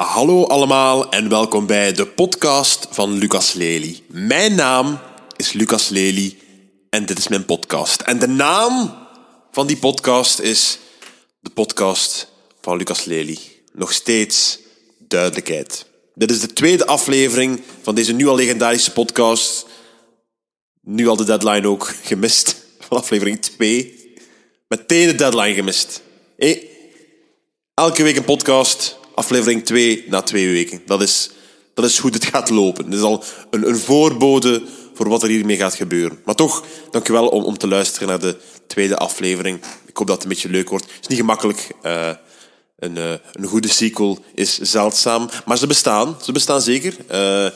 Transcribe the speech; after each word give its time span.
Hallo 0.00 0.44
allemaal 0.44 1.10
en 1.10 1.28
welkom 1.28 1.66
bij 1.66 1.92
de 1.92 2.06
podcast 2.06 2.86
van 2.90 3.12
Lucas 3.12 3.52
Lely. 3.52 4.00
Mijn 4.06 4.54
naam 4.54 5.00
is 5.36 5.52
Lucas 5.52 5.88
Lely 5.88 6.36
en 6.90 7.06
dit 7.06 7.18
is 7.18 7.28
mijn 7.28 7.44
podcast. 7.44 8.00
En 8.00 8.18
de 8.18 8.26
naam 8.28 8.96
van 9.50 9.66
die 9.66 9.76
podcast 9.76 10.38
is 10.38 10.78
de 11.40 11.50
podcast 11.50 12.32
van 12.60 12.76
Lucas 12.76 13.04
Lely. 13.04 13.38
Nog 13.72 13.92
steeds 13.92 14.58
duidelijkheid. 14.98 15.86
Dit 16.14 16.30
is 16.30 16.40
de 16.40 16.52
tweede 16.52 16.86
aflevering 16.86 17.62
van 17.82 17.94
deze 17.94 18.12
nu 18.12 18.26
al 18.26 18.34
legendarische 18.34 18.92
podcast. 18.92 19.66
Nu 20.82 21.08
al 21.08 21.16
de 21.16 21.24
deadline 21.24 21.68
ook 21.68 21.94
gemist 22.02 22.56
van 22.88 22.98
aflevering 22.98 23.42
2. 23.42 24.14
Meteen 24.68 25.06
de 25.06 25.14
deadline 25.14 25.54
gemist. 25.54 26.02
Elke 27.74 28.02
week 28.02 28.16
een 28.16 28.24
podcast, 28.24 28.98
aflevering 29.20 29.64
2 29.64 30.04
na 30.08 30.22
twee 30.22 30.48
weken. 30.48 30.82
Dat 30.86 31.02
is, 31.02 31.30
dat 31.74 31.84
is 31.84 31.98
hoe 31.98 32.10
dit 32.10 32.24
gaat 32.24 32.50
lopen. 32.50 32.84
Dit 32.84 32.98
is 32.98 33.04
al 33.04 33.24
een, 33.50 33.68
een 33.68 33.78
voorbode 33.78 34.62
voor 34.94 35.08
wat 35.08 35.22
er 35.22 35.28
hiermee 35.28 35.56
gaat 35.56 35.74
gebeuren. 35.74 36.20
Maar 36.24 36.34
toch, 36.34 36.64
dankjewel 36.90 37.28
om, 37.28 37.44
om 37.44 37.58
te 37.58 37.68
luisteren 37.68 38.08
naar 38.08 38.20
de 38.20 38.36
tweede 38.66 38.96
aflevering. 38.96 39.60
Ik 39.86 39.96
hoop 39.96 40.06
dat 40.06 40.16
het 40.16 40.22
een 40.22 40.28
beetje 40.28 40.48
leuk 40.48 40.68
wordt. 40.68 40.84
Het 40.84 41.00
is 41.00 41.06
niet 41.06 41.18
gemakkelijk. 41.18 41.68
Uh, 41.82 42.10
een, 42.78 42.96
uh, 42.96 43.12
een 43.32 43.46
goede 43.46 43.68
sequel 43.68 44.18
is 44.34 44.58
zeldzaam. 44.58 45.28
Maar 45.44 45.58
ze 45.58 45.66
bestaan. 45.66 46.16
Ze 46.22 46.32
bestaan 46.32 46.62
zeker. 46.62 46.96
Uh, 47.10 47.50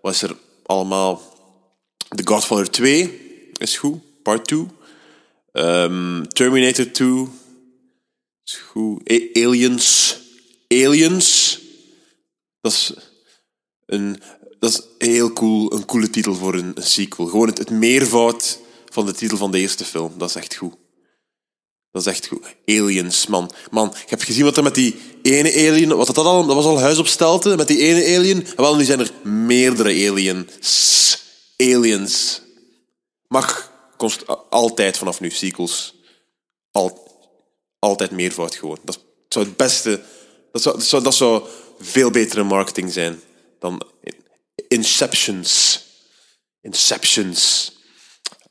wat 0.00 0.14
is 0.14 0.22
er 0.22 0.36
allemaal? 0.62 1.22
The 2.08 2.26
Godfather 2.26 2.70
2 2.70 3.20
is 3.56 3.78
goed. 3.78 4.22
Part 4.22 4.46
2. 4.46 4.66
Um, 5.52 6.28
Terminator 6.28 6.90
2 6.90 7.28
is 8.44 8.54
goed. 8.54 9.10
Aliens. 9.32 10.24
Aliens. 10.68 11.58
Dat 12.60 12.72
is 12.72 12.92
een, 13.86 14.22
dat 14.58 14.70
is 14.70 15.08
heel 15.08 15.32
cool, 15.32 15.72
een 15.72 15.84
coole 15.84 16.10
titel 16.10 16.34
voor 16.34 16.54
een, 16.54 16.74
sequel. 16.78 17.26
Gewoon 17.26 17.48
het, 17.48 17.70
meervoud 17.70 18.58
van 18.92 19.06
de 19.06 19.12
titel 19.12 19.36
van 19.36 19.50
de 19.50 19.58
eerste 19.58 19.84
film. 19.84 20.12
Dat 20.18 20.28
is 20.28 20.34
echt 20.34 20.54
goed. 20.54 20.74
Dat 21.90 22.06
is 22.06 22.12
echt 22.12 22.26
goed. 22.26 22.46
Aliens, 22.66 23.26
man. 23.26 23.50
Man, 23.70 23.92
je 23.94 24.04
hebt 24.06 24.24
gezien 24.24 24.44
wat 24.44 24.56
er 24.56 24.62
met 24.62 24.74
die 24.74 24.96
ene 25.22 25.52
alien... 25.52 25.96
Wat 25.96 26.06
dat, 26.06 26.18
al, 26.18 26.46
dat 26.46 26.56
was 26.56 26.64
al 26.64 26.80
huis 26.80 26.98
op 26.98 27.06
stelte, 27.06 27.56
met 27.56 27.68
die 27.68 27.78
ene 27.78 28.16
alien. 28.16 28.46
wel, 28.56 28.76
nu 28.76 28.84
zijn 28.84 29.00
er 29.00 29.10
meerdere 29.22 30.10
aliens. 30.10 31.18
Aliens. 31.56 32.42
Mag 33.28 33.72
const, 33.96 34.24
altijd 34.50 34.96
vanaf 34.96 35.20
nu, 35.20 35.30
sequels. 35.30 35.94
Al, 36.70 37.10
altijd 37.78 38.10
meervoud 38.10 38.54
gewoon. 38.54 38.78
Dat 38.84 39.00
zou 39.28 39.44
het 39.44 39.56
beste... 39.56 40.00
Dat 40.62 40.84
zou, 40.84 41.02
dat 41.02 41.42
veel 41.78 42.10
betere 42.10 42.42
marketing 42.42 42.92
zijn 42.92 43.20
dan 43.58 43.82
Inceptions. 44.68 45.80
Inceptions. 46.60 47.72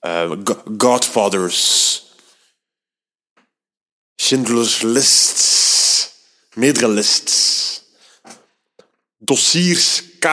Uh, 0.01 0.31
Godfathers. 0.77 2.03
Schindler's 4.15 4.81
List. 4.81 6.13
Meerdere 6.53 6.87
lists. 6.87 7.81
Dossiers 9.17 10.03
K. 10.19 10.27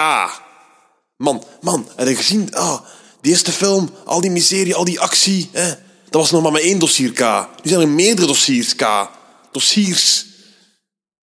Man, 1.17 1.45
man, 1.61 1.89
heb 1.97 2.09
je 2.09 2.17
gezien? 2.17 2.55
Ah, 2.55 2.81
die 3.21 3.31
eerste 3.31 3.53
film, 3.53 3.91
al 4.05 4.21
die 4.21 4.31
miserie, 4.31 4.75
al 4.75 4.85
die 4.85 5.01
actie. 5.01 5.49
Hè? 5.53 5.69
Dat 6.11 6.21
was 6.21 6.31
nog 6.31 6.43
maar 6.43 6.53
met 6.53 6.63
één 6.63 6.79
dossier 6.79 7.13
K. 7.13 7.21
Nu 7.63 7.71
zijn 7.71 7.81
er 7.81 7.89
meerdere 7.89 8.27
dossiers 8.27 8.77
K. 8.77 9.11
Dossiers. 9.53 10.27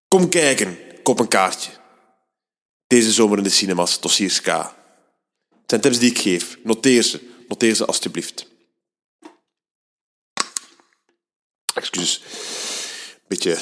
Kom 0.09 0.29
kijken. 0.29 0.77
Koop 1.03 1.19
een 1.19 1.27
kaartje. 1.27 1.71
Deze 2.87 3.11
zomer 3.11 3.37
in 3.37 3.43
de 3.43 3.49
cinemas, 3.49 3.99
dossiers 3.99 4.41
K. 4.41 4.47
Het 4.47 4.73
zijn 5.65 5.81
tips 5.81 5.99
die 5.99 6.09
ik 6.09 6.19
geef. 6.19 6.57
Noteer 6.63 7.03
ze. 7.03 7.19
Noteer 7.47 7.75
ze 7.75 7.85
alstublieft. 7.85 8.47
Excuses. 11.73 12.21
Beetje 13.27 13.57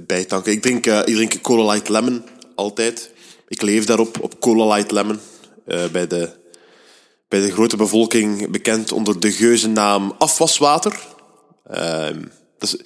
bijtanken. 0.00 0.52
Ik 0.52 0.62
drink, 0.62 0.86
uh, 0.86 0.98
ik 0.98 1.14
drink 1.14 1.40
Cola 1.40 1.72
Light 1.72 1.88
Lemon. 1.88 2.28
Altijd. 2.54 3.10
Ik 3.48 3.62
leef 3.62 3.84
daarop, 3.84 4.20
op 4.20 4.40
Cola 4.40 4.74
Light 4.74 4.90
Lemon. 4.90 5.20
Uh, 5.66 5.86
bij, 5.86 6.06
de, 6.06 6.38
bij 7.28 7.40
de 7.40 7.52
grote 7.52 7.76
bevolking 7.76 8.50
bekend 8.50 8.92
onder 8.92 9.20
de 9.20 9.32
geuzennaam 9.32 10.14
afwaswater. 10.18 11.00
Uh, 11.70 12.08
dat 12.58 12.72
is, 12.72 12.76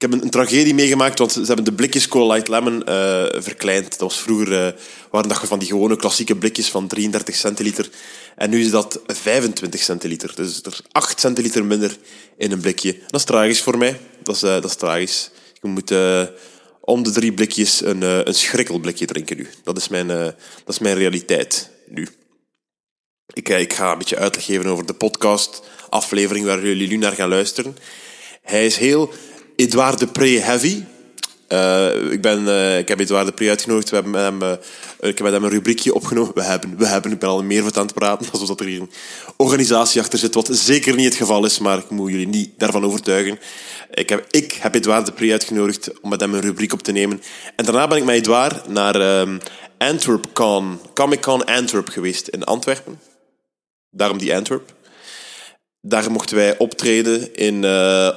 ik 0.00 0.10
heb 0.10 0.22
een, 0.22 0.30
tragedie 0.30 0.74
meegemaakt, 0.74 1.18
want 1.18 1.32
ze 1.32 1.42
hebben 1.44 1.64
de 1.64 1.72
blikjes 1.72 2.08
Cola 2.08 2.34
Light 2.34 2.48
Lemon 2.48 2.74
uh, 2.74 3.24
verkleind. 3.32 3.90
Dat 3.90 4.00
was 4.00 4.20
vroeger, 4.20 4.66
uh, 4.66 4.80
waren 5.10 5.28
dat 5.28 5.38
van 5.38 5.58
die 5.58 5.68
gewone 5.68 5.96
klassieke 5.96 6.36
blikjes 6.36 6.68
van 6.68 6.86
33 6.86 7.34
centiliter. 7.34 7.90
En 8.36 8.50
nu 8.50 8.60
is 8.60 8.70
dat 8.70 9.00
25 9.06 9.80
centiliter. 9.80 10.32
Dus 10.34 10.60
er 10.62 10.72
is 10.72 10.82
8 10.92 11.20
centiliter 11.20 11.64
minder 11.64 11.96
in 12.36 12.52
een 12.52 12.60
blikje. 12.60 12.98
Dat 13.06 13.20
is 13.20 13.26
tragisch 13.26 13.60
voor 13.60 13.78
mij. 13.78 14.00
Dat 14.22 14.34
is, 14.34 14.42
uh, 14.42 14.50
dat 14.50 14.64
is 14.64 14.74
tragisch. 14.74 15.30
Ik 15.54 15.62
moet 15.62 15.94
om 16.80 17.02
de 17.02 17.10
drie 17.10 17.32
blikjes 17.32 17.84
een, 17.84 18.02
een 18.02 18.34
schrikkelblikje 18.34 19.06
drinken 19.06 19.36
nu. 19.36 19.48
Dat 19.62 19.76
is 19.76 19.88
mijn, 19.88 20.06
dat 20.06 20.34
is 20.66 20.78
mijn 20.78 20.96
realiteit 20.96 21.70
nu. 21.86 22.08
Ik, 23.32 23.48
ik 23.48 23.72
ga 23.72 23.92
een 23.92 23.98
beetje 23.98 24.18
uitleg 24.18 24.44
geven 24.44 24.66
over 24.66 24.86
de 24.86 24.94
podcast 24.94 25.62
aflevering 25.88 26.46
waar 26.46 26.66
jullie 26.66 26.88
nu 26.88 26.96
naar 26.96 27.12
gaan 27.12 27.28
luisteren. 27.28 27.76
Hij 28.42 28.66
is 28.66 28.76
heel 28.76 29.12
Edouard 29.60 29.98
de 29.98 30.06
Pre 30.06 30.38
Heavy. 30.38 30.82
Uh, 31.48 32.12
ik, 32.12 32.22
ben, 32.22 32.42
uh, 32.42 32.78
ik 32.78 32.88
heb 32.88 33.00
Edouard 33.00 33.26
de 33.26 33.32
Pre 33.32 33.48
uitgenodigd. 33.48 33.88
We 33.90 33.94
hebben 33.94 34.12
met 34.12 34.22
hem, 34.22 34.42
uh, 34.42 34.52
ik 35.10 35.18
heb 35.18 35.20
met 35.20 35.32
hem 35.32 35.44
een 35.44 35.50
rubriekje 35.50 35.94
opgenomen. 35.94 36.34
We 36.34 36.42
hebben, 36.42 36.76
we 36.76 36.86
hebben. 36.86 37.12
Ik 37.12 37.18
ben 37.18 37.28
al 37.28 37.42
meer 37.42 37.62
aan 37.62 37.82
het 37.82 37.94
praten. 37.94 38.26
Alsof 38.32 38.48
dat 38.48 38.60
er 38.60 38.66
hier 38.66 38.80
een 38.80 38.90
organisatie 39.36 40.00
achter 40.00 40.18
zit. 40.18 40.34
Wat 40.34 40.48
zeker 40.52 40.94
niet 40.94 41.04
het 41.04 41.14
geval 41.14 41.44
is, 41.44 41.58
maar 41.58 41.78
ik 41.78 41.90
moet 41.90 42.10
jullie 42.10 42.28
niet 42.28 42.50
daarvan 42.56 42.84
overtuigen. 42.84 43.38
Ik 43.90 44.08
heb, 44.08 44.26
ik 44.30 44.52
heb 44.52 44.74
Edouard 44.74 45.06
de 45.06 45.12
Pre 45.12 45.32
uitgenodigd 45.32 46.00
om 46.00 46.10
met 46.10 46.20
hem 46.20 46.34
een 46.34 46.40
rubriek 46.40 46.72
op 46.72 46.82
te 46.82 46.92
nemen. 46.92 47.22
En 47.56 47.64
daarna 47.64 47.88
ben 47.88 47.98
ik 47.98 48.04
met 48.04 48.16
Edouard 48.16 48.68
naar 48.68 49.20
um, 49.20 49.38
AntwerpCon, 49.78 50.78
Comic 50.94 51.20
Con 51.20 51.44
Antwerp 51.44 51.88
geweest 51.88 52.28
in 52.28 52.44
Antwerpen. 52.44 53.00
Daarom 53.90 54.18
die 54.18 54.34
Antwerp. 54.34 54.74
Daar 55.80 56.10
mochten 56.10 56.36
wij 56.36 56.58
optreden 56.58 57.34
in 57.34 57.64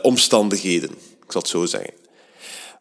omstandigheden. 0.01 1.11
Zal 1.33 1.41
het 1.41 1.49
zo 1.49 1.65
zeggen. 1.65 1.93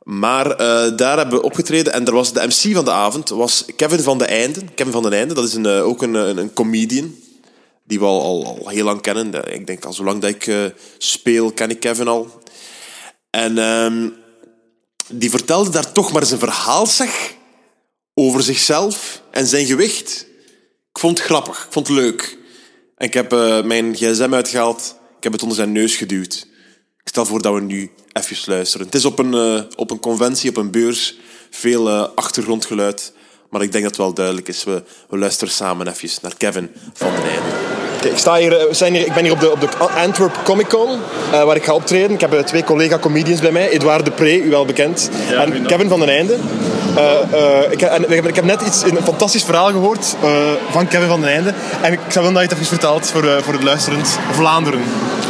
Maar 0.03 0.47
uh, 0.51 0.97
daar 0.97 1.17
hebben 1.17 1.39
we 1.39 1.45
opgetreden 1.45 1.93
en 1.93 2.07
er 2.07 2.13
was 2.13 2.33
de 2.33 2.47
MC 2.47 2.75
van 2.75 2.85
de 2.85 2.91
avond 2.91 3.29
was 3.29 3.65
Kevin 3.77 4.01
van 4.01 4.19
de 4.19 4.25
Einden. 4.25 4.75
Kevin 4.75 4.93
van 4.93 5.03
den 5.03 5.13
Einde, 5.13 5.35
dat 5.35 5.45
is 5.45 5.55
een, 5.55 5.65
uh, 5.65 5.87
ook 5.87 6.03
een, 6.03 6.15
een, 6.15 6.37
een, 6.37 6.53
comedian 6.53 7.15
die 7.85 7.99
we 7.99 8.05
al, 8.05 8.69
heel 8.69 8.85
lang 8.85 9.01
kennen. 9.01 9.53
Ik 9.55 9.67
denk 9.67 9.85
al 9.85 9.93
zolang 9.93 10.21
dat 10.21 10.31
ik 10.31 10.73
speel, 10.99 11.53
ken 11.53 11.71
ik 11.71 11.81
Kevin 11.81 12.09
al. 12.09 12.43
En 13.31 13.59
ehm, 13.59 14.09
die 15.09 15.31
vertelde 15.31 15.71
daar 15.71 15.93
toch 15.93 16.13
maar 16.13 16.23
een 16.23 16.39
verhaal, 16.39 16.87
zeg, 16.87 17.35
over 18.15 18.43
zichzelf 18.43 19.23
en 19.31 19.47
zijn 19.47 19.67
gewicht. 19.67 20.27
Ik 20.91 20.99
vond 20.99 21.19
het 21.19 21.27
grappig, 21.27 21.65
ik 21.65 21.73
vond 21.73 21.89
het 21.89 21.97
leuk. 21.97 22.39
En 22.97 23.07
ik 23.07 23.15
heb 23.15 23.31
mijn 23.65 23.95
gsm 23.95 24.35
uitgehaald, 24.35 24.97
ik 25.17 25.23
heb 25.23 25.33
het 25.33 25.43
onder 25.43 25.57
zijn 25.57 25.73
neus 25.73 25.97
geduwd. 25.97 26.51
Ik 27.03 27.09
stel 27.09 27.27
voor 27.27 27.43
dat 27.43 27.55
we 27.55 27.61
nu 27.61 27.91
even 28.13 28.37
luisteren. 28.47 28.87
Het 28.87 28.95
is 28.95 29.05
op 29.05 29.19
een, 29.19 29.35
uh, 29.35 29.63
op 29.77 29.91
een 29.91 30.01
conventie, 30.01 30.51
op 30.51 30.57
een 30.57 30.71
beurs, 30.71 31.17
veel 31.51 31.89
uh, 31.89 32.07
achtergrondgeluid. 32.15 33.13
Maar 33.51 33.63
ik 33.63 33.73
denk 33.73 33.85
dat 33.85 33.93
het 33.93 34.01
wel 34.01 34.15
duidelijk 34.15 34.49
is. 34.49 34.65
We, 34.65 34.83
we 35.09 35.19
luisteren 35.19 35.53
samen 35.53 35.89
even 35.89 36.19
naar 36.23 36.37
Kevin 36.37 36.71
van 36.93 37.11
den 37.11 37.23
Einde. 37.23 37.72
Okay, 38.03 38.15
ik, 38.15 38.21
sta 38.21 38.35
hier, 38.35 38.51
we 38.51 38.75
zijn 38.75 38.95
hier, 38.95 39.07
ik 39.07 39.13
ben 39.13 39.23
hier 39.23 39.33
op 39.33 39.41
de, 39.41 39.51
op 39.51 39.61
de 39.61 39.69
Antwerp 40.05 40.39
Comic 40.45 40.69
Con, 40.69 40.89
uh, 40.91 41.43
waar 41.43 41.57
ik 41.57 41.65
ga 41.65 41.73
optreden. 41.73 42.11
Ik 42.11 42.21
heb 42.21 42.47
twee 42.47 42.65
collega-comedians 42.65 43.41
bij 43.41 43.51
mij. 43.51 43.69
Edouard 43.69 44.05
Depree, 44.05 44.43
u 44.43 44.51
wel 44.51 44.65
bekend. 44.65 45.11
Ja, 45.31 45.43
en 45.43 45.67
Kevin 45.67 45.89
van 45.89 46.01
den 46.01 46.09
Einde. 46.09 46.37
ik, 47.71 47.83
en, 47.83 48.11
ik, 48.11 48.35
heb 48.35 48.45
net 48.45 48.61
iets, 48.61 48.83
een 48.83 48.99
fantastisch 49.05 49.45
verhaal 49.45 49.71
gehoord 49.71 50.17
van 50.71 50.89
Kevin 50.89 51.09
van 51.09 51.21
den 51.21 51.31
Einde. 51.31 51.53
En 51.81 51.93
ik 51.93 51.99
zou 52.09 52.27
willen 52.27 52.33
dat 52.33 52.43
je 52.43 52.49
het 52.49 52.53
even 52.53 52.67
vertelt 52.67 53.11
voor, 53.11 53.43
voor 53.43 53.53
het 53.53 53.63
luisterend 53.63 54.19
Vlaanderen. 54.33 54.81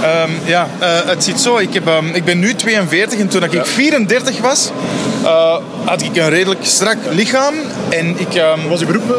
Um, 0.02 0.38
ja, 0.44 0.68
uh, 0.80 0.88
het 1.06 1.24
zit 1.24 1.40
zo. 1.40 1.56
Ik, 1.56 1.74
heb, 1.74 1.86
um, 1.86 2.14
ik 2.14 2.24
ben 2.24 2.38
nu 2.38 2.54
42 2.54 3.18
en 3.18 3.28
toen 3.28 3.42
ik 3.42 3.66
34 3.66 4.40
was, 4.40 4.70
uh, 5.22 5.56
had 5.84 6.02
ik 6.02 6.16
een 6.16 6.28
redelijk 6.28 6.60
strak 6.62 6.96
lichaam. 7.10 7.54
En 7.88 8.18
ik... 8.18 8.34
Um, 8.34 8.68
was 8.68 8.80
je 8.80 8.86
beroep? 8.86 9.14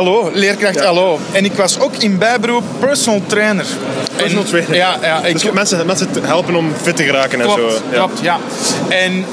LO, 0.00 0.30
leerkracht 0.32 0.74
ja. 0.74 0.92
LO. 0.92 1.18
En 1.32 1.44
ik 1.44 1.52
was 1.52 1.78
ook 1.78 1.96
in 1.96 2.18
bijberoep 2.18 2.64
personal 2.78 3.22
trainer. 3.26 3.66
Personal 4.16 4.44
trainer? 4.44 4.74
Ja, 4.74 4.96
ja. 5.02 5.24
Ik, 5.24 5.32
dus 5.32 5.50
mensen, 5.52 5.86
mensen 5.86 6.08
helpen 6.22 6.54
om 6.54 6.72
fit 6.82 6.96
te 6.96 7.04
geraken 7.04 7.40
klopt, 7.40 7.62
en 7.62 7.70
zo. 7.70 7.76
Ja. 7.90 7.96
Klopt, 7.96 8.20
ja. 8.20 8.38
En 8.88 9.24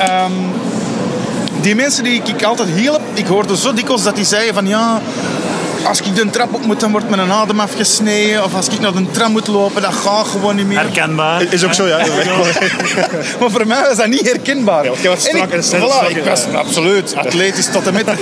die 1.62 1.76
mensen 1.76 2.04
die 2.04 2.22
ik 2.26 2.44
altijd 2.44 2.70
hielp, 2.70 3.02
ik 3.14 3.28
hoorde 3.28 3.58
zo 3.58 3.74
dikwijls 3.74 4.04
dat 4.04 4.16
die 4.16 4.26
zeiden 4.26 4.54
van 4.54 4.68
ja 4.68 5.02
Als 5.84 6.02
ik 6.02 6.16
de 6.16 6.30
trap 6.30 6.54
op 6.54 6.66
moet, 6.66 6.80
dan 6.80 6.92
wordt 6.92 7.10
mijn 7.10 7.32
adem 7.32 7.60
afgesneden. 7.60 8.44
Of 8.44 8.56
als 8.56 8.68
ik 8.68 8.80
naar 8.80 8.94
de 8.94 9.12
tram 9.12 9.32
moet 9.32 9.48
lopen, 9.48 9.82
dat 9.82 9.94
gaat 9.94 10.28
gewoon 10.28 10.56
niet 10.56 10.68
meer. 10.68 10.78
Herkenbaar. 10.78 11.54
Is 11.54 11.64
ook 11.64 11.74
zo, 11.74 11.88
ja. 11.88 11.98
Maar 13.40 13.52
voor 13.52 13.68
mij 13.68 13.82
was 13.82 13.98
dat 13.98 14.08
niet 14.08 14.28
herkenbaar. 14.30 14.86
want 14.86 15.02
jij 15.02 15.10
was 15.10 15.24
En 15.28 15.30
strak 15.30 15.48
ik, 15.48 15.54
en 15.54 15.64
sterk, 15.64 15.84
voilà, 15.84 15.86
strak, 15.86 16.10
ik 16.10 16.24
ja. 16.24 16.30
was 16.30 16.46
absoluut 16.54 17.16
atletisch 17.16 17.66
tot 17.72 17.88
en 17.88 17.94
met. 17.94 18.06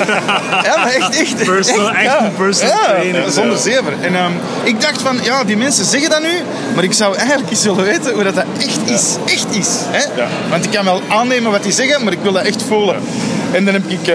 Ja, 0.64 0.78
maar 0.78 0.94
echt, 0.94 1.20
echt. 1.20 1.46
Personal- 1.46 1.92
echt 1.92 2.20
een 2.20 2.34
personal 2.34 2.76
ja, 2.76 2.86
trainer. 2.86 3.22
Ja, 3.22 3.30
zonder 3.30 3.58
zever. 3.58 3.94
En 4.02 4.16
ehm, 4.16 4.32
ik 4.64 4.82
dacht 4.82 5.02
van, 5.02 5.20
ja, 5.24 5.44
die 5.44 5.58
mensen 5.58 5.86
zeggen 5.86 6.10
dat 6.10 6.22
nu, 6.22 6.34
maar 6.76 6.84
ik 6.84 6.94
zou 6.94 7.16
eigenlijk 7.16 7.50
eens 7.50 7.64
willen 7.64 7.84
weten 7.84 8.14
hoe 8.14 8.24
dat, 8.24 8.36
dat 8.36 8.46
echt 8.60 8.90
is. 8.90 9.16
Echt 9.26 9.56
is. 9.56 9.68
Hè? 9.72 10.22
Ja. 10.22 10.28
Want 10.50 10.66
ik 10.66 10.72
kan 10.72 10.86
wel 10.86 11.02
aannemen 11.08 11.52
wat 11.52 11.64
die 11.64 11.72
zeggen, 11.72 12.04
maar 12.04 12.14
ik 12.14 12.20
wil 12.22 12.32
dat 12.32 12.44
echt 12.44 12.64
voelen. 12.68 12.96
En 13.52 13.66
dan 13.66 13.74
heb 13.74 13.88
ik 13.88 14.08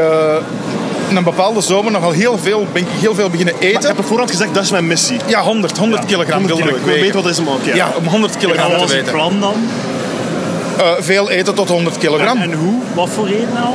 eh, 1.13 1.19
een 1.19 1.25
bepaalde 1.25 1.61
zomer 1.61 1.93
nogal 1.93 2.11
heel 2.11 2.39
veel, 2.39 2.67
ben 2.73 2.83
ik 2.83 2.89
heel 3.01 3.15
veel 3.15 3.31
beginnen 3.31 3.55
Ik 3.59 3.63
eten. 3.63 3.87
heb 3.89 3.99
op 3.99 4.05
voorhand 4.05 4.31
gezegd, 4.31 4.55
dat 4.55 4.63
is 4.63 4.71
mijn 4.71 4.87
missie. 4.87 5.17
Ja, 5.27 5.41
100, 5.43 5.79
100 5.79 6.05
kilogram 6.05 6.39
100 6.39 6.59
wilde 6.59 6.63
kilo. 6.81 6.93
ik 6.93 6.97
Ik 6.97 7.03
weten 7.03 7.23
wat 7.23 7.31
is 7.31 7.37
hem 7.37 7.49
ook. 7.49 7.65
Ja. 7.65 7.75
Ja, 7.75 7.93
om 7.97 8.05
100 8.07 8.33
En 8.33 8.39
kilogram 8.39 8.65
wat 8.69 8.75
te 8.75 8.81
was 8.85 8.91
het 8.93 8.99
weten. 9.01 9.13
plan 9.13 9.41
dan? 9.41 9.55
Eh, 10.83 10.91
veel 10.99 11.31
eten 11.31 11.55
tot 11.55 11.69
100 11.69 11.99
kilogram. 11.99 12.41
En 12.43 12.53
hoe? 12.53 12.81
Wat 12.95 13.09
voor 13.11 13.27
eten 13.27 13.49
nou? 13.55 13.75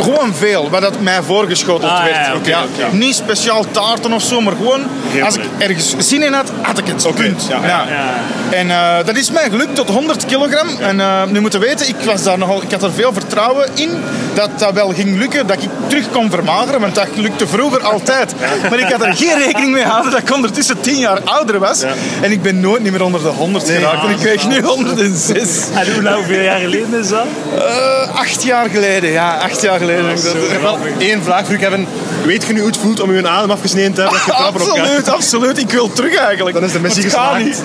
Gewoon 0.00 0.34
veel, 0.34 0.70
wat 0.70 0.80
dat 0.80 1.00
mij 1.00 1.22
voorgeschoteld 1.22 1.90
Ah, 1.92 2.04
werd. 2.04 2.46
ja, 2.46 2.62
oké. 2.62 2.96
Niet 2.96 3.14
speciaal 3.14 3.64
taarten 3.70 4.12
of 4.12 4.22
zo, 4.22 4.40
maar 4.40 4.52
gewoon 4.56 4.80
Heel 5.08 5.24
als 5.24 5.34
ik 5.36 5.42
ergens 5.58 5.94
zin 5.98 6.22
in 6.22 6.32
had, 6.32 6.50
had 6.62 6.78
ik 6.78 6.86
het. 6.86 7.06
Punt. 7.14 7.46
ja, 7.48 7.58
Ja. 7.66 7.84
ja. 7.88 8.14
En 8.50 8.70
eh, 8.70 9.06
dat 9.06 9.16
is 9.16 9.30
mij 9.30 9.50
gelukt 9.50 9.74
tot 9.74 9.88
100 9.88 10.24
kilogram. 10.26 10.68
En 10.80 11.00
eh, 11.00 11.24
nu 11.24 11.40
moeten 11.40 11.60
weten, 11.60 11.88
ik, 11.88 11.96
was 12.04 12.22
daar 12.22 12.38
nogal, 12.38 12.62
ik 12.62 12.70
had 12.70 12.82
er 12.82 12.92
veel 12.92 13.12
vertrouwen 13.12 13.68
in 13.74 13.90
dat 14.34 14.50
dat 14.58 14.72
wel 14.72 14.88
ging 14.92 15.18
lukken, 15.18 15.46
dat 15.46 15.62
ik 15.62 15.68
terug 15.86 16.10
kon 16.10 16.30
vermageren, 16.30 16.80
want 16.80 16.94
dat 16.94 17.06
lukte 17.14 17.46
vroeger 17.46 17.80
altijd. 17.82 18.34
Maar 18.70 18.78
ik 18.78 18.90
had 18.92 19.02
er 19.02 19.14
geen 19.14 19.38
rekening 19.38 19.72
mee 19.72 19.82
gehouden 19.82 20.10
dat 20.12 20.20
ik 20.20 20.34
ondertussen 20.34 20.80
10 20.80 20.98
jaar 20.98 21.20
ouder 21.24 21.58
was. 21.58 21.82
En 22.20 22.30
ik 22.32 22.42
ben 22.42 22.60
nooit 22.60 22.82
niet 22.82 22.92
meer 22.92 23.02
onder 23.04 23.22
de 23.22 23.28
100 23.28 23.64
geraakt. 23.70 24.04
En 24.04 24.10
ik 24.10 24.16
weeg 24.18 24.48
nu 24.48 24.60
106. 24.62 25.38
En 25.74 25.92
hoe, 25.92 26.02
nou, 26.02 26.24
hoeveel 26.42 26.60
jaar 26.60 26.70
geleden 26.70 27.00
is 27.00 27.08
dat? 27.08 27.26
Eh, 27.58 28.16
acht 28.16 28.42
jaar 28.42 28.68
geleden, 28.70 29.10
ja, 29.10 29.36
acht 29.36 29.62
jaar 29.62 29.78
geleden. 29.78 30.06
heb 30.08 30.16
ik 30.16 30.24
dat- 30.24 30.60
wel 30.60 30.78
één 30.98 31.22
vraag 31.22 31.44
voor 31.44 31.54
u, 31.54 31.58
Kevin. 31.58 31.86
Weet 32.24 32.44
je 32.46 32.52
nu 32.52 32.58
hoe 32.58 32.68
het 32.68 32.76
voelt 32.78 33.00
om 33.00 33.10
uw 33.10 33.28
adem 33.28 33.50
afgesneden 33.50 33.92
te 33.92 34.00
hebben? 34.00 34.18
Dat 34.26 34.36
je 34.36 34.46
op 34.46 34.54
Absoluut, 34.54 35.08
absoluut. 35.08 35.58
Ik 35.58 35.70
wil 35.70 35.92
terug 35.92 36.14
eigenlijk. 36.16 36.54
Dan 36.56 36.64
is 36.64 36.72
de 36.72 36.80
missie 36.80 37.02
geslaagd. 37.02 37.44
niet. 37.44 37.62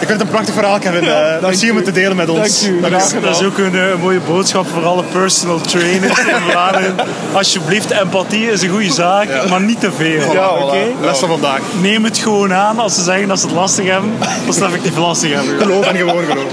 Ik 0.00 0.08
vind 0.08 0.10
het 0.10 0.20
een 0.20 0.28
prachtig 0.28 0.54
verhaal, 0.54 0.78
Kevin. 0.78 1.04
Eh 1.08 1.40
Dank 1.40 1.54
je 1.54 1.70
om 1.70 1.76
het 1.76 1.84
te 1.84 1.92
delen 1.92 2.16
met 2.16 2.28
ons. 2.28 2.60
Dank 2.62 2.74
u. 2.74 2.80
Dank 2.80 2.94
Graag 2.94 3.20
Dat 3.22 3.40
is 3.40 3.46
ook 3.46 3.58
een, 3.58 3.74
eh, 3.78 3.82
mooie 4.00 4.20
boodschap 4.26 4.66
voor 4.68 4.84
alle 4.84 5.02
personal 5.12 5.60
trainers 5.60 6.18
in 6.18 6.34
Vlaanderen. 6.50 6.94
Alsjeblieft, 7.32 7.90
empathie 7.90 8.50
is 8.50 8.62
een 8.62 8.68
goede 8.70 8.92
zaak, 8.92 9.48
maar 9.48 9.60
niet 9.60 9.80
te 9.80 9.92
veel. 9.96 10.32
Ja, 10.32 10.48
oké? 10.48 10.76
voilà. 10.76 11.04
Les 11.04 11.18
van 11.18 11.28
vandaag. 11.28 11.60
Neem 11.80 12.04
het 12.04 12.18
gewoon 12.18 12.52
aan 12.54 12.78
als 12.78 12.94
ze 12.94 13.02
zeggen 13.02 13.28
dat 13.28 13.40
ze 13.40 13.46
het 13.46 13.54
lastig 13.54 13.86
hebben, 13.86 14.12
dat 14.46 14.54
ze 14.54 14.60
het 14.64 14.72
effectief 14.72 14.96
lastig 14.98 15.32
hebben. 15.32 15.58
Geloof 15.60 15.86
en 15.86 15.96
gewoon 15.96 16.24
geloof. 16.24 16.44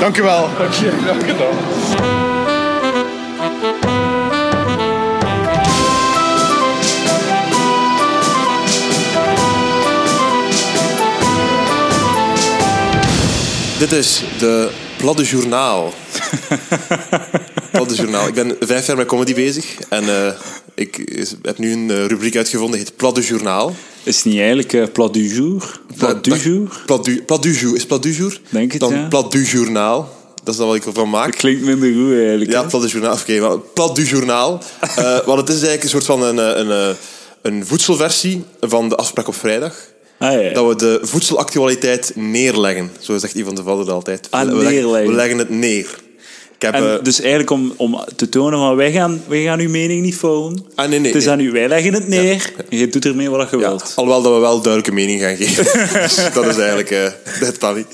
Dank 0.00 0.16
u 0.16 0.22
wel. 0.22 0.48
Dank 0.58 0.72
je, 0.72 0.90
graag 1.00 1.24
gedaan. 1.30 2.62
Dit 13.78 13.92
is 13.92 14.22
de 14.38 14.70
Pladde 14.96 15.22
Journaal. 15.24 15.92
Pladde 17.72 17.94
Journaal. 17.94 18.26
Ik 18.28 18.34
ben 18.34 18.56
vijf 18.60 18.86
jaar 18.86 18.96
met 18.96 19.06
comedy 19.06 19.34
bezig 19.34 19.64
en 19.88 20.02
eh, 20.26 20.32
ik 20.74 20.96
is- 20.98 21.34
heb 21.42 21.58
nu 21.58 21.72
een 21.72 21.90
eh, 21.90 22.06
rubriek 22.06 22.36
uitgevonden, 22.36 22.78
heet 22.78 22.96
Plat 22.96 23.14
du 23.14 23.20
Journaal. 23.22 23.74
Is 24.02 24.16
het 24.16 24.24
niet 24.24 24.38
eigenlijk 24.38 24.72
eh, 24.72 24.82
plat 24.92 25.14
du 25.14 25.34
jour? 25.34 25.80
Plat 25.96 26.24
du 26.24 26.34
jour? 26.36 26.82
Plat 26.86 27.04
du, 27.04 27.22
plat 27.22 27.42
du 27.42 27.52
jour. 27.52 27.76
Is 27.76 27.86
Plat 27.86 28.02
du 28.02 28.12
jour? 28.12 28.40
Denk 28.48 28.72
het, 28.72 28.80
Dan 28.80 28.94
ja. 28.94 29.06
Plat 29.08 29.32
du 29.32 29.44
Journaal. 29.44 30.20
Dat 30.44 30.54
is 30.54 30.60
dan 30.60 30.66
wat 30.66 30.76
ik 30.76 30.86
ervan 30.86 31.10
maak. 31.10 31.26
Dat 31.26 31.36
klinkt 31.36 31.62
minder 31.62 31.92
goed 31.92 32.12
eigenlijk. 32.12 32.50
Ja, 32.50 32.62
plat 32.62 32.82
du 32.82 32.88
journaal. 32.88 33.12
Oké, 33.12 33.58
plat 33.74 33.96
du 33.96 34.04
journaal. 34.04 34.62
Eh, 34.96 35.18
want 35.24 35.40
het 35.40 35.48
is 35.48 35.54
eigenlijk 35.54 35.82
een 35.82 35.88
soort 35.88 36.04
van 36.04 36.22
een, 36.22 36.38
eh, 36.38 36.58
een, 36.58 36.70
eh, 36.70 36.96
een 37.42 37.66
voedselversie 37.66 38.44
van 38.60 38.88
de 38.88 38.96
afspraak 38.96 39.28
op 39.28 39.34
vrijdag. 39.34 39.74
Ah, 40.18 40.42
ja. 40.42 40.52
Dat 40.52 40.68
we 40.68 40.76
de 40.76 40.98
voedselactualiteit 41.02 42.12
neerleggen. 42.14 42.90
Zo 43.00 43.18
zegt 43.18 43.34
Ivan 43.34 43.54
de 43.54 43.62
Vadder 43.62 43.94
altijd. 43.94 44.26
Ah, 44.30 44.40
we, 44.40 44.54
leggen, 44.54 44.72
neerleggen. 44.72 45.10
we 45.10 45.16
leggen 45.16 45.38
het 45.38 45.50
neer. 45.50 45.98
Heb, 46.62 46.74
En 46.74 46.82
eh, 46.98 47.02
dus 47.04 47.20
eigenlijk 47.20 47.50
om, 47.50 47.72
om 47.76 48.04
te 48.16 48.28
tonen 48.28 48.58
van 48.58 48.76
wij 48.76 48.92
gaan, 48.92 49.22
wij 49.28 49.42
gaan 49.42 49.60
uw 49.60 49.68
mening 49.68 50.02
niet 50.02 50.14
volgen. 50.16 50.64
ah, 50.74 50.88
nee, 50.88 50.98
nee. 50.98 51.06
Het 51.12 51.16
is 51.20 51.24
nee. 51.24 51.34
aan 51.34 51.40
u, 51.40 51.50
wij 51.50 51.68
leggen 51.68 51.94
het 51.94 52.08
neer. 52.08 52.52
Je 52.68 52.88
doet 52.88 53.04
ermee 53.04 53.30
wat 53.30 53.50
je 53.50 53.56
Ja, 53.56 53.68
wilt. 53.68 53.92
alhoewel 53.96 54.22
dat 54.22 54.32
we 54.34 54.38
wel 54.38 54.60
duidelijke 54.60 54.92
mening 54.92 55.20
gaan 55.20 55.36
geven. 55.36 55.64
Dus 56.02 56.14
dat 56.34 56.46
is 56.46 56.56
eigenlijk 56.56 56.90
eh 56.90 57.08
het 57.24 57.74
niet. 57.74 57.86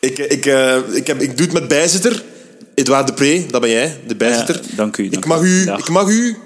Ik, 0.00 0.18
ik, 0.18 0.46
eh, 0.46 0.76
ik, 0.92 1.06
heb, 1.06 1.20
ik 1.20 1.36
doe 1.36 1.46
het 1.46 1.54
met 1.54 1.68
bijzitter. 1.68 2.22
Edouard 2.74 3.06
Depré, 3.06 3.46
dat 3.50 3.60
ben 3.60 3.70
jij, 3.70 3.96
de 4.06 4.16
bijzitter. 4.16 4.54
Ja, 4.54 4.76
dank 4.76 4.96
u, 4.96 5.08
dank 5.08 5.24
ik, 5.24 5.28
mag 5.30 5.42
u 5.42 5.64
Dag. 5.64 5.78
ik 5.78 5.88
mag 5.88 6.08
u 6.08 6.36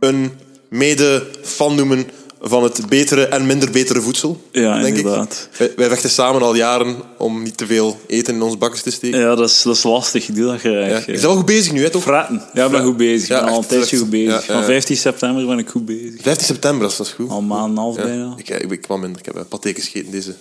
een 0.00 0.32
mede-fan 0.68 1.74
noemen 1.74 2.06
van 2.40 2.62
het 2.62 2.88
betere 2.88 3.26
en 3.26 3.46
minder 3.46 3.70
betere 3.70 4.00
voedsel. 4.00 4.40
Ja, 4.52 4.78
denk 4.82 4.96
inderdaad. 4.96 5.48
Ik. 5.52 5.58
Wij, 5.58 5.72
wij 5.76 5.88
vechten 5.88 6.10
samen 6.10 6.42
al 6.42 6.54
jaren 6.54 6.96
om 7.16 7.42
niet 7.42 7.56
te 7.56 7.66
veel 7.66 8.00
eten 8.06 8.34
in 8.34 8.42
onze 8.42 8.56
bakkers 8.56 8.82
te 8.82 8.90
steken. 8.90 9.18
Ja, 9.18 9.34
dat 9.34 9.48
is, 9.48 9.62
dat 9.62 9.76
is 9.76 9.82
lastig. 9.82 10.28
Ik 10.28 10.34
doe 10.34 10.44
dat 10.52 10.62
Ja. 10.62 11.02
Je 11.06 11.18
wel 11.20 11.36
goed 11.36 11.46
bezig 11.46 11.72
nu, 11.72 11.82
hè, 11.82 11.90
toch? 11.90 12.02
Fratten. 12.02 12.42
Ja, 12.52 12.64
ik 12.64 12.70
ben 12.70 12.84
goed 12.84 12.96
bezig. 12.96 13.28
Ja, 13.28 13.38
Ik 13.38 13.44
ben 13.44 13.52
al 13.52 13.58
een 13.58 13.66
tijdje 13.66 13.96
goed 13.96 14.10
bezig. 14.10 14.44
Van 14.44 14.64
15 14.64 14.96
september 14.96 15.46
ben 15.46 15.58
ik 15.58 15.68
goed 15.68 15.84
bezig. 15.84 16.22
15 16.22 16.46
september, 16.46 16.88
dat 16.88 17.00
is 17.06 17.12
goed. 17.12 17.30
Al 17.30 17.38
een 17.38 17.46
maand 17.46 17.64
en 17.64 17.70
een 17.70 17.76
half 17.76 17.96
bijna. 17.96 18.34
Ik, 18.36 18.48
ik, 18.48 18.70
ik 18.70 18.80
kwam 18.80 19.00
minder. 19.00 19.18
Ik 19.20 19.26
heb 19.26 19.34
een 19.36 19.48
paté 19.48 19.74
gegeten 19.74 20.10
deze, 20.10 20.34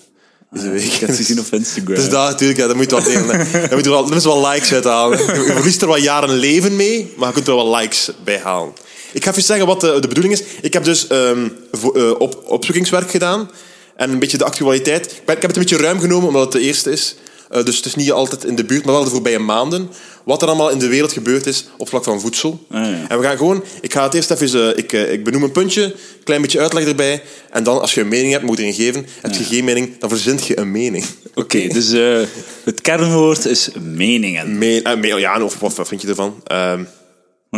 deze 0.51 0.69
week. 0.69 0.83
Ik 0.83 0.91
heb 0.91 1.09
het 1.09 1.17
gezien 1.17 1.39
op 1.39 1.45
Instagram. 1.51 1.95
Dus 1.95 2.09
daar 2.09 2.29
natuurlijk, 2.29 2.59
ja, 2.59 2.67
dat 2.67 2.75
moet 2.75 2.89
je 2.89 2.95
wel 2.95 3.03
delen. 3.03 3.27
Daar 3.51 3.73
moet 3.75 3.83
je 3.85 3.89
wel, 3.89 4.09
wel 4.23 4.47
likes 4.47 4.73
uit 4.73 4.83
halen. 4.83 5.17
Je 5.19 5.51
verliest 5.55 5.81
er 5.81 5.87
wat 5.87 6.01
jaren 6.03 6.29
leven 6.35 6.75
mee, 6.75 7.13
maar 7.17 7.27
je 7.27 7.33
kunt 7.33 7.47
er 7.47 7.55
wel 7.55 7.75
likes 7.75 8.11
bij 8.23 8.39
halen. 8.43 8.73
Ik 9.15 9.23
ga 9.23 9.29
even 9.31 9.43
zeggen 9.43 9.65
wat 9.67 9.81
de, 9.81 9.97
de 9.99 10.07
bedoeling 10.07 10.33
is. 10.33 10.43
Ik 10.61 10.73
heb 10.73 10.83
dus 10.83 11.07
ehm, 11.07 11.47
eh, 11.95 12.11
op, 12.17 12.43
opzoekingswerk 12.45 13.09
gedaan. 13.09 13.49
En 13.95 14.09
een 14.11 14.19
beetje 14.19 14.37
de 14.37 14.43
actualiteit. 14.43 15.05
Ik, 15.11 15.21
ben- 15.25 15.35
ik 15.35 15.41
heb 15.41 15.51
het 15.51 15.55
een 15.55 15.65
beetje 15.67 15.83
ruim 15.85 15.99
genomen, 15.99 16.27
omdat 16.27 16.43
het 16.43 16.51
de 16.51 16.59
eerste 16.67 16.91
is. 16.91 17.15
Eh, 17.49 17.63
dus 17.63 17.75
het 17.77 17.85
is 17.85 17.95
niet 17.95 18.11
altijd 18.11 18.43
in 18.43 18.55
de 18.55 18.63
buurt, 18.65 18.85
maar 18.85 18.93
wel 18.93 19.03
de 19.03 19.09
voorbije 19.09 19.39
maanden. 19.39 19.89
Wat 20.23 20.41
er 20.41 20.47
allemaal 20.47 20.69
in 20.69 20.79
de 20.79 20.87
wereld 20.87 21.13
gebeurd 21.13 21.45
is 21.45 21.65
op 21.77 21.89
vlak 21.89 22.03
van 22.03 22.21
voedsel. 22.21 22.65
Ah, 22.71 22.81
ja. 22.81 23.05
En 23.09 23.19
we 23.19 23.25
gaan 23.25 23.37
gewoon... 23.37 23.63
Ik 23.81 23.93
ga 23.93 24.03
het 24.03 24.13
eerst 24.13 24.31
even... 24.31 24.71
eh, 24.71 24.77
ik, 24.77 24.93
eh, 24.93 25.11
ik 25.11 25.23
benoem 25.23 25.43
een 25.43 25.51
puntje, 25.51 25.95
klein 26.23 26.41
beetje 26.41 26.59
uitleg 26.59 26.85
erbij. 26.85 27.21
En 27.51 27.63
dan, 27.63 27.81
als 27.81 27.93
je 27.93 28.01
een 28.01 28.07
mening 28.07 28.31
hebt, 28.31 28.43
moet 28.45 28.57
je 28.57 28.63
erin 28.63 28.75
geven. 28.75 29.05
Heb 29.21 29.33
je 29.33 29.43
geen 29.43 29.63
mening, 29.63 29.97
dan 29.99 30.09
verzint 30.09 30.47
je 30.47 30.59
een 30.59 30.71
mening. 30.71 31.05
Oké, 31.35 31.67
dus 31.67 31.91
eh, 31.91 32.19
het 32.63 32.81
kernwoord 32.81 33.45
is 33.45 33.69
meningen. 33.81 34.57
Me 34.57 34.81
eh, 34.81 34.97
me- 34.97 35.07
ja, 35.19 35.43
of 35.43 35.59
wat, 35.59 35.75
wat 35.75 35.87
vind 35.87 36.01
je 36.01 36.07
ervan? 36.07 36.43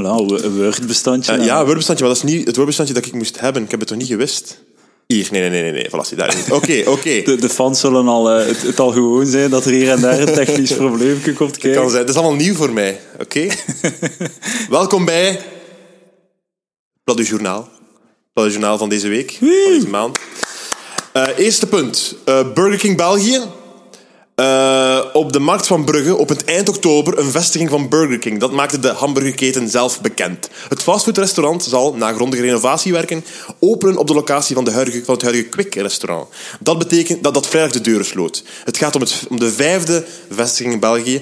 Voilà, 0.01 0.43
een 0.43 0.55
Word-bestandje. 0.57 1.31
eh, 1.31 1.45
ja, 1.45 1.59
een 1.59 1.63
woordbestandje, 1.65 2.05
maar 2.05 2.13
dat 2.15 2.23
is 2.23 2.29
niet 2.33 2.45
het 2.45 2.55
woordbestandje 2.55 2.93
dat 2.93 3.05
ik 3.05 3.13
moest 3.13 3.39
hebben. 3.39 3.63
Ik 3.63 3.71
heb 3.71 3.79
het 3.79 3.89
toch 3.89 3.97
niet 3.97 4.07
gewist? 4.07 4.63
Hier, 5.07 5.27
nee, 5.31 5.41
nee, 5.41 5.49
nee, 5.49 5.61
nee, 5.61 5.71
nee. 5.71 5.87
Voilà, 5.89 6.15
daar 6.15 6.35
niet. 6.35 6.51
Oké, 6.51 6.83
oké. 6.95 7.21
De, 7.21 7.35
de 7.35 7.49
fans 7.49 7.79
zullen 7.79 8.07
al, 8.07 8.29
eh, 8.31 8.47
het, 8.47 8.61
het 8.61 8.79
al 8.79 8.91
gewoon 8.91 9.25
zijn 9.25 9.49
dat 9.49 9.65
er 9.65 9.71
hier 9.71 9.89
en 9.89 10.01
daar 10.01 10.19
een 10.19 10.33
technisch 10.33 10.73
probleempje 10.83 11.33
komt 11.33 11.57
kijken. 11.57 11.81
Kan 11.81 11.89
zijn. 11.89 12.01
Het 12.01 12.09
is 12.09 12.15
allemaal 12.15 12.35
nieuw 12.35 12.53
voor 12.53 12.73
mij. 12.73 12.99
Oké? 13.21 13.47
Welkom 14.69 15.05
bij... 15.05 15.39
Plat 17.03 17.27
Journaal. 17.27 17.69
Plat 18.33 18.49
Journaal 18.49 18.77
van 18.77 18.89
deze 18.89 19.07
week. 19.07 19.31
Van 19.39 19.47
deze 19.47 19.87
maand. 19.87 20.19
Eh, 21.13 21.27
eerste 21.37 21.67
punt. 21.67 22.15
Burger 22.25 22.77
King 22.77 22.97
België. 22.97 23.41
Eh, 24.37 25.05
op 25.13 25.33
de 25.33 25.39
markt 25.39 25.67
van 25.67 25.85
Brugge 25.85 26.15
op 26.15 26.29
het 26.29 26.43
eind 26.43 26.69
oktober 26.69 27.19
een 27.19 27.31
vestiging 27.31 27.69
van 27.69 27.89
Burger 27.89 28.19
King. 28.19 28.39
Dat 28.39 28.51
maakte 28.51 28.79
de 28.79 28.87
hamburgerketen 28.87 29.69
zelf 29.69 30.01
bekend. 30.01 30.49
Het 30.69 30.83
fastfoodrestaurant 30.83 31.63
zal, 31.63 31.93
na 31.93 32.13
grondige 32.13 32.41
renovatiewerken, 32.41 33.25
openen 33.59 33.97
op 33.97 34.07
de 34.07 34.13
locatie 34.13 34.55
van, 34.55 34.63
de 34.63 34.71
huidige, 34.71 35.11
het 35.11 35.21
huidige 35.21 35.49
Quick-restaurant. 35.49 36.27
Dat 36.59 36.77
betekent 36.77 37.23
dat 37.23 37.33
dat 37.33 37.47
vrijdag 37.47 37.71
de 37.71 37.81
deuren 37.81 38.05
sloot. 38.05 38.43
Het 38.63 38.77
gaat 38.77 38.95
om, 38.95 39.01
het, 39.01 39.25
om 39.29 39.39
de 39.39 39.51
vijfde 39.51 40.05
vestiging 40.29 40.73
in 40.73 40.79
België. 40.79 41.21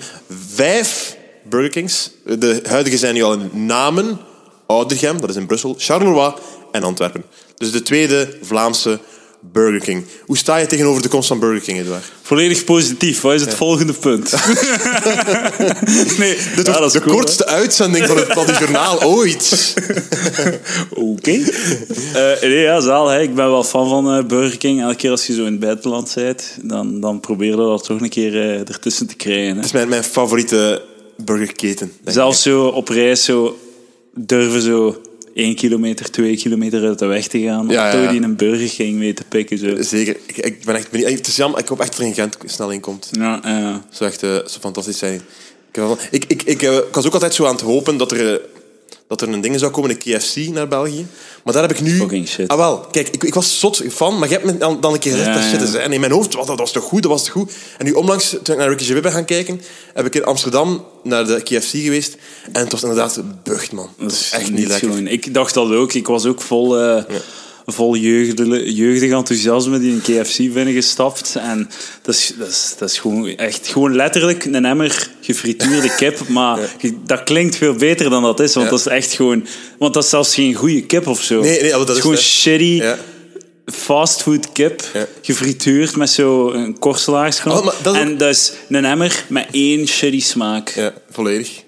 Vijf 0.54 1.18
Burger 1.44 1.72
Kings. 1.72 2.12
De 2.24 2.62
huidige 2.68 2.98
zijn 2.98 3.14
nu 3.14 3.24
al 3.24 3.34
in 3.34 3.66
Namen, 3.66 4.20
Oudergem, 4.66 5.22
dat 5.22 5.30
is 5.30 5.36
in 5.36 5.46
Brussel, 5.46 5.76
Charleroi 5.78 6.34
en 6.72 6.84
Antwerpen. 6.84 7.24
Dus 7.58 7.72
de 7.72 7.82
tweede 7.82 8.38
Vlaamse 8.42 9.00
Burger 9.52 9.80
King. 9.80 10.06
Hoe 10.26 10.38
sta 10.38 10.58
je 10.58 10.66
tegenover 10.66 11.02
de 11.02 11.08
komst 11.08 11.28
van 11.28 11.40
Burger 11.40 11.62
King, 11.62 11.80
Edouard? 11.80 12.04
Volledig 12.22 12.64
positief. 12.64 13.22
Wat 13.22 13.34
is 13.34 13.42
het 13.42 13.54
volgende 13.54 13.94
punt? 13.94 14.32
nee, 16.20 16.38
Dit 16.56 16.66
ja, 16.66 16.88
de 16.88 17.02
cool, 17.02 17.16
kortste 17.16 17.46
uitzending 17.46 18.06
van 18.06 18.18
het 18.18 18.58
Journaal 18.58 19.04
ooit. 19.04 19.74
Oké. 20.90 21.32
Eh, 21.32 22.42
nee, 22.42 22.60
ja, 22.60 22.80
zaal. 22.80 23.08
Hè. 23.08 23.22
Ik 23.22 23.36
ben 23.36 23.50
wel 23.50 23.64
fan 23.64 23.90
van 23.90 24.18
eh, 24.18 24.26
Burger 24.26 24.58
King. 24.58 24.82
Elke 24.82 24.96
keer 24.96 25.12
als 25.12 25.28
je 25.28 25.34
zo 25.34 25.46
in 25.46 25.52
het 25.52 25.60
buitenland 25.60 26.12
bent, 26.16 26.58
dan, 26.62 27.00
dan 27.00 27.20
probeer 27.20 27.50
je 27.50 27.56
dat 27.56 27.84
toch 27.84 28.02
een 28.02 28.10
keer 28.10 28.34
eh, 28.34 28.60
ertussen 28.60 29.08
te 29.08 29.16
krijgen. 29.16 29.50
Hè. 29.50 29.56
Het 29.56 29.66
is 29.66 29.72
mijn, 29.72 29.90
mijn 29.90 30.04
favoriete 30.04 30.82
burgerketen. 31.18 31.92
Zelfs 32.06 32.42
zo 32.42 32.66
op 32.66 32.88
reis 32.88 33.24
zo 33.24 33.58
durven 34.14 34.62
zo 34.62 35.02
één 35.36 35.56
kilometer, 35.56 36.12
twee 36.12 36.38
kilometer 36.38 36.86
uit 36.86 37.00
de 37.00 37.06
weg 37.06 37.28
te 37.28 37.40
gaan. 37.40 37.68
Ja, 37.68 37.86
ja, 37.86 37.92
toch 37.92 38.12
die 38.12 38.22
een 38.22 38.36
Burger 38.36 38.70
King 38.70 38.98
mee 38.98 39.14
te 39.14 39.24
pikken. 39.24 39.58
Zo. 39.58 39.82
Zeker. 39.82 40.18
Ik, 40.26 40.38
ik 40.38 40.66
ben 40.66 40.76
echt 40.76 40.92
benieuwd. 40.92 41.10
Het 41.10 41.28
is 41.28 41.36
jammer, 41.36 41.60
ik 41.60 41.68
hoop 41.68 41.80
echt 41.80 41.92
dat 41.92 42.00
er 42.00 42.06
in 42.06 42.14
Gent 42.14 42.38
snel 42.46 42.72
in 42.72 42.80
komt. 42.80 43.10
Ja, 43.12 43.40
ja. 43.44 43.86
zou 43.90 44.10
echt 44.10 44.24
eh, 44.24 44.30
zou 44.30 44.60
fantastisch 44.60 44.98
zijn. 44.98 45.22
Ik, 46.12 46.26
ik, 46.26 46.44
ik, 46.44 46.62
eh, 46.62 46.76
ik 46.76 46.94
was 46.94 47.06
ook 47.06 47.14
altijd 47.14 47.34
zo 47.34 47.46
aan 47.46 47.56
het 47.56 47.62
hopen 47.62 47.98
dat 47.98 48.12
er, 48.12 48.34
eh, 48.34 48.40
dat 49.08 49.22
er 49.22 49.30
een 49.30 49.42
ding 49.42 49.60
zou 49.60 49.72
komen, 49.72 49.90
een 49.90 49.98
KFC 49.98 50.36
naar 50.36 50.68
België. 50.68 51.08
Maar 51.44 51.54
daar 51.54 51.62
heb 51.62 51.72
ik 51.72 51.82
nu... 51.82 51.98
Fucking 51.98 52.28
shit. 52.28 52.48
Ah 52.48 52.58
wel, 52.58 52.80
kijk, 52.80 53.10
ik, 53.10 53.24
ik 53.24 53.34
was 53.34 53.60
zot 53.60 53.84
fan, 53.92 54.20
maar 54.20 54.28
je 54.28 54.34
hebt 54.34 54.46
me 54.46 54.58
dan, 54.58 54.82
dan 54.82 54.94
een 54.94 55.00
keer 55.00 55.12
gezegd 55.12 55.30
Ja, 55.30 55.36
dat 55.42 55.44
shit 55.44 55.62
is. 55.62 55.74
hè. 55.74 55.80
En 55.80 55.92
in 55.94 56.00
mijn 56.00 56.12
hoofd, 56.12 56.34
was 56.34 56.48
dat 56.48 56.60
was 56.60 56.72
toch 56.72 56.84
goed, 56.84 57.02
dat 57.02 57.12
was 57.12 57.24
toch 57.24 57.32
goed. 57.34 57.52
En 57.78 57.86
nu 57.86 57.92
onlangs, 57.92 58.30
toen 58.30 58.54
ik 58.54 58.58
naar 58.58 58.70
Ricky 58.70 58.84
Gervais 58.84 59.04
ben 59.04 59.12
gaan 59.12 59.26
kijken, 59.26 59.62
heb 59.94 60.06
ik 60.06 60.16
in 60.16 60.26
Amsterdam 60.26 60.86
naar 61.04 61.28
de 61.28 61.42
KFC 61.44 61.70
geweest. 61.70 62.16
En 62.52 62.62
het 62.64 62.72
was 62.72 62.82
inderdaad 62.82 63.22
bucht, 63.44 63.72
man. 63.72 63.90
Dat 63.98 64.12
is 64.12 64.30
echt 64.32 64.52
niet 64.52 64.68
lekker. 64.68 65.08
Ik 65.08 65.34
dacht 65.34 65.54
dat 65.54 65.72
ook. 65.72 65.94
Ik 65.94 66.08
was 66.08 66.26
ook 66.26 66.42
vol, 66.42 66.80
eh, 66.80 67.04
vol 67.66 67.96
jeugdige, 67.96 68.74
jeugdig 68.74 69.12
enthousiasme 69.12 69.80
die 69.80 69.92
in 69.92 70.02
KFC 70.02 70.38
binnengestapt. 70.38 71.36
En 71.40 71.70
dat 72.02 72.16
is, 72.16 72.34
dat, 72.38 72.48
is, 72.48 72.76
dat 72.78 72.90
is 72.90 73.00
gewoon 73.00 73.28
echt 73.28 73.68
gewoon 73.68 73.96
letterlijk 73.96 74.46
een 74.46 74.66
emmer 74.66 75.10
gefrituurde 75.22 75.96
kip. 76.00 76.28
Maar 76.28 76.60
dat 77.06 77.24
klinkt 77.24 77.56
veel 77.56 77.74
beter 77.76 78.10
dan 78.10 78.22
dat 78.24 78.40
is. 78.40 78.54
Want 78.54 78.66
Ja. 78.66 78.72
dat 78.72 78.80
is 78.80 78.88
echt 78.88 79.14
gewoon... 79.14 79.48
Want 79.78 79.94
dat 79.94 80.04
is 80.04 80.10
zelfs 80.10 80.34
geen 80.34 80.54
goede 80.54 80.86
kip 80.86 81.08
of 81.08 81.22
zo. 81.24 81.42
Nee, 81.42 81.62
nee, 81.62 81.70
maar 81.76 81.86
dat 81.86 81.96
is 81.96 82.02
gewoon 82.02 82.18
shitty 82.18 82.82
fastfood 83.66 84.52
kip. 84.52 84.84
Ja. 84.94 85.06
Gefrituurd 85.22 85.96
met 85.96 86.10
zo'n 86.10 86.76
korselaarsgrond. 86.80 87.60
Oh, 87.60 87.74
ook- 87.88 87.96
En 87.96 88.18
dat 88.18 88.30
is 88.30 88.54
een 88.70 88.86
emmer 88.86 89.24
met 89.28 89.48
één 89.52 89.88
shitty 89.88 90.22
smaak. 90.22 90.70
Ja, 90.70 90.94
volledig. 91.12 91.64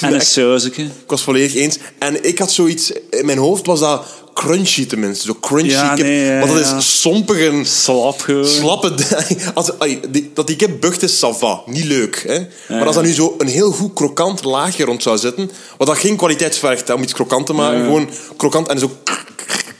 En 0.00 0.12
een 0.14 0.20
sausje. 0.20 0.70
Ik 0.76 0.90
was 1.06 1.22
volledig 1.22 1.54
eens. 1.54 1.78
En 1.98 2.24
ik 2.24 2.38
had 2.38 2.52
zoiets... 2.52 2.92
In 3.10 3.26
mijn 3.26 3.38
hoofd 3.38 3.66
was 3.66 3.80
dat 3.80 4.06
crunchy 4.34 4.86
tenminste. 4.86 5.26
Zo 5.26 5.36
crunchy 5.40 5.70
Ja, 5.70 5.94
kip. 5.94 6.04
nee, 6.04 6.24
ja, 6.24 6.38
maar 6.38 6.54
dat 6.54 6.64
ja. 6.64 6.76
is 6.76 7.00
sompig 7.00 7.38
en 7.38 7.66
Slap 7.66 8.24
slappe... 8.44 8.94
Als, 9.54 9.78
ai, 9.78 10.00
die- 10.08 10.30
dat 10.34 10.46
die 10.46 10.56
kip 10.56 10.80
bucht 10.80 11.02
is, 11.02 11.16
ça 11.24 11.38
va. 11.38 11.62
Niet 11.66 11.84
leuk. 11.84 12.24
Hè? 12.26 12.38
Maar 12.76 12.86
als 12.86 12.94
dat 12.94 13.04
nu 13.04 13.12
zo 13.12 13.34
een 13.38 13.46
heel 13.48 13.70
goed 13.72 13.92
krokant 13.94 14.44
laagje 14.44 14.84
rond 14.84 15.02
zou 15.02 15.18
zitten... 15.18 15.50
Wat 15.78 15.86
dat 15.86 15.98
geen 15.98 16.16
kwaliteit 16.16 16.56
vergt 16.56 16.88
hè, 16.88 16.94
om 16.94 17.02
iets 17.02 17.12
krokant 17.12 17.46
te 17.46 17.52
maken. 17.52 17.84
Gewoon 17.84 18.08
krokant 18.36 18.68
en 18.68 18.78
zo... 18.78 18.90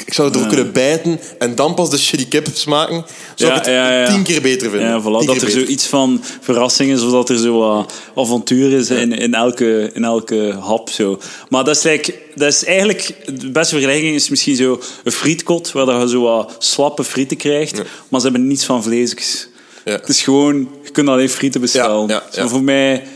Ik 0.06 0.14
zou 0.14 0.38
er 0.38 0.46
kunnen 0.46 0.72
bijten 0.72 1.20
en 1.38 1.54
dan 1.54 1.74
pas 1.74 1.90
de 1.90 1.98
shitty 1.98 2.28
kip 2.28 2.48
smaken. 2.52 3.04
Zou 3.34 3.54
ik 3.56 3.64
het 3.64 4.10
tien 4.10 4.22
keer 4.22 4.42
beter 4.42 4.70
vinden. 4.70 4.88
Ja, 4.88 5.00
voilà, 5.00 5.26
dat 5.26 5.42
er 5.42 5.50
zoiets 5.50 5.86
van 5.86 6.22
verrassing 6.40 6.92
is, 6.92 7.02
of 7.02 7.10
dat 7.10 7.28
er 7.28 7.38
zo 7.38 7.58
wat 7.58 7.92
avontuur 8.16 8.72
is 8.72 8.90
in, 8.90 9.12
in, 9.12 9.34
elke, 9.34 9.90
in 9.94 10.04
elke 10.04 10.56
hap. 10.60 10.90
Zo. 10.90 11.18
Maar 11.48 11.64
dat 11.64 11.76
is, 11.76 11.82
like, 11.82 12.14
dat 12.34 12.48
is 12.48 12.64
eigenlijk, 12.64 13.14
de 13.40 13.50
beste 13.50 13.74
vergelijking 13.74 14.14
is 14.14 14.28
misschien 14.28 14.56
zo 14.56 14.80
een 15.04 15.12
frietkot, 15.12 15.72
waar 15.72 15.86
dat 15.86 16.02
je 16.02 16.08
zo 16.08 16.20
wat 16.20 16.56
slappe 16.58 17.04
frieten 17.04 17.36
krijgt, 17.36 17.82
maar 18.08 18.20
ze 18.20 18.26
hebben 18.26 18.46
niets 18.46 18.64
van 18.64 18.82
vleesjes. 18.82 19.48
Ja. 19.84 19.92
Het 19.92 20.08
is 20.08 20.22
gewoon, 20.22 20.68
je 20.84 20.90
kunt 20.90 21.08
alleen 21.08 21.30
frieten 21.30 21.60
bestellen. 21.60 22.08
Ja, 22.08 22.48
voor 22.48 22.62
mij, 22.62 23.06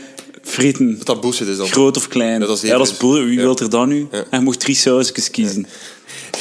frieten, 0.43 1.01
Dat 1.03 1.21
dat 1.21 1.39
is 1.41 1.57
dan. 1.57 1.67
groot 1.67 1.97
of 1.97 2.07
klein. 2.07 2.39
Dat 2.39 2.49
is 2.49 2.61
ja, 2.61 2.77
dat 2.77 2.87
is 2.87 2.97
boel. 2.97 3.23
Wie 3.23 3.39
wilt 3.39 3.59
er 3.59 3.69
dan 3.69 3.87
nu? 3.87 4.07
En 4.11 4.25
je 4.31 4.39
mocht 4.39 4.59
drie 4.59 4.75
sausjes 4.75 5.31
kiezen. 5.31 5.67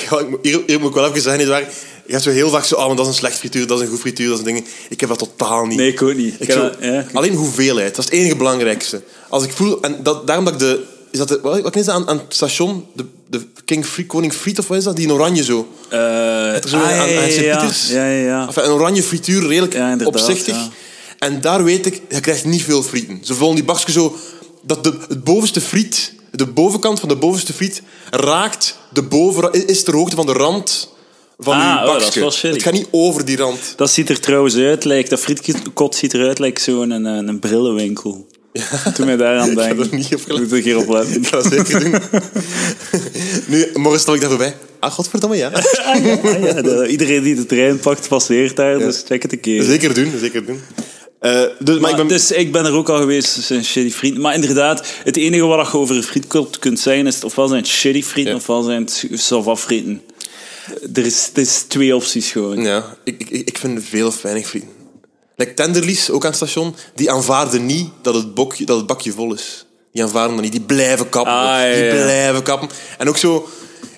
Ja, 0.10 0.18
ik 0.18 0.28
moet- 0.30 0.38
hier, 0.42 0.60
hier 0.66 0.80
moet 0.80 0.88
ik 0.88 0.94
wel 0.94 1.06
even 1.08 1.20
zeggen, 1.20 1.38
nietwaar? 1.40 1.60
Je 2.06 2.12
hebt 2.12 2.22
zo 2.24 2.30
heel 2.30 2.50
vaak 2.50 2.64
zo, 2.64 2.74
ah, 2.74 2.88
dat 2.96 3.00
is 3.00 3.06
een 3.06 3.14
slecht 3.18 3.38
frituur, 3.38 3.66
dat 3.66 3.78
is 3.78 3.84
een 3.84 3.90
goed 3.90 4.00
frituur, 4.00 4.28
dat 4.28 4.38
zijn 4.40 4.54
dingen. 4.54 4.68
Ik 4.88 5.00
heb 5.00 5.08
dat 5.08 5.18
totaal 5.18 5.66
niet. 5.66 5.76
Nee, 5.78 5.88
ik 5.92 6.02
ook 6.02 6.14
niet. 6.14 6.34
Ik 6.34 6.40
Ik 6.40 6.50
zo- 6.52 6.62
heb 6.62 6.72
dat- 6.80 6.90
ja. 6.90 7.06
Alleen 7.12 7.34
hoeveelheid, 7.34 7.94
dat 7.96 8.04
is 8.04 8.10
het 8.10 8.20
enige 8.20 8.36
belangrijkste. 8.36 9.02
Als 9.28 9.44
ik 9.44 9.52
voel, 9.52 9.80
en 9.82 9.96
dat, 10.02 10.26
daarom 10.26 10.44
dat 10.44 10.54
ik 10.54 10.60
de... 10.60 10.84
Is 11.10 11.18
dat 11.18 11.28
de, 11.28 11.38
wat, 11.42 11.60
wat 11.60 11.76
is 11.76 11.84
dat 11.84 11.94
aan, 11.94 12.08
aan 12.08 12.16
het 12.16 12.34
station? 12.34 12.86
De, 12.94 13.04
de 13.30 13.40
King 13.64 13.86
Friet, 13.86 14.06
Koning 14.06 14.32
Friet, 14.32 14.58
of 14.58 14.66
wat 14.68 14.78
is 14.78 14.84
dat? 14.84 14.96
Die 14.96 15.06
in 15.06 15.12
oranje 15.12 15.44
zo. 15.44 15.68
Er 15.88 16.68
zo 16.68 16.76
ah, 16.76 16.82
aan- 16.82 16.98
aan 16.98 17.30
ja, 17.90 18.06
ja, 18.06 18.06
ja. 18.06 18.46
Enfin, 18.46 18.64
een 18.64 18.70
oranje 18.70 19.02
frituur, 19.02 19.46
redelijk 19.46 19.74
opzichtig. 20.06 20.56
En 21.18 21.40
daar 21.40 21.64
weet 21.64 21.86
ik, 21.86 22.00
je 22.08 22.20
krijgt 22.20 22.44
niet 22.44 22.62
veel 22.62 22.82
frieten. 22.82 23.18
Ze 23.22 23.34
vullen 23.34 23.54
die 23.54 23.64
bakje 23.64 23.92
zo... 23.92 24.16
Dat 24.62 24.84
de, 24.84 24.94
het 25.08 25.24
bovenste 25.24 25.60
friet, 25.60 26.12
de 26.46 26.52
bovenkant 26.52 27.00
van 27.00 27.08
de 27.08 27.16
bovenste 27.16 27.52
friet, 27.52 27.82
raakt 28.10 28.78
de 28.92 29.02
boven... 29.02 29.66
Is 29.66 29.82
ter 29.82 29.94
hoogte 29.94 30.16
van 30.16 30.26
de 30.26 30.32
rand 30.32 30.92
van 31.38 31.54
Ah, 31.54 31.82
uw 31.82 31.88
oh, 31.88 31.98
bakje. 31.98 32.48
het 32.48 32.62
gaat 32.62 32.72
niet 32.72 32.88
over 32.90 33.24
die 33.24 33.36
rand. 33.36 33.72
Dat 33.76 33.90
ziet 33.90 34.08
er 34.08 34.20
trouwens 34.20 34.56
uit, 34.56 34.84
lijkt, 34.84 35.10
dat 35.10 35.20
frietkot 35.20 35.94
ziet 35.94 36.14
eruit 36.14 36.38
lijkt 36.38 36.62
zo'n 36.62 36.90
een, 36.90 37.04
een, 37.04 37.28
een 37.28 37.38
brillenwinkel. 37.38 38.26
Toen 38.94 39.06
mij 39.06 39.16
daar 39.16 39.38
aan 39.38 39.50
Ik 39.58 39.58
heb 39.58 39.78
er 39.78 39.88
niet 39.90 40.14
op 40.14 40.22
gelet. 40.22 40.40
Moet 40.40 40.52
ik 40.52 40.64
hier 40.64 40.78
op 40.78 40.88
letten. 40.88 41.16
Ik 41.16 41.26
ga 41.26 41.36
dat 41.42 41.52
zeker 41.52 41.80
doen. 41.80 42.00
nu, 43.52 43.70
morgen 43.74 44.00
stel 44.00 44.14
ik 44.14 44.20
daar 44.20 44.28
voorbij. 44.30 44.56
Ah, 44.80 44.92
godverdomme, 44.92 45.36
ja. 45.36 45.50
Ah, 45.52 46.04
ja, 46.04 46.14
ah, 46.22 46.42
ja, 46.42 46.62
de- 46.62 46.86
iedereen 46.88 47.22
die 47.22 47.34
de 47.34 47.46
trein 47.46 47.78
pakt, 47.78 48.08
passeert 48.08 48.56
daar, 48.56 48.78
dus 48.78 49.02
check 49.06 49.22
het 49.22 49.32
een 49.32 49.40
keer. 49.40 49.62
Zeker 49.62 49.94
doen, 49.94 50.12
zeker 50.20 50.46
doen. 50.46 50.60
Eh, 51.20 51.42
dus, 51.58 51.78
maar, 51.78 51.80
Maar 51.80 51.90
ik 51.90 51.96
ben... 51.96 52.08
Dus 52.08 52.30
ik 52.30 52.52
ben 52.52 52.64
er 52.64 52.72
ook 52.72 52.88
al 52.88 52.98
geweest, 52.98 53.34
dus 53.34 53.50
een 53.50 53.64
shitty 53.64 53.92
friet. 53.92 54.18
Maar 54.18 54.34
inderdaad, 54.34 54.86
het 55.04 55.16
enige 55.16 55.44
wat 55.44 55.70
je 55.70 55.78
over 55.78 55.96
een 55.96 56.02
frietkot 56.02 56.58
kunt 56.58 56.80
zeggen, 56.80 57.06
is 57.06 57.24
ofwel 57.24 57.48
zijn 57.48 57.60
het 57.60 57.70
shitty 57.70 58.02
Ja. 58.14 58.34
ofwel 58.34 58.62
zijn 58.62 58.82
het 58.84 59.06
frieten. 59.58 60.02
Er 60.94 61.06
is, 61.06 61.26
het 61.26 61.38
is 61.38 61.62
twee 61.68 61.94
opties 61.94 62.30
gewoon. 62.30 62.62
Ja, 62.62 62.96
ik, 63.04 63.20
ik, 63.28 63.30
ik 63.30 63.58
vind 63.58 63.84
veel 63.84 64.06
of 64.06 64.22
weinig 64.22 64.46
vrienden. 64.46 64.70
Like 65.36 65.54
Tenderlies, 65.54 66.10
ook 66.10 66.22
aan 66.22 66.28
het 66.28 66.36
station, 66.36 66.74
die 66.94 67.10
aanvaarden 67.10 67.66
niet 67.66 67.88
dat 68.02 68.14
het, 68.14 68.34
bokje, 68.34 68.64
dat 68.64 68.76
het 68.76 68.86
bakje 68.86 69.12
vol 69.12 69.34
is. 69.34 69.64
Die 69.92 70.02
aanvaarden 70.02 70.34
dat 70.34 70.42
niet. 70.44 70.52
Die 70.52 70.60
blijven 70.60 71.08
kappen. 71.08 71.32
Ah, 71.32 71.46
ja, 71.46 71.72
die 71.72 71.84
ja. 71.84 71.90
blijven 71.90 72.42
kappen. 72.42 72.68
En 72.98 73.08
ook 73.08 73.16
zo... 73.16 73.48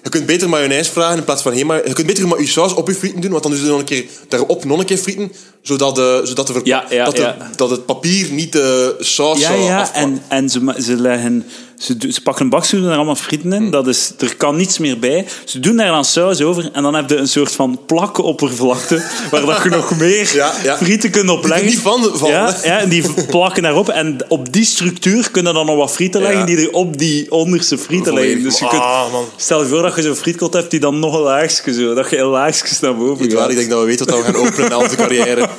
Je 0.02 0.08
kunt 0.08 0.26
beter 0.26 0.48
mayonaise 0.48 0.90
vragen 0.92 1.18
in 1.18 1.24
plaats 1.24 1.42
van 1.42 1.52
hey, 1.52 1.64
maar 1.64 1.88
Je 1.88 1.92
kunt 1.94 2.06
beter 2.06 2.28
maar 2.28 2.40
je 2.40 2.46
saus 2.46 2.74
op 2.74 2.88
je 2.88 2.94
frieten 2.94 3.20
doen, 3.20 3.30
want 3.30 3.42
dan 3.42 3.52
doen 3.52 3.60
ze 3.60 3.66
nog 3.66 3.78
een 3.78 3.84
keer 3.84 4.04
daarop 4.28 4.64
nog 4.64 4.78
een 4.78 4.84
keer 4.84 4.96
frieten, 4.98 5.32
zodat, 5.62 5.94
de, 5.94 6.20
zodat, 6.24 6.46
de 6.46 6.52
verpa- 6.52 6.68
Ja, 6.68 6.84
ja, 6.90 7.04
dat, 7.04 7.16
de- 7.16 7.22
ja. 7.22 7.50
dat 7.56 7.70
het 7.70 7.86
papier 7.86 8.30
niet 8.32 8.52
de 8.52 8.96
saus 8.98 9.40
Ja, 9.40 9.46
zou 9.48 9.60
ja, 9.62 9.94
en, 9.94 10.22
en 10.28 10.48
ze, 10.48 10.74
ze 10.78 10.96
leggen... 10.96 11.44
Ze, 11.82 11.96
ze 12.12 12.20
pakken 12.22 12.44
een 12.44 12.50
bak, 12.50 12.64
ze 12.64 12.76
doen 12.80 12.90
er 12.90 12.96
allemaal 12.96 13.14
frieten 13.16 13.52
in. 13.52 13.70
Dat 13.70 13.86
is, 13.86 14.12
er 14.18 14.36
kan 14.36 14.56
niets 14.56 14.78
meer 14.78 14.98
bij. 14.98 15.26
Ze 15.44 15.60
doen 15.60 15.76
daar 15.76 15.86
dan 15.90 16.04
saus 16.04 16.40
over 16.40 16.70
en 16.72 16.82
dan 16.82 16.94
heb 16.94 17.10
je 17.10 17.16
een 17.16 17.28
soort 17.28 17.52
van 17.52 17.80
plakkenoppervlakte 17.86 19.02
waar 19.30 19.46
dat 19.46 19.62
je 19.62 19.68
nog 19.68 19.96
meer 19.98 20.30
Ja, 20.34 20.52
ja. 20.62 20.76
frieten 20.76 21.10
kunt 21.10 21.26
Die 21.26 21.36
opleggen. 21.36 21.66
niet 21.66 21.78
van 21.78 22.12
Ja, 22.24 22.56
ja, 22.64 22.78
en 22.78 22.88
die 22.88 23.04
plakken 23.28 23.62
daarop. 23.62 23.88
En 23.88 24.16
op 24.28 24.52
die 24.52 24.64
structuur 24.64 25.30
kunnen 25.30 25.54
dan 25.54 25.66
nog 25.66 25.76
wat 25.76 25.92
frieten 25.92 26.22
leggen 26.22 26.46
die 26.46 26.56
er 26.56 26.72
op 26.72 26.98
die 26.98 27.30
onderste 27.30 27.78
frieten 27.78 28.14
leggen. 28.14 28.42
Dus 28.42 28.58
je 28.58 28.64
Ah, 28.64 29.00
kunt, 29.00 29.12
man. 29.12 29.24
stel 29.36 29.60
je 29.62 29.66
voor 29.68 29.82
dat 29.82 29.96
je 29.96 30.02
zo'n 30.02 30.14
frietkot 30.14 30.52
hebt 30.52 30.70
die 30.70 30.80
dan 30.80 30.98
nog 30.98 31.14
een 31.14 31.20
laagje 31.20 31.74
zo, 31.74 31.94
dat 31.94 32.10
je 32.10 32.18
een 32.18 32.26
laagjes 32.26 32.80
naar 32.80 32.96
boven 32.96 33.22
Niet 33.24 33.32
waar, 33.32 33.42
gaat. 33.42 33.50
ik 33.50 33.56
denk 33.56 33.70
dat 33.70 33.80
we 33.80 33.86
weten 33.86 34.06
wat 34.06 34.16
we 34.18 34.24
gaan 34.24 34.36
openen 34.36 34.70
na 34.70 34.76
onze 34.78 34.96
carrière. 34.96 35.48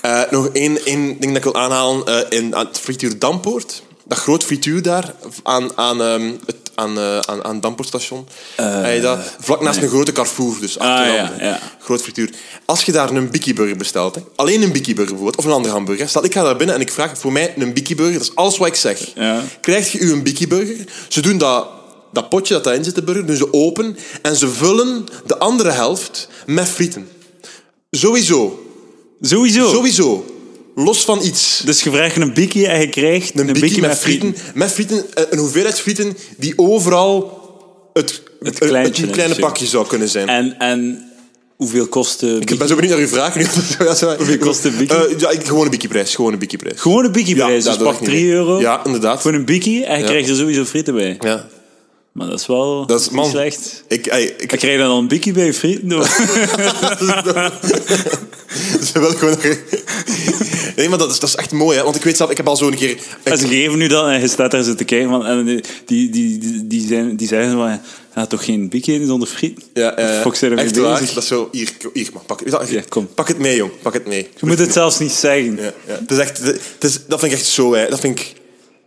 Eh, 0.00 0.20
nog 0.30 0.48
één, 0.52 0.84
één 0.84 1.06
ding 1.06 1.26
dat 1.26 1.36
ik 1.36 1.42
wil 1.42 1.54
aanhalen. 1.54 2.06
eh, 2.06 2.38
in, 2.38 2.56
aan 2.56 2.66
het 2.66 2.78
frituur 2.78 3.18
Dampoort. 3.18 3.82
Dat 4.08 4.18
groot 4.18 4.44
frituur 4.44 4.82
daar, 4.82 5.14
aan, 5.42 5.76
aan, 5.76 6.02
ehm, 6.02 6.32
het, 6.46 6.56
aan, 6.74 6.98
eh, 6.98 7.18
aan, 7.18 7.44
aan 7.44 7.60
Dampoortstation. 7.60 8.26
Heb 8.56 8.94
je 8.94 9.00
dat? 9.00 9.18
Vlak 9.40 9.60
naast 9.60 9.82
een 9.82 9.88
grote 9.88 10.12
Carrefour, 10.12 10.56
dus 10.60 10.78
Ah, 10.78 10.86
ja, 10.86 11.32
ja. 11.38 11.60
Groot 11.80 12.02
frituur. 12.02 12.30
Als 12.64 12.84
je 12.84 12.92
daar 12.92 13.10
een 13.10 13.30
Bikkie 13.30 13.54
Burger 13.54 13.76
bestelt, 13.76 14.14
hè, 14.14 14.20
alleen 14.36 14.62
een 14.62 14.72
Bikkie 14.72 14.94
Burger 14.94 15.14
bijvoorbeeld, 15.14 15.44
of 15.44 15.50
een 15.50 15.56
andere 15.56 15.74
hamburger. 15.74 16.08
Stel, 16.08 16.24
ik 16.24 16.32
ga 16.32 16.42
daar 16.42 16.56
binnen 16.56 16.74
en 16.74 16.80
ik 16.80 16.92
vraag 16.92 17.18
voor 17.18 17.32
mij 17.32 17.54
een 17.56 17.72
Bikkie 17.72 17.96
Burger, 17.96 18.18
dat 18.18 18.22
is 18.22 18.34
alles 18.34 18.58
wat 18.58 18.68
ik 18.68 18.74
zeg. 18.74 19.00
Ja. 19.14 19.42
Krijg 19.60 19.92
je 19.92 20.00
een 20.12 20.22
Bikkie 20.22 20.46
Burger? 20.46 20.76
Ze 21.08 21.20
doen 21.20 21.38
dat, 21.38 21.68
dat 22.12 22.28
potje 22.28 22.54
dat 22.54 22.64
daarin 22.64 22.84
zit, 22.84 22.94
de 22.94 23.02
burger, 23.02 23.26
doen 23.26 23.36
ze 23.36 23.52
open 23.52 23.96
en 24.22 24.36
ze 24.36 24.48
vullen 24.48 25.06
de 25.26 25.38
andere 25.38 25.70
helft 25.70 26.28
met 26.46 26.68
frieten. 26.68 27.08
Sowieso. 27.90 28.66
Sowieso. 29.20 29.68
Sowieso. 29.68 30.37
Los 30.84 31.04
van 31.04 31.20
iets. 31.22 31.62
Dus 31.64 31.82
je 31.82 31.90
vraagt 31.90 32.16
een 32.16 32.32
bikkie 32.32 32.66
en 32.66 32.80
je 32.80 32.88
krijgt 32.88 33.38
Een 33.38 33.52
bikkie 33.52 33.80
met 33.80 33.98
frieten. 33.98 34.36
Met 34.54 34.72
frieten, 34.72 35.04
eh, 35.14 35.24
een 35.30 35.38
hoeveelheid 35.38 35.80
frieten 35.80 36.16
die 36.36 36.52
overal 36.56 37.40
het, 37.92 38.22
het, 38.42 38.60
een 38.62 39.10
kleine 39.10 39.34
pakje 39.38 39.66
zou 39.66 39.86
kunnen 39.86 40.08
zijn. 40.08 40.28
En, 40.28 40.58
en 40.58 41.10
hoeveel 41.56 41.86
kost 41.86 42.20
de 42.20 42.36
ik 42.40 42.58
ben 42.58 42.68
zo 42.68 42.74
benieuwd 42.74 42.92
naar 42.92 43.02
uw 43.02 43.08
vraag. 43.08 43.34
Hoeveel 44.16 44.38
kost 44.38 44.64
een 44.64 44.76
bikkie? 44.76 44.96
Eh, 45.06 45.18
ja, 45.18 45.32
gewoon 45.44 45.64
een 45.64 45.70
bikkieprijs. 45.70 46.14
Gewoon 46.14 46.32
een 46.32 46.38
bikkieprijs. 46.38 46.80
Gewoon 46.80 47.04
een 47.04 47.12
bikkieprijs, 47.12 47.48
Ja, 47.48 47.54
dus 47.54 47.64
dat 47.64 47.76
pak 47.76 47.86
dacht 47.86 48.00
ik 48.00 48.06
3 48.06 48.22
niet. 48.22 48.32
euro 48.32 48.60
Ja, 48.60 48.84
inderdaad. 48.84 49.22
voor 49.22 49.34
een 49.34 49.44
bikkie 49.44 49.84
en 49.84 49.96
je 49.96 50.02
Ja. 50.02 50.08
krijgt 50.08 50.28
er 50.28 50.36
sowieso 50.36 50.64
frieten 50.64 50.94
bij. 50.94 51.16
Ja. 51.20 51.46
Maar 52.18 52.28
dat 52.28 52.40
is 52.40 52.46
wel 52.46 52.86
Dat 52.86 53.00
is, 53.00 53.06
niet 53.06 53.14
man, 53.14 53.30
slecht. 53.30 53.84
Ik, 53.88 54.06
ey, 54.06 54.22
ik, 54.24 54.48
Dan 54.50 54.58
krijg 54.58 54.78
dan 54.78 54.96
een 54.98 55.08
bikkie 55.08 55.32
bij 55.32 55.46
je 55.46 55.80
door. 55.82 56.04
ze 58.84 58.90
wil 58.92 59.10
gewoon 59.10 59.30
nog... 59.42 59.56
Nee, 60.76 60.88
maar 60.88 60.98
dat 60.98 61.10
is, 61.10 61.18
dat 61.18 61.28
is 61.28 61.34
echt 61.36 61.52
mooi, 61.52 61.76
hè. 61.78 61.84
Want 61.84 61.96
ik 61.96 62.02
weet 62.02 62.16
zelf, 62.16 62.30
ik 62.30 62.36
heb 62.36 62.48
al 62.48 62.56
zo'n 62.56 62.74
keer... 62.74 62.96
En 63.22 63.38
ze 63.38 63.46
geven 63.48 63.78
nu 63.78 63.86
dan 63.86 64.08
en 64.08 64.20
je 64.20 64.28
staat 64.28 64.50
daar 64.50 64.62
zo 64.62 64.74
te 64.74 64.84
kijken 64.84 65.08
van, 65.08 65.26
en 65.26 65.44
die, 65.44 65.60
die, 65.86 66.10
die, 66.10 66.66
die, 66.66 66.86
zijn, 66.88 67.16
die 67.16 67.28
zeggen 67.28 67.52
van, 67.52 67.80
ja, 68.14 68.26
toch 68.26 68.44
geen 68.44 68.68
bikkie 68.68 69.00
in 69.00 69.06
zonder 69.06 69.28
frieten? 69.28 69.62
Ja, 69.74 69.94
eh, 69.96 70.20
Fuck, 70.20 70.34
zijn 70.34 70.52
er 70.52 70.58
echt 70.58 70.76
waar. 70.76 71.00
Dat 71.14 71.16
is 71.22 71.26
zo... 71.28 71.48
Hier, 71.52 71.68
hier 71.92 72.08
man. 72.12 72.22
Pak, 72.26 72.50
dat- 72.50 72.68
Ja, 72.68 72.82
kom. 72.88 73.08
pak 73.14 73.28
het 73.28 73.38
mee, 73.38 73.56
jong. 73.56 73.70
Pak 73.82 73.92
het 73.92 74.06
mee. 74.06 74.28
Je 74.40 74.46
moet 74.46 74.58
het 74.58 74.72
zelfs 74.72 74.98
niet 74.98 75.12
zeggen. 75.12 75.56
Ja, 75.56 75.62
ja. 75.86 75.92
Het 76.00 76.10
is 76.10 76.18
echt, 76.18 76.38
het 76.38 76.84
is, 76.84 76.98
dat 77.06 77.20
vind 77.20 77.32
ik 77.32 77.38
echt 77.38 77.46
zo, 77.48 77.74
hè. 77.74 77.88
Dat 77.88 78.00
vind 78.00 78.18
ik... 78.18 78.32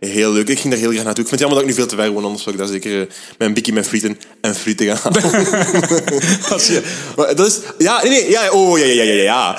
Heel 0.06 0.32
leuk. 0.32 0.48
Ik 0.48 0.58
ging 0.60 0.72
daar 0.72 0.82
heel 0.82 0.90
graag 0.92 1.04
naartoe. 1.04 1.22
Ik 1.24 1.28
vind 1.28 1.40
het 1.40 1.40
jammer 1.40 1.58
dat 1.58 1.68
ik 1.68 1.68
nu 1.68 1.74
veel 1.82 1.86
te 1.86 1.96
ver 2.02 2.10
woon, 2.10 2.24
anders 2.24 2.42
zou 2.42 2.54
ik 2.54 2.60
daar 2.60 2.70
zeker 2.70 3.00
eh, 3.00 3.06
mijn 3.38 3.54
bikkie 3.54 3.72
met 3.72 3.86
frieten 3.86 4.18
en 4.40 4.54
frieten 4.54 4.96
gaan 4.96 5.16
halen. 5.16 5.46
Maar 7.16 7.34
dat 7.34 7.46
is... 7.46 7.58
Ja, 7.78 8.02
nee, 8.02 8.10
nee. 8.10 8.30
Ja, 8.30 8.50
oh, 8.50 8.78
ja, 8.78 8.84
ja, 8.84 9.02
ja, 9.02 9.12
ja, 9.12 9.22
ja. 9.22 9.58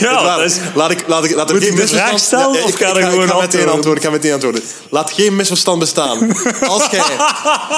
Ja, 0.00 0.22
Laat- 0.74 0.90
ik, 0.90 1.04
laat 1.06 1.24
ik, 1.24 1.34
laat 1.34 1.52
Moet 1.52 1.62
ik 1.62 1.68
de 1.68 1.74
misverstand... 1.76 2.08
vraag 2.08 2.20
stellen 2.20 2.52
Ja, 2.52 2.62
of 2.62 2.68
ik, 2.70 2.76
ga 2.76 2.88
ik, 2.88 3.02
ga, 3.02 3.08
gewoon 3.10 3.24
ik 3.24 3.30
ga 3.30 3.40
meteen 3.40 3.68
antwoorden? 3.68 3.74
antwoorden. 3.74 4.02
Ik 4.02 4.08
ga 4.08 4.10
meteen 4.14 4.32
antwoorden. 4.32 4.62
Laat 4.90 5.10
geen 5.12 5.36
misverstand 5.36 5.78
bestaan. 5.78 6.32
Als 6.66 6.86
jij 6.90 7.02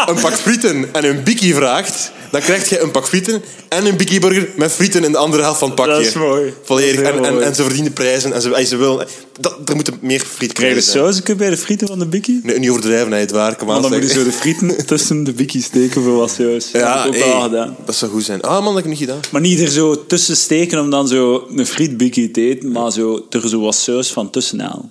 een 0.06 0.20
pak 0.20 0.34
frieten 0.34 0.88
en 0.92 1.04
een 1.04 1.22
bikkie 1.22 1.54
vraagt, 1.54 2.10
dan 2.30 2.40
krijg 2.40 2.68
je 2.68 2.80
een 2.80 2.90
pak 2.90 3.06
frieten 3.08 3.42
en 3.68 3.86
een 3.86 3.96
bikkieburger 3.96 4.48
met 4.56 4.72
frieten 4.72 5.04
in 5.04 5.12
de 5.12 5.18
andere 5.18 5.42
helft 5.42 5.58
van 5.58 5.68
het 5.68 5.76
pakje. 5.76 5.92
Dat 5.92 6.00
is 6.00 6.12
mooi. 6.12 6.54
Volledig. 6.64 7.02
Dat 7.02 7.12
is 7.12 7.18
En, 7.18 7.24
en, 7.24 7.32
mooi. 7.32 7.44
en 7.44 7.54
ze 7.54 7.62
verdienen 7.62 7.92
prijzen 7.92 8.32
en 8.32 8.42
ze, 8.42 8.54
en 8.54 8.66
ze 8.66 8.76
willen... 8.76 9.06
Dat, 9.40 9.58
er 9.68 9.74
moeten 9.74 9.98
meer 10.00 10.20
friet 10.20 10.28
Krijg 10.36 10.48
je 10.48 10.54
krijgen. 10.54 10.82
zijn. 10.82 11.04
sausje 11.14 11.34
bij 11.36 11.50
de 11.50 11.56
frieten 11.56 11.86
van 11.86 11.98
de 11.98 12.06
bikkie? 12.06 12.40
Nee, 12.42 12.58
niet 12.58 12.70
overdrijven, 12.70 13.10
nee, 13.10 13.20
het 13.20 13.30
waar. 13.30 13.56
Kom 13.56 13.70
aan, 13.70 13.82
dan 13.82 13.90
moet 13.92 14.02
je 14.02 14.08
zo 14.08 14.24
de 14.24 14.32
frieten 14.32 14.86
tussen 14.86 15.24
de 15.24 15.32
bikkie 15.32 15.62
steken 15.62 16.02
voor 16.02 16.16
wat 16.16 16.30
saus. 16.30 16.70
dat 16.70 16.72
heb 16.72 16.82
Ja, 16.82 17.00
ik 17.02 17.06
ook 17.08 17.14
hey, 17.14 17.28
wel 17.28 17.40
gedaan. 17.40 17.76
dat 17.84 17.94
zou 17.94 18.10
goed 18.10 18.24
zijn. 18.24 18.40
Ah 18.40 18.52
man, 18.52 18.64
dat 18.64 18.74
heb 18.74 18.84
ik 18.84 18.90
niet 18.90 18.98
gedaan. 18.98 19.20
Maar 19.30 19.40
niet 19.40 19.60
er 19.60 19.68
zo 19.70 20.06
tussen 20.06 20.36
steken 20.36 20.80
om 20.80 20.90
dan 20.90 21.08
zo 21.08 21.46
een 21.56 21.66
frietbikkie 21.66 22.30
te 22.30 22.40
eten, 22.40 22.72
maar 22.72 22.92
zo, 22.92 23.26
er 23.30 23.48
zo 23.48 23.60
wat 23.60 23.74
saus 23.74 24.12
van 24.12 24.30
tussen 24.30 24.60
halen. 24.60 24.90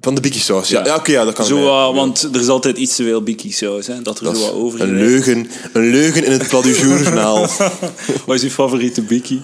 Van 0.00 0.14
de 0.14 0.20
bikkie 0.20 0.40
saus. 0.40 0.68
Ja, 0.68 0.78
Ja. 0.80 0.86
ja 0.86 0.94
oké, 0.96 1.10
ja, 1.12 1.24
dat 1.24 1.34
kan. 1.34 1.44
Zo, 1.46 1.58
ja. 1.58 1.92
want 1.92 2.28
er 2.34 2.40
is 2.40 2.48
altijd 2.48 2.76
iets 2.78 2.96
te 2.96 3.02
veel 3.02 3.22
bikkie 3.22 3.52
saus, 3.52 3.86
hè, 3.86 4.02
dat 4.02 4.18
er 4.18 4.24
Dat 4.24 4.36
zo 4.36 4.42
wat 4.42 4.52
over 4.52 4.80
een 4.80 4.94
leugen, 4.96 5.48
een 5.72 5.90
leugen 5.90 6.24
in 6.24 6.32
het 6.32 6.48
Plat. 6.48 6.64
Wat 8.26 8.36
is 8.36 8.42
je 8.42 8.50
favoriete 8.50 9.02
bikkie? 9.02 9.42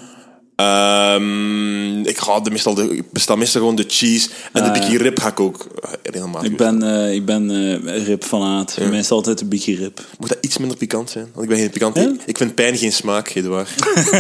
Ehm, 0.62 2.07
ik 2.07 2.19
ga 2.19 2.40
de, 2.40 2.50
meestal 2.50 2.75
de, 2.75 3.04
bestel 3.11 3.37
meestal 3.37 3.61
gewoon 3.61 3.76
de 3.76 3.85
cheese. 3.88 4.28
En 4.52 4.62
de 4.62 4.69
Ah, 4.69 4.73
bikkie 4.73 4.99
rib 4.99 5.21
ga 5.21 5.28
ik 5.28 5.40
ook 5.40 5.66
eh, 5.83 5.90
helemaal 6.02 6.45
Ik 6.45 6.57
ben, 6.57 6.83
eh 6.83 7.14
ik 7.14 7.25
ben 7.25 7.50
eh 7.50 8.07
rib 8.07 8.25
fanaat. 8.25 8.76
Is 8.78 8.97
het 8.97 9.11
altijd 9.11 9.40
een 9.40 9.49
bikkie 9.49 9.76
rib. 9.76 10.00
Moet 10.19 10.28
dat 10.28 10.38
iets 10.40 10.59
minder 10.59 10.76
pikant 10.76 11.11
zijn? 11.11 11.28
Want 11.33 11.42
ik 11.42 11.49
ben 11.49 11.59
geen 11.59 11.71
pikant. 11.71 11.97
Ja? 11.97 12.12
Ik 12.26 12.37
vind 12.38 12.54
pijn 12.54 12.76
geen 12.76 12.92
smaak, 12.92 13.35
Eduard. 13.35 13.69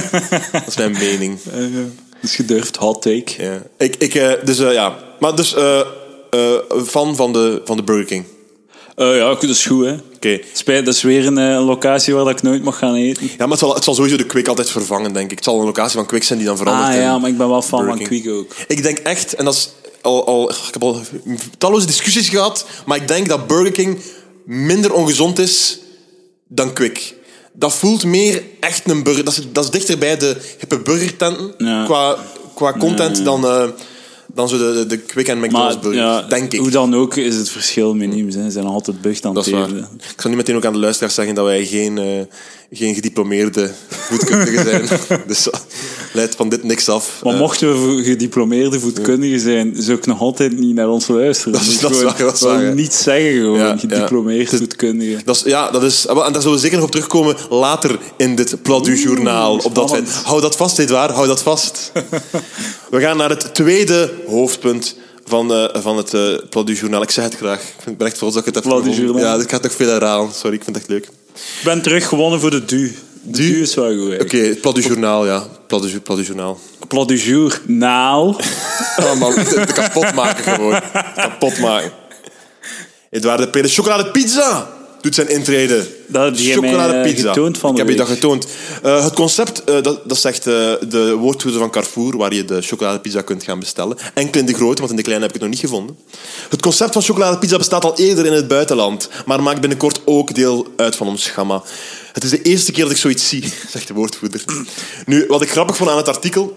dat 0.52 0.66
is 0.66 0.76
mijn 0.76 0.92
mening. 0.92 1.38
Dus 2.20 2.34
gedurfd 2.34 2.76
hot 2.76 3.02
take. 3.02 3.42
Ja. 3.42 3.62
Ik, 3.78 3.96
ik, 3.96 4.14
eh, 4.14 4.32
dus 4.44 4.58
eh, 4.58 4.72
ja. 4.72 4.96
Maar 5.20 5.36
dus 5.36 5.54
eh, 5.54 5.80
eh, 6.30 6.54
fan 6.86 7.16
van 7.16 7.32
de, 7.32 7.60
van 7.64 7.76
de 7.76 7.82
Burger 7.82 8.04
King. 8.04 8.24
Eh, 8.96 9.16
ja, 9.16 9.28
dat 9.28 9.42
is 9.42 9.66
goed, 9.66 9.84
hè. 9.84 9.96
Oké. 10.26 10.40
Spijt, 10.52 10.84
dat 10.84 10.94
is 10.94 11.02
weer 11.02 11.26
een 11.26 11.38
eh, 11.38 11.66
locatie 11.66 12.14
waar 12.14 12.28
ik 12.28 12.42
nooit 12.42 12.62
mag 12.62 12.78
gaan 12.78 12.94
eten. 12.94 13.22
Ja, 13.26 13.32
maar 13.38 13.48
het 13.48 13.58
zal, 13.58 13.74
het 13.74 13.84
zal 13.84 13.94
sowieso 13.94 14.16
de 14.16 14.26
Quick 14.26 14.48
altijd 14.48 14.70
vervangen, 14.70 15.12
denk 15.12 15.30
ik. 15.30 15.36
Het 15.36 15.44
zal 15.44 15.58
een 15.58 15.64
locatie 15.64 15.96
van 15.96 16.06
Quick 16.06 16.22
zijn 16.24 16.38
die 16.38 16.48
dan 16.48 16.56
verandert. 16.56 16.88
Ah 16.94 17.00
ja, 17.00 17.18
maar 17.18 17.30
ik 17.30 17.36
ben 17.36 17.48
wel 17.48 17.62
fan 17.62 17.86
van. 17.86 17.98
Quick 17.98 18.28
ook. 18.28 18.54
Ik 18.66 18.82
denk 18.82 18.98
echt, 18.98 19.34
en 19.34 19.44
dat 19.44 19.54
is 19.54 19.70
al, 20.00 20.26
al, 20.26 20.50
ik 20.50 20.56
heb 20.72 20.82
al 20.82 21.00
talloze 21.58 21.86
discussies 21.86 22.28
gehad, 22.28 22.66
maar 22.86 22.96
ik 22.96 23.08
denk 23.08 23.28
dat 23.28 23.46
Burger 23.46 23.72
King 23.72 23.98
minder 24.44 24.92
ongezond 24.92 25.38
is 25.38 25.78
dan 26.48 26.72
Quick. 26.72 27.14
Dat 27.52 27.74
voelt 27.74 28.04
meer 28.04 28.42
echt 28.60 28.90
een 28.90 29.02
burger. 29.02 29.24
Dat 29.24 29.32
is, 29.38 29.44
dat 29.52 29.64
is 29.64 29.70
dichter 29.70 29.98
bij 29.98 30.16
de 30.16 30.36
hippe 30.58 30.78
burgertenten 30.78 31.54
Ja. 31.58 31.84
qua, 31.84 32.16
qua 32.54 32.72
content 32.78 33.24
dan, 33.24 33.46
eh, 33.46 33.64
dan 34.34 34.48
zo 34.48 34.58
de, 34.58 34.72
de, 34.72 34.86
de 34.86 34.98
Quick 34.98 35.28
en 35.28 35.38
McDonald's 35.38 35.78
burgers, 35.78 35.96
ja, 36.02 36.22
denk 36.22 36.52
ik. 36.52 36.60
hoe 36.60 36.70
dan 36.70 36.94
ook 36.94 37.16
is 37.16 37.36
het 37.36 37.48
verschil 37.48 37.94
miniem. 37.94 38.30
Ze 38.30 38.50
zijn 38.50 38.66
altijd 38.66 39.00
bucht 39.00 39.24
aan 39.24 39.36
het. 39.36 39.46
Ik 39.46 40.14
zal 40.16 40.30
nu 40.30 40.36
meteen 40.36 40.56
ook 40.56 40.64
aan 40.64 40.72
de 40.72 40.78
luisteraars 40.78 41.14
zeggen 41.14 41.34
dat 41.34 41.44
wij 41.44 41.66
geen, 41.66 41.98
eh, 41.98 42.20
geen 42.74 42.94
gediplomeerde 42.94 43.70
voedkundigen 43.88 44.64
zijn. 44.68 45.22
dus 45.26 45.42
dat 45.42 45.66
leidt 46.12 46.34
van 46.34 46.48
dit 46.48 46.62
niks 46.62 46.88
af. 46.88 47.20
Maar 47.24 47.32
Eh, 47.32 47.38
mochten 47.38 47.96
we 47.96 48.02
gediplomeerde 48.04 48.80
voedkundigen 48.80 49.40
zijn, 49.40 49.74
zou 49.78 49.98
ik 49.98 50.06
nog 50.06 50.20
altijd 50.20 50.58
niet 50.58 50.74
naar 50.74 50.88
ons 50.88 51.08
luisteren. 51.08 51.52
Dat 51.52 51.62
is- 51.62 51.68
Dus 51.68 51.80
dat 51.80 51.90
gewoon 51.96 52.12
waar, 52.12 52.18
dat 52.26 52.40
waar, 52.40 52.74
niet 52.74 52.94
zeggen 52.94 53.32
gewoon, 53.32 53.58
Ja, 53.58 53.76
gediplomeerd 53.76 54.48
voedkundige. 54.56 55.18
Dat 55.24 55.36
is, 55.36 55.42
ja, 55.42 55.70
dat 55.70 55.82
is, 55.82 56.06
en 56.06 56.14
daar 56.14 56.32
zullen 56.42 56.52
we 56.52 56.58
zeker 56.58 56.76
nog 56.76 56.84
op 56.86 56.90
terugkomen 56.92 57.36
later 57.50 57.98
in 58.16 58.34
dit 58.36 58.62
Plat 58.62 58.84
du 58.84 58.96
Journaal. 59.02 59.56
Op 59.56 59.74
dat 59.74 59.90
feit. 59.90 60.08
Hou 60.24 60.40
dat 60.40 60.56
vast, 60.56 60.78
Edouard, 60.78 61.10
hou 61.10 61.26
dat 61.26 61.42
vast. 61.42 61.92
we 62.90 63.00
gaan 63.00 63.16
naar 63.16 63.30
het 63.30 63.54
tweede 63.54 64.12
hoofdpunt 64.26 64.96
van, 65.24 65.52
eh, 65.52 65.82
van 65.82 65.96
het 65.96 66.14
eh 66.14 66.34
Plat 66.50 66.66
du 66.66 66.74
Journaal. 66.74 67.02
Ik 67.02 67.10
zeg 67.10 67.24
het 67.24 67.36
graag. 67.36 67.62
Ik 67.86 67.96
ben 67.98 68.06
echt 68.06 68.16
trots 68.18 68.34
dat 68.34 68.46
ik 68.46 68.54
het 68.54 68.64
heb 68.64 68.72
Plat. 68.74 68.96
Ja, 69.22 69.34
ik 69.34 69.48
ga 69.48 69.54
het 69.54 69.62
nog 69.62 69.72
veel 69.72 69.88
herhalen. 69.88 70.32
Sorry, 70.34 70.56
ik 70.56 70.64
vind 70.64 70.76
het 70.76 70.84
echt 70.84 70.88
leuk. 70.94 71.08
Ik 71.34 71.60
ben 71.64 71.82
terug 71.82 72.08
gewonnen 72.08 72.40
voor 72.40 72.50
de 72.50 72.64
du. 72.64 72.96
De 73.22 73.30
Du? 73.30 73.52
du, 73.52 73.60
is 73.60 73.74
wel 73.74 73.96
goed. 73.98 74.20
Oké, 74.20 74.36
het 74.36 74.60
Plat 74.60 74.74
du 74.74 74.80
Journaal, 74.80 75.26
ja. 75.26 75.46
Plat 75.66 75.82
du, 75.82 76.00
Plat 76.00 76.16
du 76.16 76.22
Journaal. 76.22 76.58
Plat 76.88 77.08
du 77.08 77.16
te 79.44 79.72
kapot 79.74 80.14
maken 80.14 80.44
gewoon. 80.44 80.80
Kapot 81.14 81.58
maken. 81.58 81.92
Edouard 83.10 83.40
de 83.40 83.48
Pre, 83.48 83.62
de 83.62 83.68
chocoladepizza 83.68 84.68
doet 85.02 85.14
zijn 85.14 85.28
intrede. 85.28 85.86
Dat 86.06 86.38
mij, 86.60 87.02
eh, 87.02 87.16
getoond 87.16 87.58
van 87.58 87.70
Ik 87.70 87.76
heb 87.76 87.88
je 87.88 87.96
dat 87.96 88.08
getoond. 88.08 88.46
Eh, 88.82 89.04
het 89.04 89.14
concept, 89.14 89.64
eh, 89.64 89.82
dat, 89.82 90.08
dat 90.08 90.18
zegt 90.18 90.44
de 90.44 91.14
woordvoerder 91.18 91.60
van 91.60 91.70
Carrefour, 91.70 92.16
waar 92.16 92.34
je 92.34 92.44
de 92.44 92.62
chocoladepizza 92.62 93.22
kunt 93.22 93.42
gaan 93.42 93.58
bestellen. 93.58 93.96
Enkel 94.14 94.40
in 94.40 94.46
de 94.46 94.54
grote, 94.54 94.78
want 94.78 94.90
in 94.90 94.96
de 94.96 95.02
kleine 95.02 95.24
heb 95.26 95.34
ik 95.34 95.40
het 95.40 95.50
nog 95.50 95.60
niet 95.60 95.70
gevonden. 95.70 95.96
Het 96.48 96.62
concept 96.62 96.92
van 96.92 97.02
chocoladepizza 97.02 97.56
bestaat 97.56 97.84
al 97.84 97.98
eerder 97.98 98.26
in 98.26 98.32
het 98.32 98.48
buitenland, 98.48 99.08
maar 99.26 99.42
maakt 99.42 99.60
binnenkort 99.60 100.00
ook 100.04 100.34
deel 100.34 100.66
uit 100.76 100.96
van 100.96 101.08
ons 101.08 101.26
gamma. 101.26 101.62
Het 102.12 102.24
is 102.24 102.30
de 102.30 102.42
eerste 102.42 102.72
keer 102.72 102.82
dat 102.82 102.92
ik 102.92 102.98
zoiets 102.98 103.28
zie, 103.28 103.52
zegt 103.72 103.88
de 103.88 103.94
woordvoerder. 103.94 104.44
Nu, 105.06 105.24
wat 105.28 105.42
ik 105.42 105.50
grappig 105.50 105.76
vond 105.76 105.90
aan 105.90 105.96
het 105.96 106.08
artikel, 106.08 106.56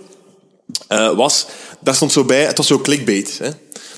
was, 1.16 1.46
daar 1.80 1.96
stond 1.96 2.12
zo 2.12 2.24
bij, 2.24 2.44
het 2.46 2.58
was 2.58 2.68
zo 2.68 2.80
clickbait. 2.80 3.38
Hè? 3.38 3.50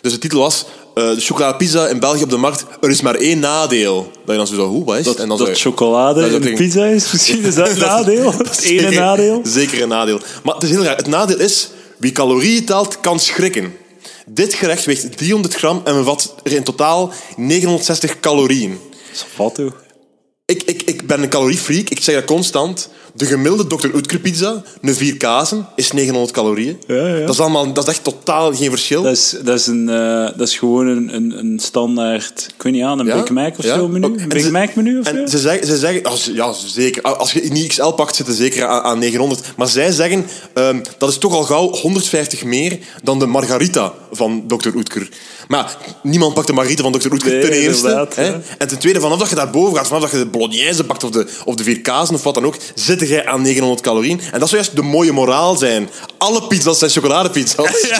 Dus 0.02 0.12
de 0.12 0.18
titel 0.18 0.40
was, 0.40 0.66
eh, 0.98 1.10
de 1.16 1.22
chocoladepizza 1.22 1.88
in 1.88 2.00
België 2.00 2.24
op 2.24 2.30
de 2.30 2.38
markt, 2.38 2.66
er 2.82 2.90
is 2.90 3.02
maar 3.02 3.16
één 3.16 3.40
nadeel. 3.40 4.12
Dat 4.14 4.32
je 4.32 4.36
dan 4.36 4.48
zo 4.48 4.56
zo, 4.56 4.68
hoe, 4.68 4.86
wat 4.86 4.98
is? 4.98 5.06
Dat, 5.06 5.18
dan 5.18 5.28
dat 5.38 5.60
chocolade 5.60 6.20
dat 6.22 6.30
is 6.30 6.36
in 6.36 6.42
de 6.42 6.50
ook- 6.52 6.56
pizza 6.56 6.86
is 6.86 7.12
misschien 7.12 7.44
is 7.44 7.56
dat 7.56 7.70
een 7.72 7.80
nadeel. 7.80 8.32
dat 8.32 8.38
Het 8.56 8.62
ene 8.62 8.80
zeker- 8.82 9.00
nadeel. 9.00 9.42
Zeker 9.44 9.82
een 9.82 9.88
nadeel. 9.90 10.20
Maar 10.44 10.54
het 10.54 10.64
is 10.64 10.70
heel 10.70 10.84
raar. 10.84 10.96
Het 10.98 11.08
nadeel 11.08 11.40
is, 11.40 11.70
wie 11.98 12.12
calorieën 12.12 12.66
telt, 12.66 13.00
kan 13.00 13.20
schrikken. 13.20 13.76
Dit 14.26 14.54
gerecht 14.54 14.86
weegt 14.86 15.18
300 15.18 15.56
gram 15.56 15.82
en 15.84 15.94
bevat 15.94 16.36
er 16.44 16.52
in 16.54 16.64
totaal 16.64 17.12
960 17.38 18.20
calorieën. 18.20 18.78
Dat 18.92 19.00
is 19.14 19.26
wat? 19.38 19.60
Ik, 20.46 20.64
ik, 20.64 20.82
ik 20.82 21.08
ben 21.08 21.22
een 21.22 21.30
caloriefreak, 21.30 21.90
ik 21.90 22.04
zeg 22.04 22.16
dat 22.16 22.26
constant. 22.26 22.90
De 23.18 23.26
gemiddelde 23.26 23.76
Dr. 23.76 23.96
Oetker 23.96 24.20
pizza, 24.20 24.64
een 24.82 24.96
vier 24.96 25.18
kazen, 25.18 25.68
is 25.76 25.92
900 25.92 26.32
calorieën. 26.32 26.78
Ja, 26.88 27.08
ja. 27.08 27.20
Dat, 27.26 27.34
is 27.34 27.40
allemaal, 27.40 27.74
dat 27.74 27.84
is 27.84 27.90
echt 27.90 28.04
totaal 28.04 28.54
geen 28.56 28.70
verschil. 28.70 29.02
Dat 29.02 29.12
is, 29.12 29.36
dat 29.44 29.60
is, 29.60 29.68
een, 29.68 29.90
eh, 29.90 30.38
dat 30.38 30.48
is 30.48 30.58
gewoon 30.58 30.88
een, 30.88 31.16
een, 31.16 31.38
een 31.38 31.60
standaard, 31.60 32.48
ik 32.56 32.64
weet 32.64 32.74
niet 32.74 32.84
aan, 32.84 33.00
een 33.00 33.06
Ja? 33.06 33.22
Big 33.22 33.30
Mac 33.30 33.58
of 33.58 33.66
zo 33.66 33.88
menu. 33.88 34.06
Een 34.06 34.20
en 34.20 34.30
Big 34.30 34.52
Mac 34.52 34.76
menu 34.76 35.00
of 35.00 35.08
zo? 35.08 35.16
En 35.16 35.30
ze 35.30 35.38
zeggen, 35.38 35.68
ze 35.68 35.78
zeggen 35.78 36.04
als, 36.04 36.32
ja, 36.34 36.54
zeker. 36.54 37.02
Als 37.02 37.32
je 37.32 37.42
niet 37.42 37.68
XL 37.68 37.90
pakt, 37.90 38.16
zitten 38.16 38.36
zeker 38.36 38.66
aan, 38.66 38.82
aan 38.82 39.00
900. 39.00 39.42
Maar 39.56 39.68
zij 39.68 39.92
zeggen, 39.92 40.26
ehm, 40.54 40.80
dat 40.98 41.10
is 41.10 41.18
toch 41.18 41.34
al 41.34 41.44
gauw 41.44 41.70
150 41.70 42.44
meer 42.44 42.80
dan 43.04 43.20
de 43.20 43.26
Margarita 43.26 43.94
van 44.12 44.44
Dr. 44.48 44.76
Oetker. 44.76 45.10
Maar 45.48 45.78
niemand 46.04 46.34
pakt 46.34 46.48
de 46.48 46.54
Margarita 46.54 46.84
van 46.84 46.92
Dr. 46.92 47.12
Oetker 47.12 47.32
Nee, 47.32 47.42
ten 47.42 47.52
eerste. 47.52 48.08
Hè? 48.14 48.32
En 48.58 48.68
ten 48.68 48.80
tweede, 48.80 49.00
vanaf 49.00 49.20
dat 49.20 49.30
je 49.30 49.36
daarboven 49.36 49.78
gaat, 49.78 49.88
vanaf 49.88 50.02
dat 50.02 50.12
je 50.12 50.18
de 50.18 50.26
bolognese 50.26 50.84
pakt 50.84 51.04
of 51.04 51.10
de, 51.10 51.28
of 51.46 51.56
de 51.56 51.64
vier 51.64 51.82
kazen 51.82 52.16
of 52.16 52.24
wat 52.24 52.34
dan 52.34 52.46
ook, 52.46 52.56
jij 53.10 53.26
aan 53.26 53.42
900 53.42 53.82
calorieën. 53.82 54.22
En 54.32 54.40
dat 54.40 54.50
zou 54.50 54.62
juist 54.62 54.76
de 54.76 54.82
mooie 54.82 55.12
moraal 55.12 55.56
zijn. 55.56 55.90
Alle 56.18 56.44
pizza's 56.48 56.80
zijn 56.80 56.92
chocoladepizza's. 56.92 57.86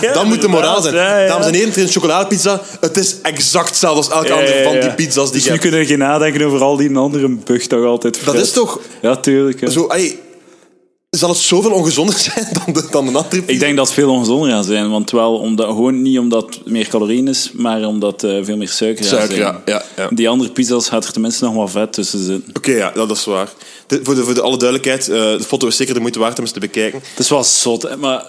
Ja, 0.00 0.12
dat 0.12 0.24
moet 0.24 0.40
de 0.40 0.48
moraal 0.48 0.82
zijn. 0.82 0.94
Ja. 0.94 1.26
Dames 1.26 1.46
en 1.46 1.52
heren, 1.52 1.68
het 1.68 1.76
is 1.76 1.82
een 1.82 1.90
chocoladepizza. 1.92 2.60
Het 2.80 2.96
is 2.96 3.16
exact 3.22 3.68
hetzelfde 3.68 3.96
als 3.98 4.08
elke 4.10 4.32
andere 4.32 4.62
van 4.62 4.80
die 4.80 4.92
pizza's 4.94 5.24
die 5.24 5.32
dus 5.32 5.44
je 5.44 5.50
nu 5.50 5.58
kunnen 5.58 5.80
we 5.80 5.86
geen 5.86 5.98
nadenken 5.98 6.42
over 6.46 6.60
al 6.60 6.76
die 6.76 6.96
andere 6.96 7.28
bug 7.28 7.66
dat 7.66 7.80
je 7.80 7.86
altijd 7.86 8.24
Dat 8.24 8.34
is 8.34 8.52
toch- 8.52 8.78
Ja, 9.02 9.16
tuurlijk. 9.16 9.60
hè. 9.60 9.70
Zo, 9.70 9.86
allee, 9.86 10.20
zal 11.18 11.28
het 11.28 11.38
zoveel 11.38 11.70
ongezonder 11.72 12.14
zijn 12.18 12.46
dan 12.64 12.74
de, 12.74 12.86
dan 12.90 13.12
andere 13.12 13.28
pizza? 13.28 13.44
Ik 13.46 13.60
denk 13.60 13.76
dat 13.76 13.86
het 13.86 13.94
veel 13.94 14.10
ongezonder 14.10 14.50
gaat 14.50 14.64
zijn. 14.64 14.90
Want 14.90 15.10
wel 15.10 15.38
omdat, 15.38 15.66
gewoon 15.66 16.02
niet 16.02 16.18
omdat 16.18 16.54
het 16.54 16.66
meer 16.70 16.88
calorieën 16.88 17.28
is, 17.28 17.50
maar 17.54 17.84
omdat 17.86 18.24
eh 18.24 18.38
veel 18.42 18.56
meer 18.56 18.68
suiker 18.68 19.04
gaat 19.04 19.18
Suiker, 19.18 19.36
zijn. 19.36 19.54
ja, 19.64 19.72
ja, 19.72 19.82
ja. 19.96 20.08
Die 20.10 20.28
andere 20.28 20.50
pizza's 20.50 20.88
gaat 20.88 21.04
er 21.04 21.12
tenminste 21.12 21.44
nog 21.44 21.54
wat 21.54 21.70
vet 21.70 21.92
tussen 21.92 22.24
zitten. 22.24 22.56
Oké, 22.56 22.70
ja, 22.72 22.90
dat 22.90 23.10
is 23.10 23.24
waar. 23.24 23.48
De- 23.86 24.00
voor, 24.02 24.14
de, 24.14 24.22
voor 24.24 24.34
de 24.34 24.42
alle 24.42 24.56
duidelijkheid, 24.56 25.08
eh, 25.08 25.16
de 25.16 25.44
foto 25.46 25.66
is 25.66 25.76
zeker 25.76 25.94
de 25.94 26.00
moeite 26.00 26.18
waard 26.18 26.38
om 26.38 26.44
eens 26.44 26.52
te 26.52 26.60
bekijken. 26.60 27.00
Het 27.10 27.18
is 27.18 27.28
wel 27.28 27.44
zot, 27.44 27.82
hè, 27.82 27.96
maar 27.96 28.24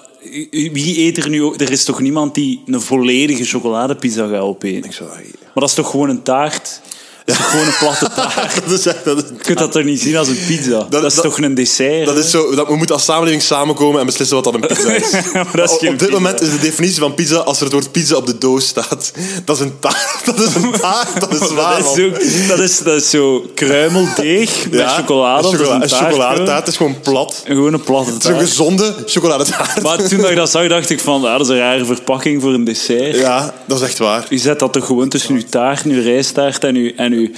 wie 0.52 1.00
eet 1.00 1.18
er 1.18 1.30
nu 1.30 1.44
ook? 1.44 1.62
Er 1.62 1.72
is 1.72 1.84
toch 1.84 2.00
niemand 2.00 2.36
die 2.36 2.62
een 2.66 2.82
volledige 2.82 3.44
chocoladepizza 3.46 4.28
gaat 4.28 4.42
opeten? 4.42 4.84
Ik 4.90 4.94
zou 4.94 5.10
Maar 5.10 5.52
dat 5.54 5.70
is 5.70 5.74
toch 5.76 5.90
gewoon 5.90 6.10
een 6.10 6.24
taart? 6.24 6.82
Is 7.26 7.36
gewoon 7.36 7.66
een 7.66 7.74
platte 7.80 8.10
taart. 8.16 8.62
dat 8.68 8.80
is 8.80 8.86
echt... 8.86 9.06
Dat 9.06 9.18
is, 9.18 9.24
Je 9.30 9.44
kunt 9.44 9.58
dat 9.58 9.72
toch 9.72 9.84
niet 9.84 10.02
zien 10.02 10.18
als 10.18 10.28
een 10.28 10.40
pizza? 10.48 10.86
Dat, 10.90 11.04
is 11.04 11.14
dat- 11.14 11.24
toch 11.24 11.38
een 11.42 11.54
dessert? 11.56 12.06
dat 12.06 12.16
hè? 12.16 12.22
is 12.22 12.30
zo, 12.30 12.56
dat 12.56 12.68
we 12.68 12.76
moeten 12.76 12.96
als 12.96 13.04
samenleving 13.06 13.42
samenkomen 13.42 14.00
en 14.00 14.06
beslissen 14.06 14.36
wat 14.36 14.46
dat 14.46 14.54
een 14.54 14.68
pizza 14.68 14.92
is. 14.94 15.12
Maar 15.34 15.48
dat 15.56 15.70
is 15.70 15.76
op 15.76 15.80
dit 15.82 15.98
pizza. 15.98 16.12
moment 16.12 16.42
is 16.42 16.50
de 16.52 16.60
definitie 16.60 17.00
van 17.00 17.14
pizza, 17.14 17.36
als 17.38 17.58
er 17.58 17.64
het 17.64 17.74
woord 17.74 17.92
pizza 17.92 18.16
op 18.16 18.26
de 18.26 18.38
doos 18.38 18.68
staat, 18.68 19.12
dat 19.46 19.56
is 19.56 19.62
een 19.62 19.80
taart. 19.80 20.22
Dat 20.26 20.40
is 20.40 20.56
een 20.56 20.72
taart, 20.72 21.20
dat 21.20 21.34
is 21.42 21.52
waar, 21.52 21.82
dat, 21.82 21.98
is 21.98 22.04
zo, 22.04 22.10
dat, 22.48 22.60
is, 22.60 22.80
dat 22.80 22.96
is 23.02 23.10
zo 23.10 23.46
kruimeldeeg 23.56 24.70
met 24.70 24.80
Ja, 24.80 24.88
chocolade. 24.98 25.48
Een, 25.48 25.54
chocola- 25.54 25.76
een 25.76 25.82
een 25.82 25.88
taart 25.88 26.06
chocoladetaart 26.12 26.68
is 26.68 26.78
gewoon 26.78 27.00
plat. 27.02 27.42
gewoon. 27.46 27.58
Gewoon 27.58 27.74
een 27.74 27.84
platte 27.84 28.12
Het 28.14 28.24
is 28.24 28.30
een 28.30 28.36
taart. 28.36 28.48
gezonde 28.50 28.96
chocoladetaart. 29.06 29.82
Maar 29.82 30.08
toen 30.08 30.26
ik 30.30 30.36
dat 30.36 30.50
zag, 30.52 30.68
dacht 30.68 30.90
ik 30.90 31.00
van, 31.00 31.26
ah, 31.26 31.32
dat 31.32 31.42
is 31.42 31.48
een 31.48 31.58
rare 31.58 31.86
verpakking 31.86 32.42
voor 32.42 32.54
een 32.54 32.64
dessert. 32.64 33.16
Ja, 33.16 33.54
dat 33.66 33.78
is 33.82 33.88
echt 33.88 33.98
waar. 33.98 34.26
U 34.30 34.38
zet 34.38 34.60
dat 34.60 34.74
toch 34.74 34.86
gewoon 34.86 35.10
tussen 35.10 35.36
uw 35.36 35.44
taart, 35.50 35.84
uw 35.86 36.02
rijstaart 36.02 36.64
en 36.64 36.76
uw, 36.76 36.92
en 36.96 37.13
uw, 37.14 37.30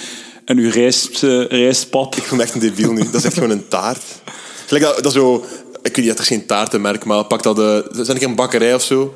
en 0.46 0.58
uw 0.58 0.70
rijst, 0.72 1.24
eh, 1.24 1.46
rijstpap. 1.48 2.16
Ik 2.16 2.32
me 2.32 2.42
echt 2.42 2.54
een 2.54 2.60
debiel 2.60 2.92
nu. 2.92 3.04
Dat 3.04 3.14
is 3.14 3.24
echt 3.24 3.34
gewoon 3.34 3.50
een 3.50 3.68
taart. 3.68 4.02
Gelijk 4.66 4.86
dat, 4.86 5.04
dat 5.04 5.14
zo... 5.14 5.46
Ik 5.84 5.96
weet 5.96 6.06
niet, 6.06 6.14
het 6.14 6.20
is 6.20 6.28
geen 6.28 6.46
taartenmerk, 6.46 7.06
maar 7.06 7.24
pak 7.26 7.44
dat... 7.44 7.56
De, 7.56 7.90
zijn 7.92 8.18
er 8.18 8.24
een 8.24 8.36
bakkerij 8.36 8.74
of 8.74 8.84
zo? 8.84 9.14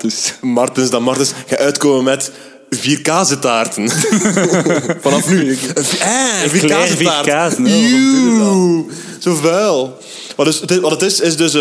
Dus. 0.00 0.34
Martens, 0.42 0.90
dan 0.90 1.02
Martens 1.02 1.32
ga 1.46 1.56
uitkomen 1.56 2.04
met 2.04 2.30
vier 2.70 3.00
kazentaarten. 3.00 3.90
Vanaf 5.02 5.28
nu. 5.30 5.58
Eh, 5.74 5.84
vier 6.46 6.60
Claire 6.60 6.96
kazentaart. 6.96 7.56
dat? 7.56 7.66
Eeuw, 7.66 8.86
Zo 9.18 9.34
vuil. 9.34 9.98
Wat, 10.36 10.46
dus, 10.46 10.60
het- 10.60 10.80
wat 10.80 10.90
het 10.90 11.02
is, 11.02 11.20
is 11.20 11.36
dus... 11.36 11.54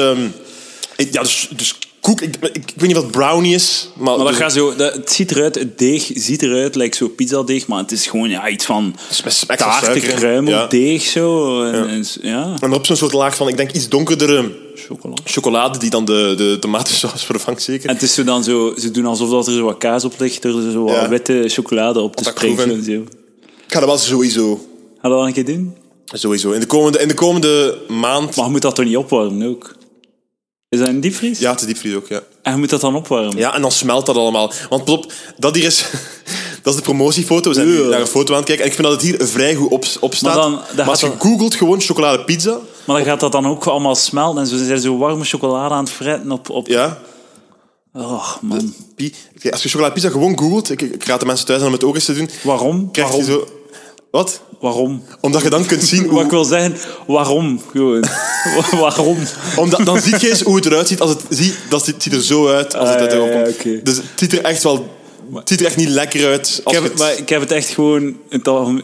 ik- 0.95 1.13
ja, 1.13 1.21
dus, 1.21 1.49
dus 1.55 1.77
koek... 2.01 2.21
Ik, 2.21 2.35
ik, 2.41 2.55
ik 2.55 2.73
weet 2.75 2.87
niet 2.87 2.95
wat 2.95 3.11
brownie 3.11 3.53
is, 3.55 3.89
maar... 3.95 4.15
Maar 4.17 4.25
dat 4.25 4.35
gaat 4.35 4.53
zo, 4.53 4.75
dat, 4.75 4.93
het 4.93 5.11
ziet 5.11 5.31
eruit, 5.31 5.55
het 5.55 5.77
deeg 5.77 6.11
ziet 6.13 6.41
eruit, 6.41 6.75
lijkt 6.75 6.95
zo 6.95 7.07
pizzadeeg, 7.07 7.67
maar 7.67 7.79
het 7.79 7.91
is 7.91 8.07
gewoon 8.07 8.29
ja, 8.29 8.49
iets 8.49 8.65
van 8.65 8.95
suiker 9.09 9.49
in. 9.49 9.57
taartenkruimeldeeg 9.57 11.01
zo. 11.03 11.61
En, 11.63 11.87
en- 11.87 12.05
ja. 12.21 12.55
En 12.59 12.73
op 12.73 12.85
zo'n 12.85 12.95
soort 12.95 13.13
laag 13.13 13.35
van, 13.35 13.47
ik 13.47 13.57
denk, 13.57 13.71
iets 13.71 13.89
donkerdere 13.89 14.51
chocola. 14.75 15.13
chocolade 15.23 15.77
die 15.79 15.89
dan 15.89 16.05
de, 16.05 16.33
de 16.37 16.57
tomatensaus 16.59 17.23
vervangt, 17.31 17.61
zeker. 17.61 17.89
En 17.89 17.93
het 17.93 18.03
is 18.03 18.13
zo 18.13 18.23
dan 18.23 18.43
zo, 18.43 18.73
ze 18.77 18.91
doen 18.91 19.05
alsof 19.05 19.29
dat 19.29 19.47
er 19.47 19.53
zo 19.53 19.63
wat 19.65 19.77
kaas 19.77 20.03
op 20.05 20.13
ligt, 20.19 20.41
door 20.41 20.65
er 20.65 20.71
zo 20.71 20.83
wat 20.83 20.95
Ja. 20.95 21.09
witte 21.09 21.43
chocolade 21.47 21.99
op 21.99 22.15
te. 22.15 22.23
Zo. 22.83 22.91
Ik 23.67 23.77
ga 23.77 23.79
dat 23.79 23.89
wel 23.89 23.97
sowieso... 23.97 24.65
Ga 25.01 25.09
dat 25.09 25.17
dan 25.17 25.27
een 25.27 25.33
keer 25.33 25.45
doen? 25.45 25.75
Sowieso. 26.13 26.51
In 26.51 26.59
de 26.59 26.65
komende, 26.65 26.99
in 26.99 27.07
de 27.07 27.13
komende 27.13 27.77
maand... 27.87 28.35
Maar 28.35 28.45
je 28.45 28.51
moet 28.51 28.61
dat 28.61 28.75
toch 28.75 28.85
niet 28.85 28.97
opwarmen 28.97 29.47
ook? 29.47 29.75
Is 30.71 30.79
dat 30.79 30.87
een 30.87 30.99
diepvries? 31.01 31.39
Ja, 31.39 31.51
het 31.51 31.59
is 31.59 31.65
diepvries 31.65 31.95
ook, 31.95 32.07
ja. 32.07 32.21
En 32.41 32.51
je 32.51 32.57
moet 32.57 32.69
dat 32.69 32.81
dan 32.81 32.95
opwarmen? 32.95 33.37
Ja, 33.37 33.55
en 33.55 33.61
dan 33.61 33.71
smelt 33.71 34.05
dat 34.05 34.15
allemaal. 34.15 34.51
Want 34.69 34.83
pas 34.85 34.95
op, 34.95 35.13
dat 35.37 35.55
hier 35.55 35.63
is... 35.65 35.85
Dat 36.63 36.73
is 36.73 36.79
de 36.79 36.85
promotiefoto. 36.85 37.49
We 37.49 37.55
zijn 37.55 37.67
nu 37.67 37.83
naar 37.87 37.99
een 37.99 38.07
foto 38.07 38.31
aan 38.33 38.37
het 38.39 38.45
kijken. 38.47 38.63
En 38.65 38.69
ik 38.71 38.75
vind 38.77 38.87
dat 38.87 39.01
het 39.01 39.05
hier 39.09 39.27
vrij 39.27 39.55
goed 39.55 39.69
op, 39.69 39.85
op 39.99 40.15
staat. 40.15 40.35
Maar 40.35 40.49
Maar, 40.49 40.59
dan- 40.67 40.75
dat 40.75 40.87
als 40.87 40.99
je 40.99 41.11
googelt 41.19 41.55
gewoon 41.55 41.81
chocoladepizza... 41.81 42.57
Maar 42.85 42.95
dan 42.97 43.05
gaat 43.05 43.19
dat 43.19 43.31
dan 43.31 43.47
ook 43.47 43.65
allemaal 43.65 43.95
smelten 43.95 44.41
en 44.41 44.47
ze 44.47 44.65
zijn 44.65 44.79
zo 44.79 44.97
warme 44.97 45.23
chocolade 45.23 45.73
aan 45.73 45.83
het 45.83 45.93
fretten 45.93 46.31
op... 46.31 46.49
op... 46.49 46.67
Ja, 46.67 46.97
Oh, 47.93 48.35
man. 48.41 48.73
Kijk, 48.95 49.51
als 49.53 49.63
je 49.63 49.69
chocoladepizza 49.69 50.09
gewoon 50.09 50.39
googelt... 50.39 50.69
Ik, 50.69 50.81
ik 50.81 51.03
raad 51.03 51.19
de 51.19 51.25
mensen 51.25 51.45
thuis 51.45 51.59
aan 51.61 51.67
om 51.67 51.73
het 51.73 51.83
ook 51.83 51.95
eens 51.95 52.05
te 52.05 52.13
doen. 52.13 52.29
Waarom? 52.43 52.91
Krijg 52.91 53.15
je 53.15 53.25
Waarom? 53.25 53.47
zo... 53.47 53.60
Wat? 54.11 54.41
Waarom? 54.59 55.03
Omdat 55.21 55.41
je 55.41 55.49
dan 55.49 55.65
kunt 55.65 55.83
zien 55.83 55.99
Wat 56.01 56.09
ik 56.15 56.19
hoe... 56.21 56.29
wil 56.29 56.43
zeggen, 56.43 56.75
waarom? 57.07 57.61
Gewoon. 57.71 58.01
Wa- 58.55 58.77
waarom? 58.85 59.17
Omdat, 59.55 59.85
dan 59.85 60.01
zie 60.01 60.19
je 60.19 60.29
eens 60.29 60.41
hoe 60.41 60.55
het 60.55 60.65
eruit 60.65 60.87
ziet. 60.87 60.99
Als 61.01 61.09
het, 61.09 61.21
zie, 61.29 61.53
dat 61.69 61.85
ziet, 61.85 62.03
ziet 62.03 62.13
er 62.13 62.21
zo 62.23 62.47
uit 62.49 62.75
als 62.75 62.89
het 62.89 62.97
Ah, 62.97 63.03
uit 63.03 63.13
erop 63.13 63.27
ja, 63.27 63.41
komt. 63.63 63.85
Dus 63.85 63.95
het 63.95 64.05
ziet 64.15 64.33
er 64.33 64.43
echt 64.43 64.63
wel... 64.63 64.95
Het 65.33 65.49
ziet 65.49 65.59
er 65.59 65.65
echt 65.65 65.77
niet 65.77 65.89
lekker 65.89 66.25
uit. 66.27 66.61
Als 66.63 66.75
Ik 66.75 66.81
heb, 66.81 66.91
het- 66.91 66.97
maar 66.99 67.17
ik 67.17 67.29
heb 67.29 67.41
het 67.41 67.51
echt 67.51 67.69
gewoon... 67.69 68.17
Het 68.29 68.45
waarom? 68.45 68.81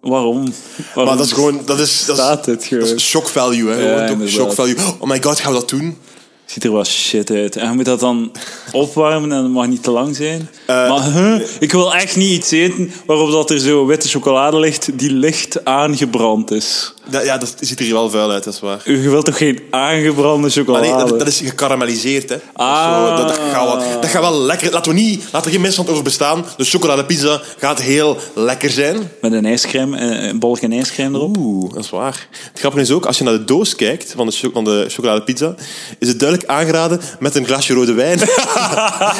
waarom? 0.00 0.52
maar 0.94 1.04
dat 1.04 1.20
is 1.26 1.32
gewoon... 1.32 1.60
Dat 1.66 1.78
is, 1.80 2.04
dat 2.06 2.16
is, 2.16 2.22
Staat 2.22 2.46
het 2.46 2.64
gewoon. 2.64 2.84
dat 2.88 2.94
is 2.96 3.02
shock 3.04 3.28
value, 3.28 3.68
hè. 3.70 4.06
Ja, 4.06 4.26
shock 4.26 4.52
value. 4.52 4.76
Oh 4.98 5.08
my 5.08 5.22
god, 5.22 5.40
gaan 5.40 5.52
we 5.52 5.58
dat 5.58 5.68
doen? 5.68 5.98
Ziet 6.46 6.64
er 6.64 6.72
wel 6.72 6.84
shit 6.84 7.30
uit. 7.30 7.56
En 7.56 7.68
je 7.68 7.74
moet 7.74 7.84
dat 7.84 8.00
dan 8.00 8.32
opwarmen 8.72 9.32
en 9.32 9.42
het 9.42 9.52
mag 9.52 9.66
niet 9.66 9.82
te 9.82 9.90
lang 9.90 10.16
zijn. 10.16 10.48
Eh, 10.66 10.88
maar 10.88 11.12
huh, 11.12 11.40
ik 11.58 11.72
wil 11.72 11.94
echt 11.94 12.16
niet 12.16 12.36
iets 12.36 12.50
eten 12.50 12.92
waarop 13.06 13.30
dat 13.30 13.50
er 13.50 13.58
zo 13.58 13.86
witte 13.86 14.08
chocolade 14.08 14.58
ligt 14.58 14.98
die 14.98 15.12
licht 15.12 15.64
aangebrand 15.64 16.50
is. 16.50 16.94
Dat, 17.10 17.24
ja, 17.24 17.38
dat 17.38 17.54
ziet 17.60 17.78
er 17.78 17.84
hier 17.84 17.94
wel 17.94 18.10
vuil 18.10 18.30
uit, 18.30 18.44
dat 18.44 18.54
is 18.54 18.60
waar. 18.60 18.80
Je 18.84 19.10
wilt 19.10 19.24
toch 19.24 19.36
geen 19.36 19.60
aangebrande 19.70 20.40
Maar 20.40 20.50
chocolade? 20.50 20.86
nee, 20.86 20.96
dat, 20.96 21.18
dat 21.18 21.26
is 21.26 21.38
gekarameliseerd, 21.38 22.28
hè. 22.28 22.36
Ah. 22.52 23.08
Zo, 23.08 23.16
dat, 23.16 23.28
dat, 23.28 23.38
gaat 23.52 23.64
wel, 23.64 24.00
dat 24.00 24.10
gaat 24.10 24.22
wel 24.22 24.40
lekker... 24.40 24.72
Laten 24.72 24.94
we 24.94 25.00
niet... 25.00 25.24
Laat 25.32 25.44
er 25.44 25.50
geen 25.50 25.60
misstand 25.60 25.90
over 25.90 26.02
bestaan. 26.02 26.44
De 26.56 26.64
chocoladepizza 26.64 27.40
gaat 27.58 27.82
heel 27.82 28.18
lekker 28.34 28.70
zijn. 28.70 29.10
Met 29.20 29.32
een 29.32 29.46
ijscrème, 29.46 29.98
eh, 29.98 30.28
een 30.28 30.38
bolk 30.38 30.58
en 30.58 30.72
ijscrème 30.72 31.16
erop. 31.16 31.36
Oeh, 31.36 31.74
dat 31.74 31.84
is 31.84 31.90
waar. 31.90 32.28
Het 32.50 32.58
grappige 32.58 32.82
is 32.82 32.90
ook, 32.90 33.06
als 33.06 33.18
je 33.18 33.24
naar 33.24 33.32
de 33.32 33.44
doos 33.44 33.74
kijkt 33.74 34.12
van 34.16 34.26
de, 34.26 34.50
van 34.52 34.64
de 34.64 34.84
chocoladepizza, 34.88 35.54
is 35.98 36.08
het 36.08 36.18
duidelijk 36.18 36.50
aangeraden 36.50 37.00
met 37.18 37.34
een 37.34 37.46
glasje 37.46 37.74
rode 37.74 37.92
wijn. 37.92 38.18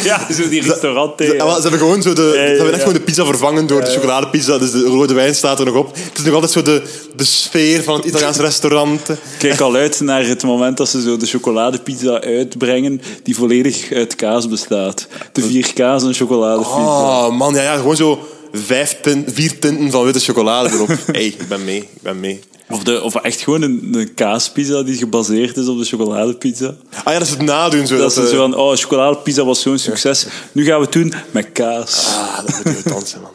ja, 0.04 0.26
zo 0.32 0.48
die 0.48 0.62
restaurant 0.62 1.12
Ze, 1.16 1.42
ah, 1.42 1.54
ze 1.54 1.62
hebben 1.62 1.80
gewoon 1.80 2.02
zo 2.02 2.12
de, 2.12 2.30
ze 2.32 2.38
hebben 2.38 2.72
echt 2.72 2.82
gewoon 2.82 2.98
de 2.98 3.04
pizza 3.04 3.24
vervangen 3.24 3.66
door 3.66 3.80
de 3.80 3.90
chocoladepizza. 3.90 4.58
Dus 4.58 4.70
de 4.70 4.82
rode 4.82 5.14
wijn 5.14 5.34
staat 5.34 5.58
er 5.58 5.64
nog 5.64 5.74
op. 5.74 5.94
Het 5.94 6.18
is 6.18 6.24
nog 6.24 6.34
altijd 6.34 6.52
zo 6.52 6.62
de, 6.62 6.82
de 7.16 7.24
sfeer 7.24 7.75
van 7.82 7.96
het 7.96 8.04
Italiaans 8.04 8.38
restaurant. 8.38 9.00
Kijk 9.38 9.60
al 9.60 9.74
uit 9.74 10.00
naar 10.00 10.26
het 10.26 10.42
moment 10.42 10.76
dat 10.76 10.88
ze 10.88 11.02
zo 11.02 11.16
de 11.16 11.26
chocoladepizza 11.26 12.20
uitbrengen 12.20 13.00
die 13.22 13.34
volledig 13.34 13.92
uit 13.92 14.14
kaas 14.14 14.48
bestaat. 14.48 15.06
De 15.32 15.42
vier 15.42 15.72
kaas 15.72 16.02
en 16.02 16.14
chocoladepizza. 16.14 17.26
Oh 17.26 17.36
man, 17.36 17.54
ja, 17.54 17.62
ja 17.62 17.76
gewoon 17.76 17.96
zo 17.96 18.28
vijf 18.52 18.98
tin, 19.02 19.24
vier 19.26 19.58
tinten 19.58 19.90
van 19.90 20.04
witte 20.04 20.20
chocolade 20.20 20.70
erop. 20.70 20.88
hey, 21.12 21.26
ik 21.26 21.48
ben 21.48 21.64
mee, 21.64 21.78
ik 21.78 22.02
ben 22.02 22.20
mee. 22.20 22.40
Of, 22.68 22.82
de, 22.82 23.02
of 23.02 23.14
echt 23.14 23.40
gewoon 23.40 23.62
een, 23.62 23.88
een 23.92 24.14
kaaspizza 24.14 24.82
die 24.82 24.96
gebaseerd 24.96 25.56
is 25.56 25.68
op 25.68 25.78
de 25.78 25.84
chocoladepizza. 25.84 26.74
Ah 27.04 27.12
ja, 27.12 27.18
dat 27.18 27.22
is 27.22 27.30
het 27.30 27.42
nadoen. 27.42 27.86
Zo, 27.86 27.96
Dat 27.96 28.12
ze 28.12 28.22
eh, 28.22 28.26
zo 28.26 28.36
van, 28.36 28.54
oh, 28.54 28.76
chocoladepizza 28.76 29.44
was 29.44 29.60
zo'n 29.60 29.78
succes. 29.78 30.26
Nu 30.52 30.64
gaan 30.64 30.78
we 30.78 30.84
het 30.84 30.92
doen 30.92 31.12
met 31.30 31.52
kaas. 31.52 32.06
Ah, 32.06 32.36
dat 32.46 32.64
moet 32.64 32.76
je 32.84 32.90
dansen, 32.90 33.20
man. 33.20 33.30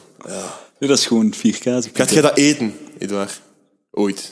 Nee, 0.80 0.90
dat 0.90 1.00
is 1.00 1.06
gewoon 1.06 1.34
vier 1.34 1.58
kaas. 1.60 1.86
Gaat 1.94 2.12
jij 2.12 2.22
dat 2.22 2.38
eten, 2.38 2.74
Edouard? 2.98 3.42
Ooit. 3.92 4.32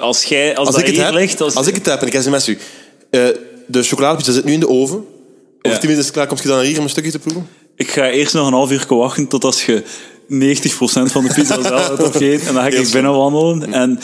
Als, 0.00 0.24
jij, 0.24 0.56
als, 0.56 0.66
Als 0.66 0.76
dat 0.76 0.88
ik, 0.88 0.96
het 0.96 1.04
heb, 1.04 1.14
ligt... 1.14 1.40
Als, 1.40 1.54
als 1.54 1.66
ik 1.66 1.74
het 1.74 1.86
heb 1.86 2.00
en 2.00 2.06
ik 2.06 2.20
sms 2.20 2.48
u. 2.48 2.58
eh, 3.10 3.26
de 3.66 3.82
chocoladepizza 3.82 4.32
zit 4.32 4.44
nu 4.44 4.52
in 4.52 4.60
de 4.60 4.68
oven. 4.68 4.96
Over 4.96 5.06
Ja. 5.62 5.70
tien 5.70 5.70
minuten 5.80 5.98
is 5.98 6.04
het 6.04 6.10
klaar. 6.10 6.26
Kom 6.26 6.36
je 6.42 6.48
dan 6.48 6.56
naar 6.56 6.66
hier 6.66 6.78
om 6.78 6.84
een 6.84 6.90
stukje 6.90 7.10
te 7.10 7.18
proeven? 7.18 7.48
Ik 7.76 7.90
ga 7.90 8.10
eerst 8.10 8.34
nog 8.34 8.46
een 8.46 8.52
half 8.52 8.70
uur 8.70 8.84
wachten 8.88 9.28
tot 9.28 9.44
als 9.44 9.64
je 9.66 9.82
90% 9.82 9.86
van 11.12 11.24
de 11.24 11.32
pizza 11.34 11.62
zelf 11.62 11.86
hebt 11.88 12.02
opgegeten. 12.02 12.46
En 12.46 12.54
dan 12.54 12.62
ga 12.62 12.68
ik 12.68 12.74
Heel 12.74 12.90
binnen 12.90 13.12
wandelen. 13.12 13.72
En 13.72 13.98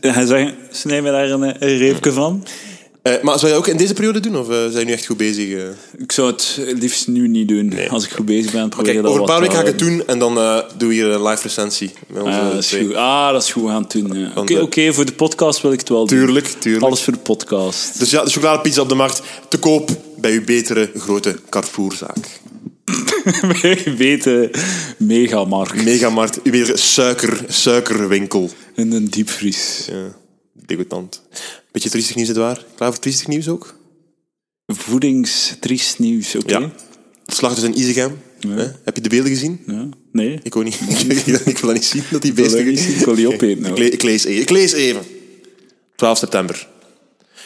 hij 0.00 0.26
zegt, 0.26 0.52
snij 0.70 1.02
me 1.02 1.10
daar 1.10 1.30
een, 1.30 1.42
een 1.42 1.78
reepje 1.78 2.12
van. 2.12 2.44
Eh, 3.16 3.22
maar 3.22 3.38
zou 3.38 3.52
je 3.52 3.58
ook 3.58 3.66
in 3.66 3.76
deze 3.76 3.94
periode 3.94 4.20
doen? 4.20 4.36
Of 4.38 4.48
eh, 4.48 4.54
zijn 4.56 4.78
je 4.78 4.84
nu 4.84 4.92
echt 4.92 5.06
goed 5.06 5.16
bezig? 5.16 5.54
eh? 5.54 5.62
Ik 5.98 6.12
zou 6.12 6.30
het 6.32 6.58
liefst 6.78 7.08
nu 7.08 7.28
niet 7.28 7.48
doen. 7.48 7.88
Als 7.88 8.04
ik 8.04 8.10
goed 8.10 8.24
bezig 8.26 8.52
ben, 8.52 8.68
probeer 8.68 8.92
je 8.94 9.00
dat 9.02 9.10
over 9.10 9.20
een 9.20 9.26
paar 9.26 9.40
weken 9.40 9.54
ga 9.54 9.60
ik 9.60 9.66
het 9.66 9.78
doen 9.78 10.02
en 10.06 10.18
dan 10.18 10.34
doen 10.76 10.88
we 10.88 10.94
hier 10.94 11.06
een 11.06 11.22
live 11.22 11.42
recensie. 11.42 11.90
Met 12.06 12.22
onze 12.22 12.38
Ah, 12.38 12.50
dat 12.52 12.62
is 12.62 12.72
goed. 12.72 12.94
Ah, 12.94 13.32
dat 13.32 13.42
is 13.42 13.52
goed. 13.52 13.62
We 13.62 13.68
gaan 13.68 13.82
het 13.82 13.90
doen. 13.92 14.18
ja. 14.18 14.32
Oké, 14.34 14.58
oké, 14.60 14.92
voor 14.92 15.04
de 15.04 15.12
podcast 15.12 15.60
wil 15.62 15.72
ik 15.72 15.78
het 15.78 15.88
wel 15.88 16.06
doen. 16.06 16.18
Tuurlijk, 16.18 16.46
tuurlijk. 16.46 16.84
Alles 16.84 17.00
voor 17.02 17.12
de 17.12 17.18
podcast. 17.18 17.98
Dus 17.98 18.10
ja, 18.10 18.24
de 18.24 18.30
chocoladepizza 18.30 18.80
op 18.80 18.88
de 18.88 18.94
markt 18.94 19.22
te 19.48 19.58
koop 19.58 19.90
bij 20.16 20.32
uw 20.32 20.44
betere 20.44 20.90
grote 20.96 21.36
Carrefourzaak. 21.48 22.40
Weten, 23.96 24.50
megamarkt. 24.96 25.84
Megamarkt, 25.84 26.42
uw 26.42 26.52
betere 26.52 26.76
suiker, 26.76 27.40
suikerwinkel. 27.48 28.50
In 28.74 28.92
een 28.92 29.08
diepvries. 29.08 29.86
Ja, 29.90 30.14
degoutant. 30.66 31.22
Beetje 31.78 31.92
triestig 31.92 32.16
nieuws, 32.16 32.30
waar? 32.32 32.64
Klaar 32.74 32.90
voor 32.90 33.00
triestig 33.00 33.26
nieuws 33.26 33.48
ook? 33.48 33.74
Voedingstriest 34.66 35.98
nieuws, 35.98 36.34
oké. 36.34 36.58
Ja. 36.58 36.70
Slag 37.26 37.54
dus 37.54 37.64
in 37.64 37.78
Isegem. 37.78 38.18
Hè? 38.48 38.66
Heb 38.84 38.96
je 38.96 39.02
de 39.02 39.08
beelden 39.08 39.30
gezien? 39.30 39.60
Ja. 39.66 39.88
Nee? 40.12 40.40
Ik 40.42 40.56
ook 40.56 40.64
niet. 40.64 40.74
ik 41.44 41.58
wil 41.58 41.66
dat 41.66 41.72
niet 41.72 41.84
zien, 41.84 42.02
dat 42.10 42.22
die 42.22 42.32
wil 42.32 42.44
beesten... 42.44 42.96
ik 42.98 43.04
wil 43.04 43.14
die 43.14 43.26
opeten, 43.26 43.58
Ik, 43.64 43.66
hoor. 43.66 43.78
le- 43.78 43.84
ik 43.84 44.02
lees 44.02 44.24
even. 44.24 44.42
Ik 44.42 44.50
lees 44.50 44.72
even. 44.72 45.02
12 45.96 46.18
september. 46.18 46.68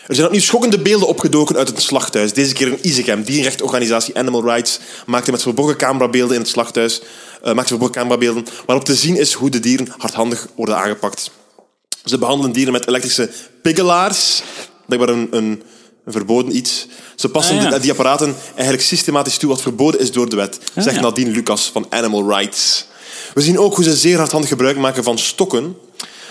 Er 0.07 0.14
zijn 0.14 0.27
opnieuw 0.27 0.42
schokkende 0.42 0.79
beelden 0.83 1.09
opgedoken 1.09 1.57
uit 1.57 1.68
het 1.68 1.83
slachthuis. 1.83 2.33
Deze 2.33 2.55
keer 2.55 2.66
in 2.66 2.79
Isegem. 2.83 3.23
Dierenrechtenorganisatie 3.23 4.16
Animal 4.16 4.45
Rights 4.45 4.79
maakte 5.07 5.31
met 5.31 5.42
verborgen 5.42 5.77
camerabeelden 5.77 6.35
in 6.37 6.42
het 6.42 6.51
slachthuis... 6.51 7.03
eh, 7.42 7.55
maakte 7.55 7.68
verborgen 7.68 7.97
camerabeelden 7.97 8.45
waarop 8.66 8.85
te 8.85 8.95
zien 8.95 9.16
is 9.16 9.33
hoe 9.33 9.51
de 9.51 9.61
dieren 9.61 9.88
hardhandig 9.97 10.49
worden 10.57 10.77
aangepakt. 10.77 11.31
Ze 12.04 12.18
behandelen 12.18 12.52
dieren 12.52 12.72
met 12.72 12.88
elektrische 12.88 13.30
piggelaars. 13.62 14.42
Blijkbaar 14.86 15.14
een, 15.14 15.28
een, 15.30 15.62
een 16.04 16.12
verboden 16.12 16.56
iets. 16.56 16.86
Ze 17.16 17.28
passen 17.28 17.56
Ah, 17.56 17.62
ja. 17.62 17.70
die, 17.70 17.80
die 17.80 17.90
apparaten 17.90 18.34
eigenlijk 18.54 18.82
systematisch 18.82 19.36
toe 19.36 19.48
wat 19.48 19.62
verboden 19.62 20.00
is 20.00 20.12
door 20.12 20.28
de 20.28 20.36
wet. 20.36 20.58
Ah, 20.74 20.82
zegt. 20.82 21.00
Nadine 21.00 21.30
Lucas 21.30 21.70
van 21.72 21.86
Animal 21.90 22.28
Rights. 22.28 22.86
We 23.34 23.40
zien 23.40 23.58
ook 23.58 23.74
hoe 23.74 23.84
ze 23.84 23.96
zeer 23.96 24.18
hardhandig 24.18 24.48
gebruik 24.50 24.76
maken 24.76 25.04
van 25.04 25.18
stokken. 25.18 25.76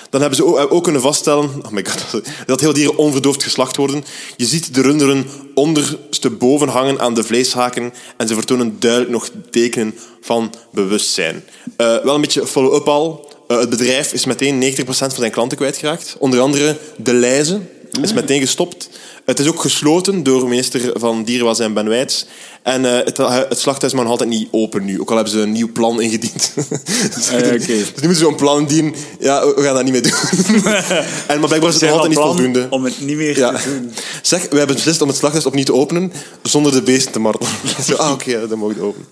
Dan 0.10 0.22
hebben 0.22 0.40
ze 0.40 0.70
ook 0.70 0.84
kunnen 0.84 1.02
vaststellen 1.02 1.50
oh 1.66 1.72
my 1.72 1.86
God, 1.86 2.24
dat 2.46 2.60
heel 2.60 2.74
dieren 2.74 2.98
onverdoofd 2.98 3.44
geslacht 3.44 3.76
worden. 3.76 4.04
Je 4.38 4.46
ziet 4.46 4.74
de 4.74 4.82
runderen 4.82 5.26
ondersteboven 5.54 6.68
hangen 6.68 7.00
aan 7.00 7.14
de 7.14 7.24
vleeshaken 7.24 7.94
en 8.18 8.28
ze 8.28 8.34
vertonen 8.34 8.76
duidelijk 8.80 9.12
nog 9.12 9.30
tekenen 9.50 9.96
van 10.22 10.54
bewustzijn. 10.72 11.44
Eh, 11.78 11.98
wel 12.04 12.16
een 12.16 12.22
beetje 12.22 12.48
follow-up 12.48 12.88
al. 12.88 13.31
Eh, 13.52 13.60
het 13.60 13.70
bedrijf 13.70 14.14
is 14.14 14.26
meteen 14.26 14.58
90% 14.60 14.86
van 14.86 15.12
zijn 15.12 15.32
klanten 15.32 15.58
kwijtgeraakt. 15.58 16.16
Onder 16.20 16.40
andere 16.40 16.78
De 16.98 17.14
Leize 17.14 17.60
is 18.02 18.14
meteen 18.14 18.40
gestopt. 18.40 18.90
Het 19.26 19.40
is 19.40 19.48
ook 19.48 19.62
gesloten 19.62 20.24
door 20.24 20.48
minister 20.48 20.92
van 20.94 21.24
Dierenwelzijn 21.24 21.74
Ben 21.74 21.90
Wijts. 21.90 22.26
En 22.64 22.86
eh, 22.86 23.06
het, 23.06 23.18
het 23.50 23.60
slachthuis 23.60 23.94
mag 23.94 24.02
nog 24.04 24.12
altijd 24.12 24.30
niet 24.30 24.48
open 24.52 24.86
nu. 24.86 25.02
Ook 25.02 25.10
al 25.10 25.16
hebben 25.16 25.34
ze 25.34 25.40
een 25.40 25.52
nieuw 25.52 25.72
plan 25.72 26.02
ingediend. 26.02 26.54
dus, 27.16 27.30
ja, 27.30 27.38
dus 27.52 27.68
nu 27.68 27.84
moeten 27.96 28.16
ze 28.16 28.28
een 28.28 28.36
plan 28.36 28.60
indienen. 28.60 28.94
Ja, 29.20 29.46
we 29.46 29.62
gaan 29.62 29.76
dat 29.76 29.84
niet 29.84 29.94
meer 29.94 30.02
doen. 30.02 30.14
en, 31.28 31.40
maar 31.40 31.48
blijkbaar 31.48 31.70
is 31.70 31.82
het 31.82 31.84
nog 31.84 31.92
altijd 31.92 32.10
niet 32.10 32.20
voldoende. 32.20 32.68
Om 32.70 32.84
het 32.84 33.02
niet 33.02 33.18
meer 33.18 33.38
Ja. 33.38 33.52
te 33.58 33.70
doen. 33.70 33.92
Zeg, 34.22 34.50
we 34.50 34.58
hebben 34.58 34.76
beslist 34.76 35.02
om 35.02 35.08
het 35.08 35.18
slachthuis 35.18 35.46
opnieuw 35.46 35.64
te 35.64 35.74
openen 35.74 36.14
zonder 36.44 36.72
de 36.72 36.82
beesten 36.82 37.12
te 37.12 37.20
martelen. 37.20 37.52
Ah, 37.98 38.12
oké, 38.12 38.30
ja, 38.32 38.46
dan 38.46 38.60
mag 38.60 38.70
het 38.70 38.80
open. 38.80 39.06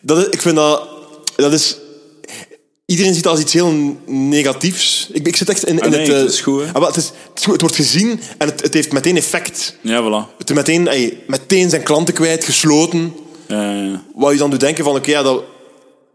Dat 0.00 0.18
is, 0.18 0.24
ik 0.30 0.42
vind 0.42 0.56
dat... 0.56 0.88
Dat 1.36 1.52
is... 1.52 1.76
Iedereen 2.92 3.14
ziet 3.14 3.26
als 3.26 3.40
iets 3.40 3.52
heel 3.52 3.96
negatiefs. 4.06 5.08
Ik, 5.12 5.26
ik 5.26 5.36
zit 5.36 5.48
echt 5.48 5.66
in, 5.66 5.78
in 5.78 5.82
Ah, 5.82 5.90
nee, 5.90 6.00
het... 6.00 6.08
eh, 6.08 6.16
het 6.16 6.32
is 6.32 6.40
goed, 6.40 6.62
ah, 6.72 6.86
het, 6.86 6.96
is, 6.96 7.04
het, 7.04 7.38
is 7.38 7.42
goed, 7.44 7.52
het 7.52 7.60
wordt 7.60 7.76
gezien 7.76 8.20
en 8.38 8.48
het, 8.48 8.62
het 8.62 8.74
heeft 8.74 8.92
meteen 8.92 9.16
effect. 9.16 9.76
Ja, 9.80 10.02
voilà. 10.02 10.38
Het 10.38 10.50
is 10.50 10.56
meteen, 10.56 10.88
meteen 11.26 11.70
zijn 11.70 11.82
klanten 11.82 12.14
kwijt, 12.14 12.44
gesloten. 12.44 13.12
Ja, 13.48 13.72
ja, 13.72 13.82
ja. 13.82 14.02
Wat 14.14 14.32
je 14.32 14.38
dan 14.38 14.50
doet 14.50 14.60
denken 14.60 14.84
van, 14.84 14.96
oké, 14.96 15.10
ja, 15.10 15.22
dat... 15.22 15.42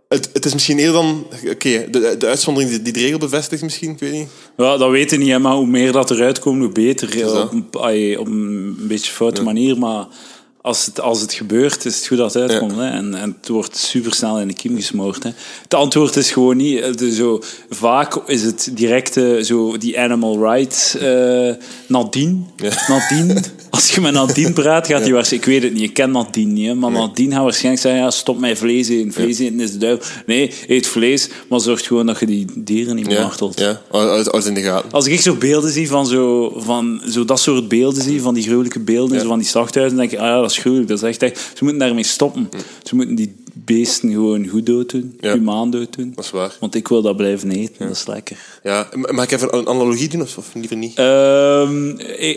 Het, 0.08 0.30
het 0.34 0.46
is 0.46 0.54
misschien 0.54 0.78
eerder 0.80 0.94
dan... 0.94 1.28
Oké, 1.50 1.88
de, 1.92 2.16
de 2.20 2.28
uitzondering 2.28 2.72
die, 2.72 2.82
die 2.82 2.94
de 2.94 3.00
regel 3.00 3.20
bevestigt 3.20 3.62
misschien, 3.62 3.92
ik 3.92 4.00
weet 4.00 4.12
niet. 4.12 4.28
Ja, 4.58 4.78
dat 4.78 4.90
weten 4.90 5.18
we 5.18 5.24
niet, 5.24 5.40
maar 5.40 5.54
hoe 5.54 5.68
meer 5.68 5.92
dat 5.92 6.12
eruit 6.12 6.40
komt, 6.40 6.62
hoe 6.62 6.72
beter. 6.72 7.28
Op 7.52 7.76
op 8.20 8.28
een 8.28 8.76
beetje 8.88 9.12
foute 9.12 9.44
manier, 9.44 9.78
maar 9.78 10.06
als 10.68 10.86
het, 10.86 11.02
als 11.02 11.22
het 11.22 11.34
gebeurt, 11.34 11.86
is 11.86 11.96
het 11.96 12.08
goed 12.08 12.18
dat 12.18 12.34
het 12.34 12.50
uitkomt. 12.52 12.76
Hè? 12.76 12.90
En, 12.90 13.16
en 13.16 13.36
het 13.40 13.48
wordt 13.50 13.78
super 13.78 14.14
snel 14.14 14.40
in 14.40 14.48
de 14.48 14.54
kiem 14.54 14.76
gesmoord. 14.76 15.24
Hè? 15.24 15.30
Het 15.64 15.74
antwoord 15.74 16.16
is 16.16 16.32
gewoon 16.32 16.58
niet. 16.58 16.80
eh, 16.80 16.94
de- 16.94 17.14
zo, 17.14 17.42
vaak 17.70 18.16
is 18.26 18.42
het 18.44 18.70
directe, 18.74 19.40
zo 19.44 19.78
die 19.78 20.00
animal 20.00 20.40
rights. 20.40 20.96
eh 20.98 21.54
Nadine. 21.88 22.36
Nadine. 22.88 23.42
Als 23.70 23.96
je 23.96 24.02
met 24.02 24.14
Nadine 24.14 24.54
praat, 24.54 24.88
gaat 24.88 25.02
hij 25.02 25.12
waarschijnlijk. 25.12 25.52
Ik 25.52 25.62
weet 25.62 25.64
het 25.64 25.74
niet, 25.80 25.90
ik 25.90 25.94
ken 25.94 26.12
Nadine 26.12 26.52
niet. 26.52 26.68
Hè, 26.68 26.74
maar 26.74 26.92
Nadine 26.92 27.34
gaat 27.34 27.44
waarschijnlijk 27.44 27.84
zeggen: 27.84 28.02
ja, 28.02 28.12
stop 28.12 28.40
met 28.40 28.58
vlees 28.58 28.90
eten. 28.90 29.14
Vlees 29.14 29.40
eten 29.40 29.60
is 29.60 29.72
de 29.72 29.78
duivel. 29.78 30.06
Nee, 30.26 30.52
eet 30.68 30.88
vlees, 30.88 31.30
maar 31.50 31.60
zorg 31.60 31.86
gewoon 31.88 32.06
dat 32.06 32.20
je 32.20 32.26
die 32.26 32.46
dieren 32.56 32.96
niet 32.96 33.08
meer 33.08 33.22
martelt. 33.22 33.60
ja. 33.60 33.82
Uit, 33.92 34.32
uit 34.32 34.46
in 34.46 34.54
de 34.54 34.62
gaten. 34.62 34.92
Als 34.92 35.08
ik 35.08 35.22
zo 35.22 35.36
beelden 35.36 35.72
zie 35.72 35.88
van, 35.88 36.06
zo, 36.08 36.54
van 36.58 37.02
zo 37.10 37.26
dat 37.26 37.40
soort 37.40 37.68
beelden 37.68 38.04
zie, 38.04 38.22
van 38.22 38.34
die 38.34 38.44
gruwelijke 38.44 38.80
beelden, 38.80 39.20
zo 39.20 39.28
van 39.28 39.40
die 39.40 39.48
slachthuizen, 39.48 39.98
dan 39.98 40.08
denk 40.08 40.20
ik, 40.20 40.26
ah 40.28 40.34
ja, 40.34 40.42
dat 40.42 40.52
is 40.52 40.58
gruwelijk. 40.58 40.88
Dat 40.88 40.98
is 40.98 41.10
echt, 41.10 41.22
echt, 41.24 41.52
ze 41.54 41.64
moeten 41.64 41.80
daarmee 41.80 42.04
stoppen. 42.04 42.50
Ze 42.84 42.96
moeten 42.96 43.16
die 43.16 43.36
beesten 43.68 44.10
gewoon 44.12 44.48
goed 44.48 44.66
dood 44.66 44.90
doen, 44.90 45.18
Ja. 45.20 45.34
humaan 45.34 45.72
dood 45.72 45.96
doen. 45.96 46.12
Dat 46.16 46.26
is 46.26 46.32
waar. 46.32 46.56
Want 46.60 46.76
ik 46.76 46.88
wil 46.88 47.02
dat 47.02 47.18
blijven 47.18 47.52
eten, 47.52 47.88
dat 47.88 47.96
is 47.96 48.08
lekker. 48.08 48.38
Ja, 48.64 48.88
mag 49.12 49.24
ik 49.24 49.32
even 49.32 49.56
een 49.58 49.68
analogie 49.68 50.10
doen 50.10 50.22
of, 50.22 50.38
of 50.38 50.48
liever 50.54 50.78
niet? 50.78 50.98
Ehm, 50.98 51.90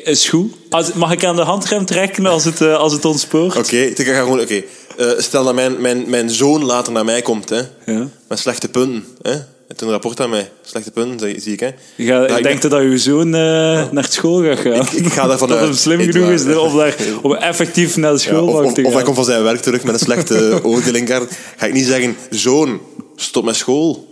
is 0.05 0.29
goed. 0.29 0.53
Als, 0.71 0.93
mag 0.93 1.13
ik 1.13 1.25
aan 1.25 1.37
de 1.37 1.43
handrem 1.43 1.85
trekken 1.87 2.27
als 2.27 2.45
het, 2.45 2.61
eh, 2.61 2.77
als 2.77 2.93
het 2.93 3.05
ontspoort? 3.05 3.57
Oké, 3.57 3.77
ik 3.77 3.99
ga 4.07 4.19
gewoon... 4.21 4.41
Oké, 4.41 4.63
Eh, 4.97 5.09
stel 5.19 5.45
dat 5.45 5.55
mijn, 5.55 5.81
mijn, 5.81 6.05
mijn 6.11 6.31
zoon 6.31 6.65
later 6.65 6.93
naar 6.93 7.05
mij 7.05 7.23
komt, 7.23 7.49
hè. 7.49 7.61
Ja. 7.87 8.09
Met 8.29 8.39
slechte 8.39 8.69
punten, 8.69 9.05
hè. 9.23 9.37
Het 9.71 9.81
een 9.81 9.91
rapport 9.91 10.21
aan 10.21 10.31
mij. 10.31 10.51
Slechte 10.63 10.91
punten, 10.91 11.41
zie, 11.41 11.53
ik, 11.53 11.61
hè. 11.61 11.71
Ja, 11.97 12.27
ik 12.27 12.43
denk 12.43 12.63
dat 12.63 12.83
je 12.83 12.99
zoon 12.99 13.35
eh, 13.35 13.91
naar 13.91 14.07
school 14.11 14.43
gaat 14.43 14.59
gaan. 14.59 14.73
Ik- 14.73 14.91
ik 14.91 15.13
ga 15.13 15.27
daarvan 15.27 15.49
dat 15.49 15.57
uit. 15.59 15.67
hem 15.67 15.77
slim 15.77 16.01
genoeg 16.01 16.25
waar. 16.25 16.33
is 16.33 16.43
om, 16.57 16.77
daar, 16.77 16.97
om 17.23 17.35
effectief 17.35 17.97
naar 17.97 18.13
de 18.15 18.19
Ja, 18.19 18.41
of, 18.43 18.65
of, 18.65 18.73
te 18.73 18.81
of 18.81 18.87
gaan. 18.87 18.95
hij 18.95 19.03
komt 19.03 19.17
van 19.17 19.25
zijn 19.25 19.43
werk 19.43 19.61
terug 19.61 19.85
met 19.85 19.95
een 19.95 20.01
slechte 20.01 20.61
oordeling. 20.63 21.09
Ga 21.57 21.67
ik 21.67 21.73
niet 21.73 21.87
zeggen, 21.87 22.17
zoon, 22.31 22.81
stop 23.17 23.45
met 23.45 23.57
school. 23.57 24.09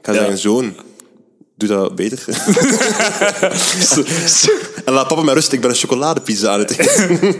Ik 0.00 0.06
ga 0.06 0.12
Ja. 0.12 0.18
zeggen, 0.18 0.38
zoon, 0.38 0.74
doe 1.60 1.68
dat 1.68 1.94
beter. 1.94 2.18
en 4.84 4.92
laat 4.92 5.08
papa 5.08 5.22
met 5.22 5.34
rust, 5.34 5.52
ik 5.52 5.60
ben 5.60 5.70
een 5.70 5.76
chocoladepizza 5.76 6.52
aan 6.52 6.58
het 6.58 6.78
eten. 6.78 7.34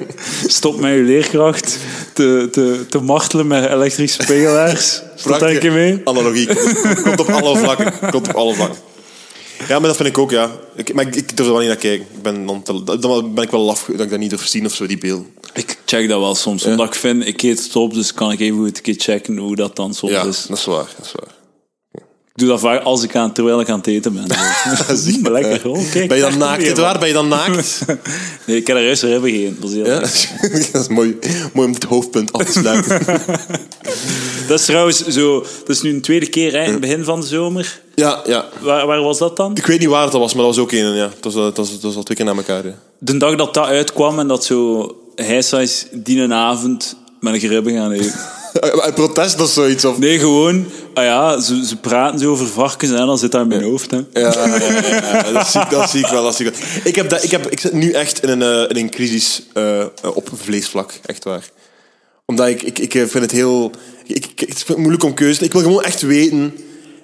Stop 0.47 0.81
met 0.81 0.93
je 0.95 1.01
leerkracht 1.03 1.79
te, 2.13 2.49
te, 2.53 2.85
te 2.89 2.99
martelen 3.01 3.47
met 3.47 3.71
elektrische 3.71 4.25
pegelaars. 4.27 5.03
Dat 5.25 5.39
denk 5.41 5.63
je 5.63 5.71
mee? 5.71 6.01
Analogie. 6.05 6.47
Komt 7.03 7.21
op 7.21 7.29
alle 7.29 7.59
vlakken. 7.59 7.93
Komt 8.11 8.29
op 8.29 8.35
alle 8.35 8.55
vlakken. 8.55 8.79
Ja, 9.69 9.79
maar 9.79 9.89
dat 9.89 9.97
vind 9.97 10.09
ik 10.09 10.19
ook, 10.19 10.31
ja. 10.31 10.51
Ik, 10.77 10.95
maar 10.95 11.07
ik, 11.07 11.15
ik 11.17 11.37
durf 11.37 11.49
er 11.49 11.53
wel 11.55 11.59
niet 11.63 11.69
naar 11.69 11.77
kijken. 11.79 12.07
Ik 12.15 12.23
ben 12.23 12.47
dan, 12.47 12.63
te- 12.63 12.99
dan 12.99 13.35
ben 13.35 13.45
ik 13.45 13.51
wel 13.51 13.61
laf 13.61 13.85
dat 13.93 14.01
ik 14.01 14.11
dat 14.11 14.19
niet 14.19 14.31
durf 14.31 14.47
zien 14.47 14.67
of 14.67 14.75
zo, 14.75 14.87
die 14.87 14.99
beelden. 14.99 15.27
Ik 15.55 15.77
check 15.85 16.09
dat 16.09 16.21
wel 16.21 16.35
soms. 16.35 16.65
Omdat 16.65 16.87
ik 16.87 16.95
vind, 16.95 17.27
ik 17.27 17.43
eet 17.43 17.65
het 17.65 17.77
op, 17.77 17.95
dus 17.95 18.15
kan 18.15 18.33
ik 18.33 18.41
even 18.41 18.57
goed 18.59 18.77
een 18.77 18.83
keer 18.83 18.95
checken 18.99 19.37
hoe 19.37 19.57
dat 19.57 19.77
dan 19.77 19.95
soms 19.95 20.13
Ja, 20.13 20.23
is. 20.25 20.45
dat 20.49 20.59
is 20.59 20.65
waar. 20.65 20.89
Dat 20.97 21.07
is 21.07 21.13
waar. 21.13 21.39
Doe 22.40 22.48
dat 22.48 22.61
vaak 22.61 22.83
als 22.83 23.03
ik 23.03 23.16
aan, 23.16 23.33
terwijl 23.33 23.61
ik 23.61 23.68
aan 23.68 23.79
het 23.79 23.87
eten 23.87 24.12
ben. 24.12 24.26
Zie 24.96 25.18
je? 25.22 25.31
Lekker. 25.31 25.70
Oh, 25.70 25.90
kijk, 25.90 26.09
Ben 26.09 26.16
je 26.16 26.22
dan 26.22 26.38
naakt? 26.38 26.66
Het 26.66 26.79
waar? 26.79 26.98
Ben 26.98 27.09
je 27.09 27.14
dan 27.14 27.29
naakt? 27.29 27.85
Nee, 28.46 28.57
ik 28.57 28.66
heb 28.66 28.76
er 28.76 28.85
juist 28.85 29.03
hebben 29.03 29.31
geen. 29.31 29.57
Dat 29.61 29.70
is, 29.70 29.76
heel 29.76 29.87
Ja? 29.87 30.00
dat 30.72 30.83
is 30.83 30.88
mooi, 30.88 31.18
mooi 31.53 31.66
om 31.66 31.72
dit 31.72 31.85
hoofdpunt 31.85 32.33
af 32.33 32.44
te 32.44 32.53
sluiten. 32.53 33.00
dat 34.48 34.59
is 34.59 34.64
trouwens 34.64 35.07
zo... 35.07 35.40
Dat 35.40 35.76
is 35.76 35.83
nu 35.83 35.90
een 35.90 36.00
tweede 36.00 36.29
keer, 36.29 36.53
hè, 36.53 36.64
in 36.64 36.70
het 36.70 36.81
begin 36.81 37.05
van 37.05 37.20
de 37.20 37.26
zomer. 37.26 37.81
ja, 37.94 38.20
ja. 38.26 38.48
Waar, 38.61 38.87
waar 38.87 39.03
was 39.03 39.18
dat 39.18 39.37
dan? 39.37 39.57
Ik 39.57 39.66
weet 39.66 39.79
niet 39.81 39.88
waar 39.88 40.05
het 40.05 40.12
was, 40.12 40.35
maar 40.35 40.44
dat 40.44 40.55
was 40.55 40.64
ook 40.64 40.72
een. 40.72 40.94
Ja. 40.94 41.11
Het, 41.14 41.24
was, 41.24 41.35
het, 41.35 41.57
was, 41.57 41.70
het 41.70 41.83
was 41.83 41.96
al 41.96 42.03
twee 42.03 42.16
keer 42.16 42.26
na 42.26 42.35
elkaar. 42.35 42.66
Ja. 42.66 42.74
De 42.98 43.16
dag 43.16 43.37
dat 43.37 43.55
dat 43.55 43.66
uitkwam 43.66 44.18
en 44.18 44.29
dat 44.29 44.44
zo... 44.44 44.94
Hij 45.14 45.42
zei 45.42 45.68
die 45.92 46.20
een 46.20 46.33
avond 46.33 46.96
met 47.20 47.35
een 47.35 47.40
gribben 47.40 47.72
gaan 47.72 47.92
eten. 47.92 48.12
Protest 48.94 49.40
of 49.40 49.48
zoiets? 49.50 49.85
Of... 49.85 49.98
Nee, 49.98 50.18
gewoon, 50.18 50.66
ah 50.94 51.05
ja, 51.05 51.40
ze, 51.40 51.66
ze 51.66 51.76
praten 51.76 52.18
zo 52.18 52.31
over 52.31 52.46
varkens 52.46 52.90
en 52.90 53.07
dan 53.07 53.18
zit 53.18 53.33
dat 53.33 53.40
in 53.40 53.48
mijn 53.48 53.62
hoofd. 53.62 53.90
Hè. 53.90 53.96
Ja, 53.96 54.20
ja, 54.20 54.57
ja, 54.57 55.22
ja, 55.22 55.33
dat, 55.33 55.46
zie, 55.48 55.61
ik- 55.61 55.70
dat 55.70 55.90
zie 55.90 56.00
ik 56.00 56.11
wel. 56.11 56.22
Dat 56.22 56.37
zie 56.37 56.46
ik, 56.46 56.55
wel. 56.55 56.68
Ik, 56.85 56.94
heb 56.94 57.09
dat, 57.09 57.22
ik, 57.24 57.31
heb, 57.31 57.46
ik 57.50 57.61
zit 57.61 57.72
nu 57.72 57.90
echt 57.90 58.22
in 58.22 58.29
een, 58.29 58.42
eh, 58.42 58.76
in 58.76 58.76
een 58.85 58.90
crisis 58.90 59.42
eh, 59.53 59.85
op 60.14 60.31
vleesvlak. 60.35 60.92
Echt 61.07 61.24
waar. 61.24 61.44
Omdat 62.26 62.48
ik, 62.48 62.62
ik, 62.62 62.79
ik 62.79 62.92
vind 62.92 63.12
het 63.14 63.31
heel... 63.31 63.70
Ik, 64.07 64.26
ik, 64.26 64.40
het 64.48 64.57
is 64.68 64.76
moeilijk 64.76 65.03
om 65.05 65.14
keuze 65.14 65.38
te 65.38 65.44
Ik 65.44 65.53
wil 65.53 65.62
gewoon 65.62 65.83
echt 65.83 66.03
weten... 66.03 66.55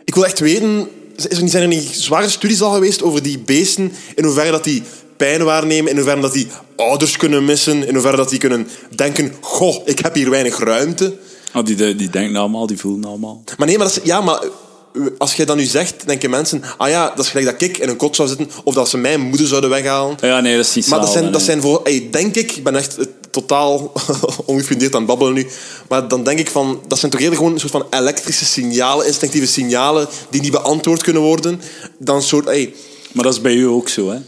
Ik 0.05 0.15
wil 0.15 0.25
echt 0.25 0.39
weten... 0.39 0.89
Is 1.17 1.41
er 1.41 1.49
zijn 1.49 1.63
er 1.63 1.69
niet 1.69 1.89
zware 1.93 2.29
studies 2.29 2.63
al 2.63 2.73
geweest 2.73 3.03
over 3.03 3.23
die 3.23 3.39
beesten? 3.39 3.93
In 4.15 4.25
hoeverre 4.25 4.51
dat 4.51 4.65
die 4.65 4.83
pijn 5.17 5.45
waarnemen? 5.45 5.91
In 5.91 5.97
hoeverre 5.97 6.21
dat 6.21 6.33
die 6.33 6.47
ouders 6.77 7.17
kunnen 7.17 7.45
missen? 7.45 7.87
In 7.87 7.93
hoeverre 7.93 8.17
dat 8.17 8.31
die 8.31 8.39
kunnen 8.39 8.69
denken... 8.95 9.33
Goh, 9.41 9.83
ik 9.85 9.99
heb 9.99 10.15
hier 10.15 10.31
weinig 10.31 10.59
ruimte. 10.59 11.17
Oh, 11.57 11.65
die, 11.65 11.97
die 11.97 12.11
denken 12.11 12.37
allemaal, 12.37 12.67
die 12.67 12.79
voelen 12.79 13.05
allemaal. 13.05 13.43
Maar 13.59 13.67
nee, 13.67 13.79
maar 13.79 13.87
dat 13.87 13.97
is, 13.97 14.03
ja, 14.05 14.21
maar 14.21 14.43
eh, 14.43 15.03
als 15.19 15.35
jij 15.35 15.45
dat 15.45 15.57
nu 15.57 15.65
zegt, 15.65 16.07
denken 16.07 16.31
mensen, 16.31 16.63
ah 16.77 16.89
ja, 16.89 17.09
dat 17.09 17.25
is 17.25 17.31
gelijk 17.31 17.47
dat 17.47 17.69
ik 17.69 17.79
in 17.79 17.89
een 17.89 17.97
kot 17.97 18.17
zou 18.17 18.29
zitten, 18.29 18.51
of 18.65 18.75
dat 18.75 18.89
ze 18.89 18.97
mijn 18.97 19.21
moeder 19.21 19.47
zouden 19.47 19.71
weghalen. 19.71 20.17
Ja, 20.21 20.41
nee, 20.41 20.57
dat 20.57 20.67
is 20.67 20.75
niet 20.75 20.89
Maar 20.89 21.01
dat 21.01 21.13
zijn, 21.13 21.33
dat 21.33 21.43
zijn 21.43 21.61
voor, 21.61 21.81
hey, 21.85 22.09
denk 22.11 22.35
ik, 22.35 22.53
ik 22.53 22.65
ben 22.65 22.77
echt 22.77 22.99
eh, 22.99 23.05
totaal 23.31 23.93
ongefundeerd 24.47 24.95
aan 24.95 25.01
het 25.01 25.09
babbelen 25.09 25.35
nu, 25.35 25.47
maar 25.89 26.09
dan 26.09 26.25
denk 26.25 26.39
ik 26.39 26.51
van, 26.51 26.81
dat 26.89 26.99
zijn 26.99 27.11
toch 27.11 27.21
eerder 27.21 27.37
gewoon 27.37 27.53
een 27.53 27.61
soort 27.61 27.73
van 27.73 27.87
elektrische 27.91 28.45
signalen, 28.45 29.07
instinctieve 29.07 29.47
signalen, 29.47 30.09
die 30.31 30.41
niet 30.41 30.51
beantwoord 30.51 31.03
kunnen 31.03 31.23
worden, 31.23 31.61
dan 31.99 32.17
een 32.17 32.23
soort, 32.23 32.45
hey, 32.45 32.75
Maar 33.13 33.25
dat 33.25 33.33
is 33.33 33.41
bij 33.41 33.55
u 33.55 33.67
ook 33.67 33.89
zo, 33.89 34.11
hè? 34.11 34.19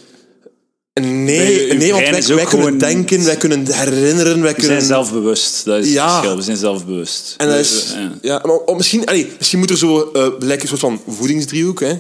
Nee, 1.01 1.71
uw 1.71 1.79
nee, 1.79 1.93
want 1.93 2.27
wij, 2.27 2.45
kunnen 2.45 2.79
denken, 2.79 3.25
wij 3.25 3.37
kunnen 3.37 3.73
herinneren, 3.73 4.43
wij 4.43 4.55
We 4.55 4.61
kunnen... 4.61 4.77
zijn 4.77 4.83
zelfbewust, 4.83 5.65
dat 5.65 5.79
is 5.79 5.85
het 5.85 5.95
Ja. 5.95 6.11
verschil. 6.13 6.37
We 6.37 6.43
zijn 6.43 6.57
zelfbewust. 6.57 7.35
En 7.37 7.49
dat 7.49 7.59
is, 7.59 7.95
Ja. 7.95 8.11
ja, 8.23 8.41
maar 8.45 8.57
oh, 8.57 8.77
misschien, 8.77 9.07
allee, 9.07 9.31
misschien 9.39 9.59
moet 9.59 9.71
er 9.71 9.79
zo 9.79 10.11
eh 10.13 10.27
lijkt 10.39 10.63
een 10.63 10.69
soort 10.69 10.81
van 10.81 11.01
voedingsdriehoek, 11.09 11.81
hè. 11.81 11.93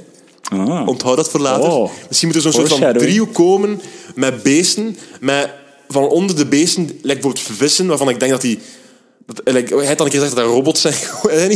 Ah. 0.42 0.88
Onthoud 0.88 1.16
dat 1.16 1.28
voor 1.28 1.40
later. 1.40 1.70
Oh. 1.70 1.90
Misschien 2.08 2.28
moet 2.28 2.36
er 2.36 2.42
zo'n 2.42 2.52
soort 2.52 2.68
van 2.72 2.92
driehoek 2.92 3.34
komen 3.34 3.80
met 4.14 4.42
beesten. 4.42 4.96
Met, 5.20 5.50
van 5.88 6.02
onder 6.08 6.36
de 6.36 6.46
beesten, 6.46 6.84
lijkt 6.84 7.22
bijvoorbeeld 7.22 7.56
vissen, 7.58 7.86
waarvan 7.86 8.08
ik 8.08 8.20
denk 8.20 8.32
dat 8.32 8.40
die... 8.40 8.58
Dat, 9.34 9.40
like, 9.54 9.76
hij 9.76 9.86
had 9.86 9.96
dan 9.98 10.06
een 10.06 10.12
keer 10.12 10.20
gezegd 10.20 10.36
dat 10.36 10.44
dat 10.44 10.54
robots 10.54 10.80
zijn. 10.80 10.94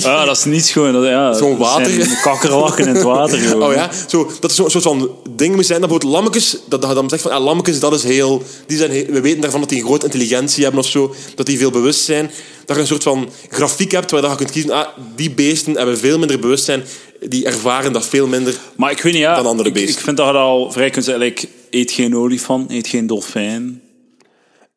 Ah, 0.03 0.27
dat 0.27 0.37
is 0.37 0.45
niet 0.45 0.65
gewoon... 0.67 0.93
Dat, 0.93 1.05
ja, 1.05 1.57
water. 1.57 2.19
Kakkerlakken 2.23 2.87
in 2.87 2.95
het 2.95 3.03
water. 3.03 3.39
Gewoon. 3.49 3.69
Oh 3.69 3.75
ja, 3.75 3.91
zo, 4.09 4.31
dat 4.41 4.51
is 4.51 4.57
zo'n 4.57 4.71
soort 4.71 4.85
van 4.85 5.11
ding 5.37 5.55
moet 5.55 5.67
zijn. 5.67 5.81
Dat 5.81 5.89
bijvoorbeeld 5.89 6.23
lammetjes, 6.23 6.57
dat, 6.69 6.87
je 6.89 6.95
dan 6.95 7.09
zegt 7.09 7.23
van, 7.23 7.31
ah, 7.31 7.45
lammetjes, 7.45 7.81
dat 7.81 7.93
is 7.93 8.03
heel... 8.03 8.43
Die 8.67 8.77
zijn 8.77 8.91
heel- 8.91 9.07
we 9.07 9.21
weten 9.21 9.41
daarvan 9.41 9.61
dat 9.61 9.69
die 9.69 9.79
een 9.81 9.85
grote 9.85 10.05
intelligentie 10.05 10.63
hebben 10.63 10.81
of 10.81 10.87
zo. 10.87 11.15
Dat 11.35 11.47
die 11.47 11.59
veel 11.59 11.71
bewust 11.71 12.05
zijn. 12.05 12.31
Dat 12.65 12.77
je 12.77 12.83
een 12.83 12.89
soort 12.89 13.03
van 13.03 13.29
grafiek 13.49 13.91
hebt 13.91 14.11
waar 14.11 14.31
je 14.31 14.37
kunt 14.37 14.51
kiezen, 14.51 14.71
ah, 14.71 14.89
die 15.17 15.31
beesten 15.31 15.77
hebben 15.77 15.99
veel 15.99 16.19
minder 16.19 16.39
bewustzijn. 16.39 16.85
Die 17.21 17.45
ervaren 17.47 17.93
dat 17.93 18.07
veel 18.07 18.27
minder. 18.27 18.55
Maar 18.77 18.91
ik 18.91 19.01
weet 19.01 19.13
niet, 19.13 19.23
ja, 19.23 19.35
Dan 19.35 19.47
andere 19.47 19.69
ik, 19.69 19.75
beesten. 19.75 19.95
ik 19.95 20.05
vind 20.05 20.17
dat 20.17 20.27
je 20.27 20.33
dat 20.33 20.43
al 20.43 20.73
vrij 20.73 20.91
kunt 20.91 21.05
zeggen. 21.05 21.25
like, 21.25 21.49
eet 21.71 21.91
geen 21.91 22.17
olifant, 22.17 22.71
eet 22.71 22.87
geen 22.87 23.07
dolfijn, 23.07 23.83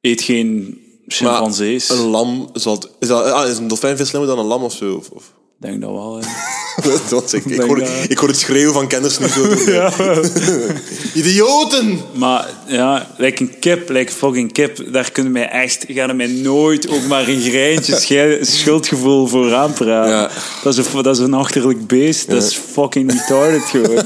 eet 0.01 0.21
geen 0.21 0.79
chimpansees. 1.07 1.89
Een 1.89 1.97
lam 1.97 2.49
zal... 2.53 2.83
Is, 2.99 3.07
dat, 3.07 3.31
ah, 3.31 3.49
is 3.49 3.57
een 3.57 3.67
dolfijn 3.67 3.97
veel 3.97 4.05
slimmer 4.05 4.29
dan 4.29 4.39
een 4.39 4.45
lam 4.45 4.63
of 4.63 4.73
zo? 4.73 5.03
Of, 5.13 5.31
denk 5.57 5.81
dat 5.81 5.91
wel, 5.91 6.19
ja. 6.21 6.27
Dat 7.09 7.33
ik, 7.33 7.45
ik, 7.45 7.61
hoor, 7.61 7.79
dat. 7.79 7.89
ik 8.07 8.17
hoor 8.17 8.27
het 8.27 8.37
schreeuwen 8.37 8.73
van 8.73 8.87
kenners 8.87 9.19
nu 9.19 9.27
zo. 9.27 9.43
Idioten! 11.19 11.99
Maar 12.13 12.49
ja, 12.67 13.07
like 13.17 13.41
een 13.43 13.59
kip, 13.59 13.89
like 13.89 14.11
een 14.11 14.17
fucking 14.17 14.51
kip, 14.51 14.93
daar 14.93 15.11
kunnen 15.11 15.31
mij 15.31 15.49
echt, 15.49 15.85
gaan 15.87 16.15
mij 16.15 16.27
nooit 16.27 16.89
ook 16.89 17.07
maar 17.07 17.27
een 17.27 17.41
greintje 17.41 18.39
schuldgevoel 18.41 19.27
voor 19.27 19.53
aanpraten. 19.53 20.11
Ja. 20.11 20.29
Dat, 20.63 20.77
is 20.77 20.85
een, 20.93 21.03
dat 21.03 21.17
is 21.17 21.23
een 21.23 21.33
achterlijk 21.33 21.87
beest, 21.87 22.29
dat 22.29 22.43
is 22.43 22.59
fucking 22.71 23.11
retarded 23.11 23.63
gewoon. 23.63 24.03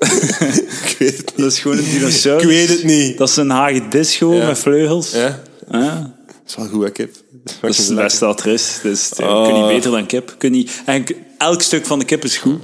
Ik 0.00 0.96
weet 0.98 1.16
het 1.16 1.26
niet. 1.26 1.32
Dat 1.36 1.52
is 1.52 1.58
gewoon 1.58 1.78
een 1.78 1.84
dinosaurus. 1.84 2.42
Ik 2.42 2.48
weet 2.48 2.68
het 2.68 2.84
niet. 2.84 3.18
Dat 3.18 3.28
is 3.28 3.36
een 3.36 3.50
hagedis 3.50 4.16
gewoon 4.16 4.36
Ja. 4.36 4.46
met 4.46 4.58
vleugels. 4.58 5.10
Ja, 5.10 5.42
Ja. 5.70 6.14
dat 6.26 6.36
is 6.46 6.56
wel 6.56 6.66
goed, 6.66 6.82
hè, 6.82 6.90
kip. 6.90 7.14
Dat 7.60 7.70
is 7.70 7.86
het 7.88 7.96
beste 7.96 8.24
dat 8.24 8.40
er 8.40 8.52
is. 8.52 8.78
Dus 8.82 9.12
Oh. 9.22 9.44
kun 9.46 9.56
je 9.56 9.66
beter 9.74 9.90
dan 9.90 10.06
kip. 10.06 10.34
Kun 10.38 10.54
je, 10.54 10.70
eigenlijk, 10.86 11.18
elk 11.38 11.62
stuk 11.62 11.86
van 11.86 11.98
de 11.98 12.04
kip 12.04 12.24
is 12.24 12.36
goed. 12.36 12.60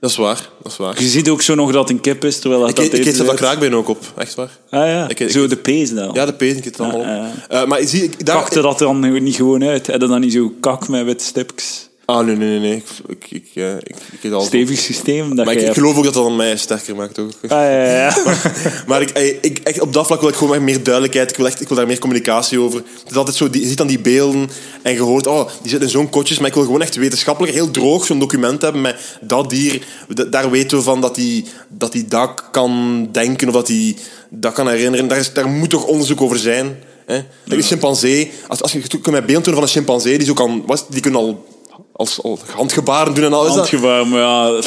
Dat 0.00 0.10
is 0.10 0.16
waar, 0.16 0.48
dat 0.62 0.72
is 0.72 0.78
waar. 0.78 1.00
Je 1.02 1.08
ziet 1.08 1.28
ook 1.28 1.42
zo 1.42 1.54
nog 1.54 1.72
dat 1.72 1.82
het 1.88 1.90
een 1.96 2.00
kip 2.00 2.24
is, 2.24 2.38
terwijl 2.38 2.60
dat 2.60 2.70
Ik 2.70 2.76
dat 2.76 2.84
ik 2.84 2.92
eet 2.92 3.20
is. 3.20 3.34
kraakbeen 3.34 3.74
ook 3.74 3.88
op, 3.88 4.12
echt 4.16 4.34
waar. 4.34 4.58
Ah 4.70 4.86
ja, 4.86 5.08
Ik 5.08 5.30
zo 5.30 5.46
de 5.46 5.56
pees 5.56 5.90
dan. 5.94 6.10
Ja, 6.12 6.26
de 6.26 6.32
pees, 6.32 6.50
ik 6.52 6.58
eet 6.58 6.64
het 6.64 6.80
allemaal 6.80 7.00
op. 7.00 7.34
Eh, 7.48 7.64
maar 7.64 7.82
zie, 7.82 8.02
ik, 8.02 8.26
daar, 8.26 8.36
Kakte 8.36 8.60
dat 8.60 8.78
dan 8.78 9.22
niet 9.22 9.34
gewoon 9.36 9.64
uit? 9.64 9.86
Heb 9.86 10.00
je 10.00 10.06
dan 10.06 10.20
niet 10.20 10.32
zo 10.32 10.52
kak 10.60 10.88
met 10.88 11.04
witte 11.04 11.24
stipjes? 11.24 11.88
Ah, 12.04 12.26
nee, 12.26 12.36
nee, 12.36 12.48
nee. 12.48 12.58
nee. 12.58 12.82
Ik, 13.06 13.16
ik, 13.30 13.30
ik, 13.30 13.50
eh, 13.54 13.76
ik, 14.22 14.32
al 14.32 14.40
Stevig 14.40 14.78
systeem 14.78 15.36
dat 15.36 15.44
Maar 15.44 15.54
ik, 15.54 15.60
ik 15.68 15.72
geloof 15.72 15.96
ook 15.96 16.04
dat 16.04 16.14
dat 16.14 16.26
aan 16.26 16.36
mij 16.36 16.56
sterker 16.56 16.96
maakt, 16.96 17.18
ook. 17.18 17.30
Ah, 17.42 17.48
ja, 17.48 17.70
ja, 17.70 17.92
ja. 17.92 18.16
Maar 18.86 19.00
ik, 19.02 19.10
ik, 19.40 19.58
echt, 19.58 19.80
op 19.80 19.92
dat 19.92 20.06
vlak 20.06 20.20
wil 20.20 20.28
ik 20.28 20.34
gewoon 20.34 20.64
meer 20.64 20.82
duidelijkheid. 20.82 21.30
Ik 21.30 21.36
wil, 21.36 21.46
echt, 21.46 21.60
ik 21.60 21.68
wil 21.68 21.76
daar 21.76 21.86
meer 21.86 21.98
communicatie 21.98 22.58
over. 22.60 22.82
Het 23.02 23.10
is 23.10 23.16
altijd 23.16 23.36
zo, 23.36 23.50
die, 23.50 23.62
je 23.62 23.68
ziet 23.68 23.76
dan 23.76 23.86
die 23.86 23.98
beelden 24.00 24.50
en 24.82 24.92
je 24.92 25.00
hoort, 25.00 25.26
oh, 25.26 25.46
die 25.46 25.70
zitten 25.70 25.88
in 25.88 25.88
zo'n 25.94 26.10
kotjes. 26.10 26.38
Maar 26.38 26.48
ik 26.48 26.54
wil 26.54 26.64
gewoon 26.64 26.82
echt 26.82 26.94
wetenschappelijk, 26.94 27.54
heel 27.54 27.70
droog, 27.70 28.06
zo'n 28.06 28.18
document 28.18 28.62
hebben 28.62 28.80
met 28.80 28.96
dat 29.20 29.50
dier. 29.50 29.82
Da- 30.08 30.24
Daar 30.24 30.50
weten 30.50 30.76
we 30.78 30.82
van 30.84 31.00
dat 31.00 31.14
die, 31.14 31.44
dat 31.68 31.92
die 31.92 32.04
dat 32.08 32.44
kan 32.50 33.08
denken 33.12 33.48
of 33.48 33.54
dat 33.54 33.66
die 33.66 33.96
dat 34.30 34.52
kan 34.52 34.68
herinneren. 34.68 35.08
Daar, 35.08 35.18
is, 35.18 35.32
daar 35.32 35.48
moet 35.48 35.70
toch 35.70 35.84
onderzoek 35.84 36.20
over 36.20 36.38
zijn. 36.38 36.78
Hè? 37.06 37.20
Een 37.46 37.62
chimpansee, 37.62 38.30
als, 38.48 38.62
als 38.62 38.72
je 38.72 38.80
kunt 38.88 39.10
mij 39.10 39.24
beeld 39.24 39.44
tonen 39.44 39.58
van 39.60 39.68
een 39.68 39.74
chimpansee, 39.74 40.18
die, 40.18 40.26
zo 40.26 40.32
kan, 40.32 40.64
die 40.88 41.00
kunnen 41.00 41.20
al, 41.20 41.46
als, 41.92 42.22
al 42.22 42.38
handgebaren 42.54 43.14
doen 43.14 43.24
en 43.24 43.32
al. 43.32 43.48
Handgebaar, 43.48 44.06
maar 44.06 44.20
ja... 44.20 44.50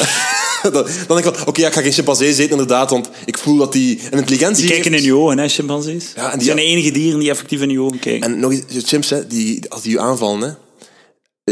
dan, 0.62 0.72
dan 0.72 1.16
denk 1.16 1.24
ik 1.24 1.34
van, 1.34 1.46
oké, 1.46 1.60
ja, 1.60 1.66
ik 1.66 1.72
ga 1.72 1.80
geen 1.80 1.92
chimpansee 1.92 2.34
zitten 2.34 2.50
inderdaad, 2.50 2.90
want 2.90 3.10
ik 3.24 3.38
voel 3.38 3.56
dat 3.56 3.72
die 3.72 4.00
een 4.10 4.18
intelligentie 4.18 4.66
Die 4.66 4.72
kijken 4.72 4.94
in 4.94 5.02
je 5.02 5.14
ogen, 5.14 5.38
hè, 5.38 5.48
chimpansees? 5.48 6.12
Ja, 6.16 6.32
en 6.32 6.38
die 6.38 6.46
zijn 6.46 6.56
de 6.56 6.62
enige 6.62 6.90
dieren 6.90 7.20
die 7.20 7.30
effectief 7.30 7.60
in 7.60 7.70
je 7.70 7.80
ogen 7.80 7.98
kijken. 7.98 8.32
En 8.32 8.40
nog 8.40 8.50
eens, 8.50 8.62
chimps, 8.68 9.10
hè, 9.10 9.26
die, 9.26 9.62
als 9.68 9.82
die 9.82 9.92
je 9.92 10.00
aanvallen, 10.00 10.40
hè, 10.40 10.50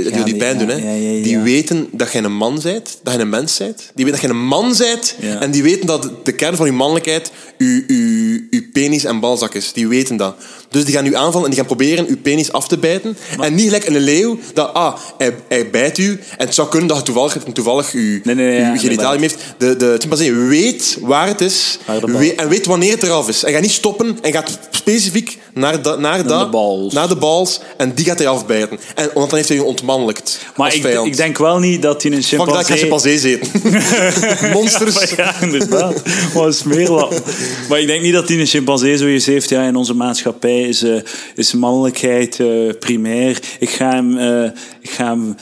die 0.03 0.37
pijn 0.37 0.59
doen, 0.59 0.69
hè, 0.69 0.77
die 1.23 1.39
weten 1.39 1.89
dat 1.93 2.13
jij 2.13 2.23
een 2.25 2.37
man 2.37 2.61
bent, 2.63 2.99
dat 3.03 3.15
je 3.15 3.21
een 3.21 3.29
mens 3.29 3.57
bent. 3.57 3.91
Die 3.95 4.05
weten 4.05 4.21
dat 4.21 4.31
je 4.31 4.37
een 4.37 4.47
man 4.47 4.75
bent 4.79 5.15
en 5.41 5.51
die 5.51 5.63
weten 5.63 5.87
dat 5.87 6.11
de 6.23 6.33
kern 6.33 6.57
van 6.57 6.67
je 6.67 6.73
mannelijkheid 6.73 7.31
je, 7.59 7.85
je, 7.87 8.47
je 8.51 8.69
penis 8.73 9.05
en 9.05 9.21
balzak 9.21 9.55
is. 9.55 9.73
Die 9.73 9.89
weten 9.89 10.17
dat. 10.17 10.37
Dus 10.69 10.85
die 10.85 10.95
gaan 10.95 11.07
u 11.07 11.15
aanvallen 11.15 11.43
en 11.43 11.51
die 11.51 11.59
gaan 11.59 11.67
proberen 11.67 12.07
uw 12.07 12.17
penis 12.17 12.53
af 12.53 12.69
te 12.69 12.79
bijten. 12.79 13.17
En 13.41 13.55
niet 13.55 13.65
gelijk 13.65 13.87
een 13.87 13.99
leeuw, 13.99 14.39
dat 14.55 14.75
ah, 14.75 14.97
hij, 15.19 15.35
hij 15.49 15.71
bijt 15.71 15.99
u 15.99 16.11
en 16.11 16.47
het 16.47 16.55
zou 16.55 16.69
kunnen 16.69 16.89
dat 16.89 16.97
je 16.97 17.03
toevallig, 17.03 17.37
toevallig 17.53 17.93
uw, 17.93 18.21
Nee, 18.25 18.35
nee, 18.35 18.35
nee, 18.35 18.61
ja, 18.61 18.73
uw 18.73 18.79
genitalium 18.79 19.23
heeft. 19.23 19.39
De, 19.59 19.77
de 19.77 19.97
chimpansee 19.99 20.33
weet 20.33 20.99
waar 21.01 21.27
het 21.27 21.41
is 21.41 21.79
weet- 22.05 22.35
en 22.35 22.49
weet 22.49 22.67
wanneer 22.67 22.93
het 22.93 23.03
eraf 23.03 23.29
is. 23.29 23.43
Hij 23.43 23.53
gaat 23.53 23.63
niet 23.63 23.71
stoppen 23.71 24.19
en 24.23 24.33
gaat 24.33 24.59
specifiek 24.71 25.39
naar, 25.53 25.83
da, 25.83 25.97
naar, 25.97 26.27
de 26.27 26.49
bals. 26.51 26.93
naar 26.93 27.09
de 27.09 27.17
bals 27.17 27.61
en 27.77 27.95
die 27.95 28.05
gaat 28.05 28.19
hij 28.19 28.29
afbijten. 28.29 28.79
En, 28.95 29.11
want 29.15 29.29
dan 29.29 29.39
heeft 29.39 29.49
hij 29.49 29.59
je 29.59 29.65
ontmannelijkt 29.85 30.45
maar 30.57 30.75
ik, 30.75 30.85
ik 30.85 31.17
denk 31.17 31.39
wel 31.39 31.59
niet 31.59 31.83
dat 31.83 32.03
hij 32.03 32.13
een 32.13 32.23
Fuck 32.23 32.39
dat, 32.39 32.71
ik 32.71 32.77
chimpansee... 32.77 33.19
chimpansee 33.19 33.41
eten. 33.41 34.51
Monsters. 34.57 35.11
Ja, 35.17 35.41
inderdaad. 35.41 36.03
Wat 36.35 36.55
smeerlap. 36.55 37.23
Maar 37.69 37.81
ik 37.81 37.87
denk 37.87 38.03
niet 38.03 38.13
dat 38.13 38.27
die 38.27 38.41
een 38.41 38.47
chimpansee 38.47 38.99
zoiets 38.99 39.27
heeft. 39.27 39.49
Ja, 39.49 39.63
in 39.63 39.77
onze 39.77 39.95
maatschappij 39.95 40.61
is, 40.61 40.83
eh, 40.83 41.01
is 41.35 41.53
mannelijkheid 41.53 42.41
eh, 42.41 42.49
primair. 42.79 43.39
Ik 43.59 43.71
ga 43.71 43.91
hem, 43.91 44.19
eh, 44.19 44.51
ik 44.81 44.91
ga 44.91 45.05
hem 45.05 45.37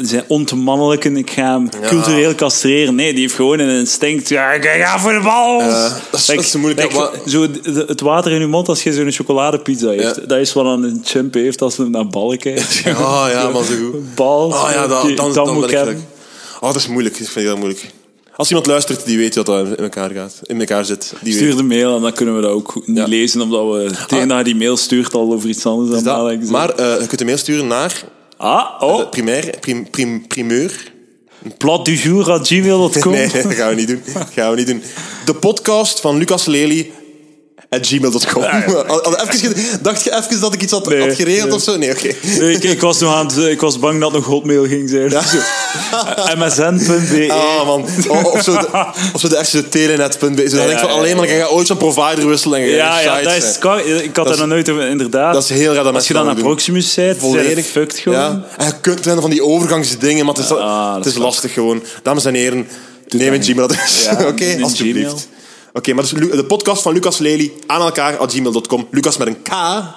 zijn 0.00 0.24
ontmannelijken. 0.28 1.16
Ik 1.16 1.30
ga 1.30 1.42
hem 1.52 1.68
cultureel 1.86 2.34
castreren. 2.34 2.94
Nee, 2.94 3.12
die 3.12 3.20
heeft 3.20 3.34
gewoon 3.34 3.58
een 3.58 3.78
instinct. 3.78 4.28
Ja, 4.28 4.52
ik 4.52 4.64
ga 4.64 4.98
voor 4.98 5.12
de 5.12 5.20
bal. 5.20 5.58
Dat 5.58 6.20
is- 6.20 6.26
dat 6.26 6.38
is 6.38 6.54
moeilijk, 6.56 6.82
like, 6.92 6.94
maar- 6.98 7.10
zo 7.26 7.50
de- 7.50 7.60
de- 7.72 7.84
het 7.86 8.00
water 8.00 8.32
in 8.32 8.40
je 8.40 8.46
mond 8.46 8.68
als 8.68 8.82
je 8.82 8.92
zo'n 8.92 9.10
chocoladepizza 9.12 9.88
heeft. 9.88 10.16
Ja. 10.16 10.26
Dat 10.26 10.38
is 10.38 10.52
wat 10.52 10.64
een 10.66 11.00
chimp 11.04 11.34
heeft 11.34 11.62
als 11.62 11.76
hij 11.76 11.86
naar 11.88 12.06
ballen 12.06 12.38
kijkt. 12.38 12.82
Oh 12.86 13.26
ja, 13.32 13.48
man, 13.48 13.64
zo 13.64 13.74
goed. 13.74 14.14
Bal. 14.14 14.46
Oh 14.46 14.68
ja, 14.72 14.86
dan, 14.86 15.14
dan, 15.14 15.32
dan 15.32 15.54
moet 15.54 15.64
ik 15.64 15.70
ik 15.70 15.76
hebben. 15.76 16.06
Oh, 16.60 16.66
dat 16.72 16.76
is 16.76 16.88
moeilijk. 16.88 17.14
Ik 17.14 17.22
vind 17.24 17.34
het 17.34 17.44
heel 17.44 17.56
moeilijk. 17.56 17.90
Als 18.36 18.48
iemand 18.48 18.66
luistert 18.66 19.04
die 19.04 19.18
weet 19.18 19.34
dat 19.34 19.46
dat 19.46 19.66
in 19.66 19.76
elkaar 19.76 20.10
gaat, 20.10 20.40
in 20.42 20.60
elkaar 20.60 20.84
zit, 20.84 21.12
die 21.22 21.34
Stuur 21.34 21.56
de 21.56 21.62
mail 21.62 21.96
en 21.96 22.02
dan 22.02 22.12
kunnen 22.12 22.36
we 22.36 22.42
dat 22.42 22.50
ook 22.50 22.82
niet 22.86 22.96
Ja. 22.96 23.06
lezen, 23.06 23.40
omdat 23.40 23.72
we 23.72 23.90
tegen 24.06 24.28
dat 24.28 24.38
je 24.38 24.44
die 24.44 24.56
mail 24.56 24.76
stuurt 24.76 25.14
al 25.14 25.32
over 25.32 25.48
iets 25.48 25.66
anders 25.66 26.04
aan 26.06 26.38
Dat, 26.38 26.48
maar 26.50 26.70
eh, 26.70 27.00
je 27.00 27.06
kunt 27.06 27.20
een 27.20 27.26
mail 27.26 27.38
sturen 27.38 27.66
naar 27.66 28.02
Ah, 28.42 28.82
oh, 28.82 28.98
de 28.98 29.08
primair, 29.08 29.58
prim, 29.60 29.90
prim, 29.90 30.26
primeur. 30.26 30.92
platdujour.gmail.com. 31.58 33.12
Nee, 33.12 33.28
dat 33.28 33.54
gaan 33.54 33.68
we 33.68 33.74
niet 33.74 33.88
doen. 33.88 34.02
Dat 34.12 34.30
gaan 34.32 34.50
we 34.50 34.56
niet 34.56 34.66
doen. 34.66 34.82
De 35.24 35.34
podcast 35.34 36.00
van 36.00 36.16
Lucas 36.16 36.46
Lely 36.46 36.90
at 37.72 37.86
gmail.com. 37.86 38.42
Dacht 39.82 40.04
je 40.04 40.16
even 40.16 40.40
dat 40.40 40.54
ik 40.54 40.62
iets 40.62 40.72
had, 40.72 40.88
Nee, 40.88 41.00
had 41.00 41.14
geregeld 41.14 41.46
nee. 41.46 41.54
of 41.54 41.62
zo? 41.62 41.76
Nee, 41.76 41.90
oké. 41.90 42.08
ik, 42.48 42.64
ik, 42.64 42.80
was 42.80 42.98
nog 42.98 43.14
aan 43.14 43.26
het, 43.26 43.36
ik 43.36 43.60
was 43.60 43.78
bang 43.78 44.00
dat 44.00 44.12
het 44.12 44.20
nog 44.20 44.30
hotmail 44.30 44.66
ging 44.66 44.88
zijn. 44.88 45.10
Ja. 45.10 45.22
Zo. 45.22 45.36
MSN.be. 46.36 47.26
Ah, 47.42 47.66
man. 47.66 47.82
Of, 48.08 48.24
of 48.24 48.42
zo 48.42 48.52
de, 48.52 48.68
of 49.12 49.20
zo 49.20 49.28
de 49.28 49.36
extra 49.36 49.62
telenet.be. 49.68 50.48
Zo, 50.48 50.56
dan 50.56 50.66
denk 50.66 50.70
ik 50.70 50.78
van, 50.78 50.90
alleen 50.90 51.16
maar, 51.16 51.26
dan 51.26 51.36
ga 51.36 51.46
ooit 51.46 51.66
zo'n 51.66 51.76
provider 51.76 52.28
wisselen. 52.28 52.60
En 52.60 52.68
ja, 52.68 53.00
ja, 53.00 53.22
dat 53.22 53.32
is, 53.32 53.56
ik 54.02 54.16
had 54.16 54.26
Dat 54.26 54.38
nog 54.38 54.46
nooit 54.46 54.70
over, 54.70 54.88
inderdaad. 54.88 55.34
Dat 55.34 55.42
is 55.42 55.48
heel 55.48 55.74
raar 55.74 55.84
dat 55.84 55.94
Als 55.94 56.08
je 56.08 56.14
dan 56.14 56.26
naar. 56.26 56.34
Proximus 56.34 56.92
zit, 56.92 57.16
volledig 57.18 57.66
fucked 57.66 57.98
gewoon. 57.98 58.18
Ja. 58.18 58.44
En 58.56 58.66
je 58.66 58.72
kunt 58.80 59.00
van 59.20 59.30
die 59.30 59.44
overgangsdingen, 59.44 60.24
maar 60.24 60.34
het 60.34 60.44
is, 60.44 60.50
Ah, 60.50 60.94
dat 60.94 61.04
het 61.04 61.14
is 61.14 61.20
lastig 61.20 61.52
gewoon. 61.52 61.82
Dames 62.02 62.24
en 62.24 62.34
heren, 62.34 62.66
neem 63.08 63.32
een 63.32 63.42
Gmail-adres. 63.42 64.04
Ja, 64.04 64.26
Oké, 64.26 64.58
alsjeblieft. 64.62 65.28
Oké, 65.72 65.92
maar 65.92 66.04
dus 66.04 66.30
de 66.30 66.44
podcast 66.44 66.82
van 66.82 66.92
Lucas 66.92 67.18
Lely 67.18 67.52
aan 67.66 67.80
elkaar 67.80 68.16
at 68.16 68.32
gmail.com. 68.32 68.86
Lucas 68.90 69.16
met 69.16 69.26
een 69.28 69.42
K. 69.42 69.50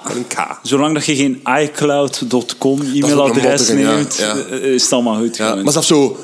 Met 0.08 0.16
een 0.16 0.28
K. 0.28 0.60
Zolang 0.64 0.94
dat 0.94 1.06
je 1.06 1.16
geen 1.16 1.42
iCloud.com 1.62 2.82
e-mailadres 2.82 3.68
ja, 3.68 3.74
neemt, 3.74 4.16
ja. 4.16 4.36
eh, 4.36 4.74
is 4.74 4.84
het 4.84 4.94
allemaal 4.94 5.18
goed. 5.18 5.38
Ja, 5.38 5.56
maar 5.56 5.72
zelfs 5.72 5.88
zo... 5.88 6.18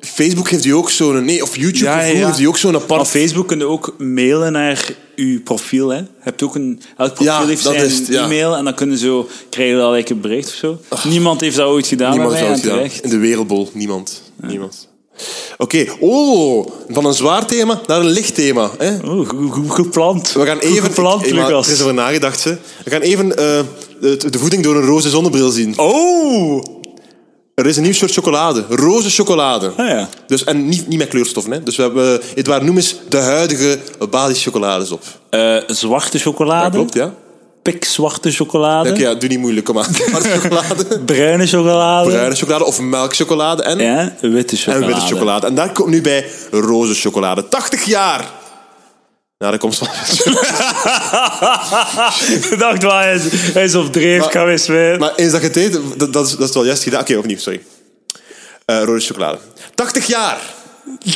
Facebook 0.00 0.48
heeft 0.48 0.62
die 0.62 0.74
ook 0.74 0.90
zo'n... 0.90 1.24
Nee, 1.24 1.42
of 1.42 1.56
YouTube 1.56 1.90
heeft 1.90 2.36
die 2.36 2.48
ook 2.48 2.56
zo'n 2.56 2.72
Maar 2.72 2.80
apart... 2.80 3.08
Facebook 3.08 3.48
kun 3.48 3.58
je 3.58 3.66
ook 3.66 3.94
mailen 3.98 4.52
naar 4.52 4.94
je 5.16 5.40
profiel. 5.40 5.88
Hè. 5.88 5.96
Je 5.96 6.06
hebt 6.20 6.42
ook 6.42 6.54
een, 6.54 6.80
elk 6.96 7.14
profiel 7.14 7.46
heeft 7.46 7.64
dat 7.64 7.74
zijn 7.74 8.06
e-mail 8.24 8.56
en 8.56 8.64
dan 8.64 8.74
kunnen 8.74 8.98
zo 8.98 9.28
krijg 9.50 9.70
je 9.70 9.76
dan 9.76 9.92
like 9.92 10.12
een 10.12 10.20
bericht 10.20 10.48
of 10.48 10.54
zo. 10.54 10.78
Niemand 11.08 11.40
heeft 11.40 11.56
dat 11.56 11.66
ooit 11.66 11.86
gedaan 11.86 12.10
Niemand 12.10 12.32
heeft 12.34 12.62
dat 12.62 12.72
ooit 12.72 12.92
gedaan. 12.92 13.02
In 13.02 13.10
de 13.10 13.18
wereldbol. 13.18 13.70
Niemand. 13.72 14.22
Niemand. 14.36 14.88
Oké. 15.58 15.86
Oh, 16.00 16.66
van 16.88 17.04
een 17.04 17.14
zwaar 17.14 17.46
thema 17.46 17.80
naar 17.86 18.00
een 18.00 18.06
licht 18.10 18.34
thema. 18.34 18.70
Hè? 18.78 18.96
Oh, 19.10 19.28
goed, 19.28 19.70
gepland. 19.70 20.32
We 20.32 20.46
gaan 20.46 20.58
even... 20.58 20.82
gepland, 20.82 21.26
ik- 21.26 21.34
maar 21.34 21.46
Lucas. 21.46 21.66
Er 21.66 21.72
is 21.72 21.80
over 21.80 21.94
nagedacht. 21.94 22.44
We 22.44 22.58
gaan 22.84 23.00
even 23.00 23.30
eh, 23.36 23.60
de, 24.00 24.30
de 24.30 24.38
voeding 24.38 24.62
door 24.62 24.76
een 24.76 24.86
roze 24.86 25.08
zonnebril 25.10 25.50
zien. 25.50 25.78
Oh! 25.78 26.62
Er 27.54 27.66
is 27.66 27.76
een 27.76 27.82
nieuw 27.82 27.92
soort 27.92 28.12
chocolade. 28.12 28.64
Roze 28.68 29.10
chocolade. 29.10 29.72
Ah, 29.76 29.86
ja. 29.88 30.08
Dus, 30.26 30.44
en 30.44 30.68
niet, 30.68 30.88
niet 30.88 30.98
met 30.98 31.08
kleurstoffen. 31.08 31.52
Hè. 31.52 31.62
Dus 31.62 31.76
we 31.76 31.82
hebben... 31.82 32.20
Edouard, 32.34 32.62
noem 32.64 32.76
eens 32.76 32.96
de 33.08 33.16
huidige 33.16 33.78
basischocolades 34.10 34.90
op. 34.90 35.02
Eh, 35.30 35.56
zwarte 35.66 36.18
chocolade. 36.18 36.64
Ja, 36.64 36.70
klopt, 36.70 36.94
ja. 36.94 37.14
Pikzwarte 37.62 38.30
chocolade. 38.30 38.96
Ja, 38.96 39.14
doe 39.14 39.28
niet 39.28 39.38
moeilijk, 39.38 39.66
kom 39.66 39.78
aan. 39.78 39.94
Chocolade, 39.94 40.98
Bruine 41.04 41.46
chocolade. 41.46 42.10
bruine 42.10 42.34
chocolade 42.34 42.64
of 42.64 42.80
melkchocolade 42.80 43.62
en, 43.62 43.78
Ja, 43.78 44.12
witte 44.20 44.56
chocolade. 44.56 44.84
en 44.84 44.86
witte 44.94 45.14
chocolade. 45.14 45.46
En 45.46 45.54
daar 45.54 45.72
komt 45.72 45.88
nu 45.88 46.00
bij 46.00 46.26
roze 46.50 46.94
chocolade. 46.94 47.48
80 47.48 47.84
jaar 47.84 48.24
na 49.38 49.50
de 49.50 49.58
komst 49.58 49.78
van... 49.78 49.88
Ik 52.50 52.58
dacht, 52.58 52.82
wel, 52.82 52.96
hij 52.96 53.14
is, 53.14 53.22
hij 53.52 53.64
is 53.64 53.74
op 53.74 53.92
dreef, 53.92 54.20
Maar- 54.20 54.28
kan 54.28 54.44
weer 54.46 54.58
spelen. 54.58 54.98
Maar 54.98 55.14
eens 55.14 55.32
dat 55.32 55.40
je 55.40 55.46
het 55.46 55.56
eet, 55.56 55.78
dat, 55.96 56.12
dat, 56.12 56.26
is, 56.26 56.36
dat 56.36 56.48
is 56.48 56.54
wel 56.54 56.64
juist 56.64 56.82
gedaan. 56.82 57.00
Oké, 57.00 57.16
opnieuw, 57.16 57.38
sorry. 57.38 57.60
Eh 58.64 58.82
roze 58.84 59.06
chocolade. 59.06 59.38
80 59.74 60.06
jaar 60.06 60.38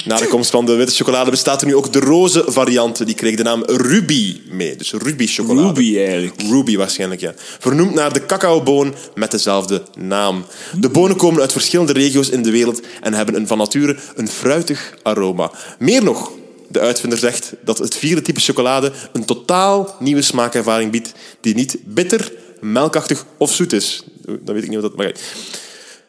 na 0.04 0.16
de 0.16 0.26
komst 0.26 0.50
van 0.50 0.66
de 0.66 0.74
witte 0.74 0.94
chocolade 0.94 1.30
bestaat 1.30 1.60
er 1.60 1.66
nu 1.66 1.74
ook 1.74 1.92
de 1.92 2.00
roze 2.00 2.44
variant. 2.46 3.06
Die 3.06 3.14
kreeg 3.14 3.36
de 3.36 3.42
naam 3.42 3.62
Ruby 3.64 4.40
mee. 4.50 4.76
Dus 4.76 4.92
Ruby 4.92 5.26
chocolade. 5.26 5.66
Ruby 5.66 5.98
eigenlijk. 5.98 6.40
Ruby 6.40 6.76
waarschijnlijk, 6.76 7.20
ja. 7.20 7.34
Vernoemd 7.36 7.94
naar 7.94 8.12
de 8.12 8.26
cacaoboon 8.26 8.94
met 9.14 9.30
dezelfde 9.30 9.82
naam. 9.98 10.44
De 10.80 10.88
bonen 10.88 11.16
komen 11.16 11.40
uit 11.40 11.52
verschillende 11.52 11.92
regio's 11.92 12.28
in 12.28 12.42
de 12.42 12.50
wereld 12.50 12.80
en 13.00 13.14
hebben 13.14 13.34
een 13.34 13.46
van 13.46 13.58
nature 13.58 13.96
een 14.14 14.28
fruitig 14.28 14.94
aroma. 15.02 15.50
Meer 15.78 16.04
nog, 16.04 16.32
de 16.68 16.80
uitvinder 16.80 17.18
zegt 17.18 17.52
dat 17.64 17.78
het 17.78 17.96
vierde 17.96 18.22
type 18.22 18.40
chocolade 18.40 18.92
een 19.12 19.24
totaal 19.24 19.96
nieuwe 19.98 20.22
smaakervaring 20.22 20.90
biedt 20.90 21.12
die 21.40 21.54
niet 21.54 21.76
bitter, 21.84 22.32
melkachtig 22.60 23.26
of 23.38 23.52
zoet 23.52 23.72
is. 23.72 24.04
Dan 24.24 24.54
weet 24.54 24.62
ik 24.62 24.68
niet 24.68 24.80
wat 24.80 24.96
dat 24.96 25.06
mag. 25.06 25.12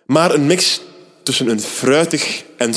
Maar 0.05 0.33
een 0.33 0.45
mix 0.45 0.81
tussen 1.23 1.49
een 1.49 1.61
fruitig 1.61 2.43
en, 2.57 2.73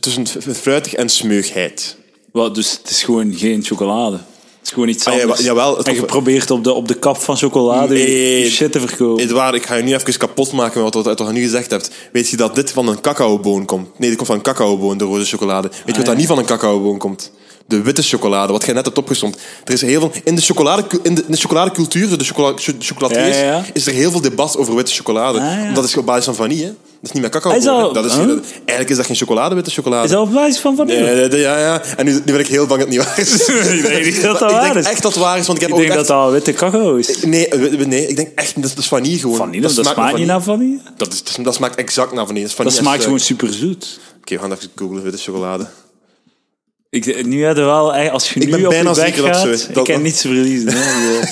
tussen 0.00 0.26
fruitig 0.54 0.94
en 0.94 1.08
smeugheid. 1.08 1.96
Wat, 2.32 2.54
dus 2.54 2.70
het 2.82 2.90
is 2.90 3.02
gewoon 3.02 3.34
geen 3.34 3.64
chocolade. 3.64 4.16
Het 4.16 4.66
is 4.66 4.72
gewoon 4.72 4.88
iets 4.88 5.04
Ah, 5.04 5.14
ja, 5.14 5.20
anders. 5.20 5.40
wa- 5.40 5.46
jawel, 5.46 5.76
het 5.76 5.88
en 5.88 5.94
je 5.94 6.02
probeert 6.02 6.50
op 6.50 6.64
de, 6.64 6.72
op 6.72 6.88
de 6.88 6.94
kap 6.94 7.16
van 7.16 7.36
chocolade 7.36 7.94
Nee. 7.94 8.40
je 8.40 8.50
shit 8.50 8.72
te 8.72 8.80
verkopen. 8.80 9.22
Edouard, 9.24 9.54
ik 9.54 9.66
ga 9.66 9.74
je 9.74 9.82
nu 9.82 9.94
even 9.94 10.16
kapot 10.18 10.52
maken 10.52 10.82
met 10.84 10.94
wat, 10.94 11.04
wat, 11.04 11.18
wat 11.18 11.28
je 11.28 11.34
nu 11.34 11.42
gezegd 11.42 11.70
hebt. 11.70 11.90
Weet 12.12 12.28
je 12.28 12.36
dat 12.36 12.54
dit 12.54 12.70
van 12.70 12.88
een 12.88 13.00
cacaoboon 13.00 13.64
komt? 13.64 13.98
Nee, 13.98 14.08
dit 14.08 14.16
komt 14.16 14.28
van 14.28 14.36
een 14.36 14.42
cacaoboon, 14.42 14.98
de 14.98 15.04
roze 15.04 15.24
chocolade. 15.26 15.68
Weet 15.68 15.82
je 15.86 15.92
wat 15.92 16.04
dat 16.06 16.16
niet 16.16 16.26
van 16.26 16.38
een 16.38 16.44
cacaoboon 16.44 16.98
komt? 16.98 17.32
De 17.66 17.82
witte 17.82 18.02
chocolade, 18.02 18.52
wat 18.52 18.64
jij 18.64 18.74
net 18.74 18.84
hebt 18.84 18.98
opgesomd. 18.98 19.36
Er 19.64 19.72
is 19.72 19.80
heel 19.80 20.00
veel... 20.00 20.12
In 20.24 20.34
de, 20.34 20.40
chocolade, 20.42 20.84
in 21.02 21.14
de, 21.14 21.22
in 21.26 21.30
de 21.32 21.36
chocoladecultuur, 21.36 22.18
de 22.18 22.24
chocola, 22.24 22.52
cho- 22.56 22.72
chocolatiers, 22.78 23.36
Ja, 23.36 23.42
ja, 23.42 23.50
ja. 23.52 23.64
is 23.72 23.86
er 23.86 23.92
heel 23.92 24.10
veel 24.10 24.20
debat 24.20 24.56
over 24.56 24.74
witte 24.74 24.92
chocolade. 24.92 25.40
Ah, 25.40 25.74
dat 25.74 25.84
is 25.84 25.96
op 25.96 26.06
basis 26.06 26.24
van 26.24 26.34
vanille, 26.34 26.74
is 27.02 27.12
niet 27.12 27.22
met. 27.22 27.34
Is 27.56 27.64
dat- 27.64 27.94
dat 27.94 28.04
is, 28.04 28.12
huh? 28.14 28.26
dat- 28.26 28.40
eigenlijk 28.54 28.90
is 28.90 28.96
dat 28.96 29.06
geen 29.06 29.16
chocolade, 29.16 29.54
witte 29.54 29.70
chocolade. 29.70 30.04
Is 30.04 30.10
dat 30.10 30.22
op 30.22 30.32
basis 30.32 30.58
van 30.60 30.76
vanille? 30.76 31.00
Nee, 31.00 31.14
nee, 31.14 31.28
nee, 31.28 31.40
ja, 31.40 31.58
ja. 31.58 31.82
En 31.96 32.04
nu, 32.04 32.12
nu 32.12 32.20
ben 32.32 32.38
ik 32.38 32.46
heel 32.46 32.66
bang 32.66 32.80
dat 32.80 32.88
het 32.88 32.98
niet 32.98 33.06
waar 33.06 33.18
is. 33.18 33.48
Ik 33.48 33.82
denk 34.04 34.22
dat 34.22 34.38
dat 34.38 34.50
ik 34.50 34.56
waar 34.56 34.62
denk 34.64 34.74
is. 34.74 34.86
echt 34.86 35.02
dat 35.02 35.14
het 35.14 35.22
waar 35.22 35.38
is, 35.38 35.46
want 35.46 35.58
ik 35.62 35.68
heb 35.68 35.70
Ik 35.76 35.76
ook 35.82 35.86
denk 35.88 35.98
echt... 35.98 36.08
dat 36.08 36.22
dat 36.22 36.32
witte 36.32 36.52
cacao 36.52 36.94
is. 36.96 37.22
Nee, 37.22 37.48
eh, 37.48 37.86
nee, 37.86 38.06
ik 38.06 38.16
denk 38.16 38.28
echt, 38.34 38.54
dat 38.54 38.64
is, 38.64 38.70
dat 38.70 38.78
is 38.78 38.88
vanille 38.88 39.18
gewoon. 39.18 39.36
Vanille, 39.36 39.60
dat, 39.62 39.70
smaakt, 39.70 39.96
naar 39.96 40.14
niet 40.14 40.26
naar 40.26 40.42
vanille. 40.42 40.78
Dat, 40.96 41.12
is, 41.12 41.22
dat 41.42 41.54
smaakt 41.54 41.74
exact 41.74 42.12
naar 42.12 42.26
vanille. 42.26 42.46
Dat, 42.46 42.50
is 42.50 42.56
Dat 42.56 42.66
vanille 42.66 42.82
smaakt 42.82 42.96
en 42.98 43.02
gewoon 43.04 43.20
suiker. 43.20 43.48
superzoet. 43.48 43.98
Oké, 44.20 44.34
we 44.34 44.40
gaan 44.40 44.52
even 44.52 44.68
googlen, 44.74 45.02
witte 45.02 45.18
chocolade. 45.18 45.66
Ik, 46.90 47.26
nu 47.26 47.44
heb 47.44 47.56
je 47.56 47.62
wel, 47.62 47.94
als 47.94 48.28
je 48.32 48.40
Ik 48.40 48.46
nu 48.46 48.50
ben 48.52 48.64
op 48.64 48.70
bijna 48.70 48.88
je 48.90 48.94
zeker 48.96 49.22
dat 49.22 49.30
gaat, 49.36 49.40
zo 49.44 49.50
is. 49.50 49.66
ik 49.68 49.74
Dat- 49.74 49.86
heb 49.86 50.00
niets 50.02 50.20
te 50.20 50.26
verliezen. 50.28 50.68
Hè. 50.72 50.78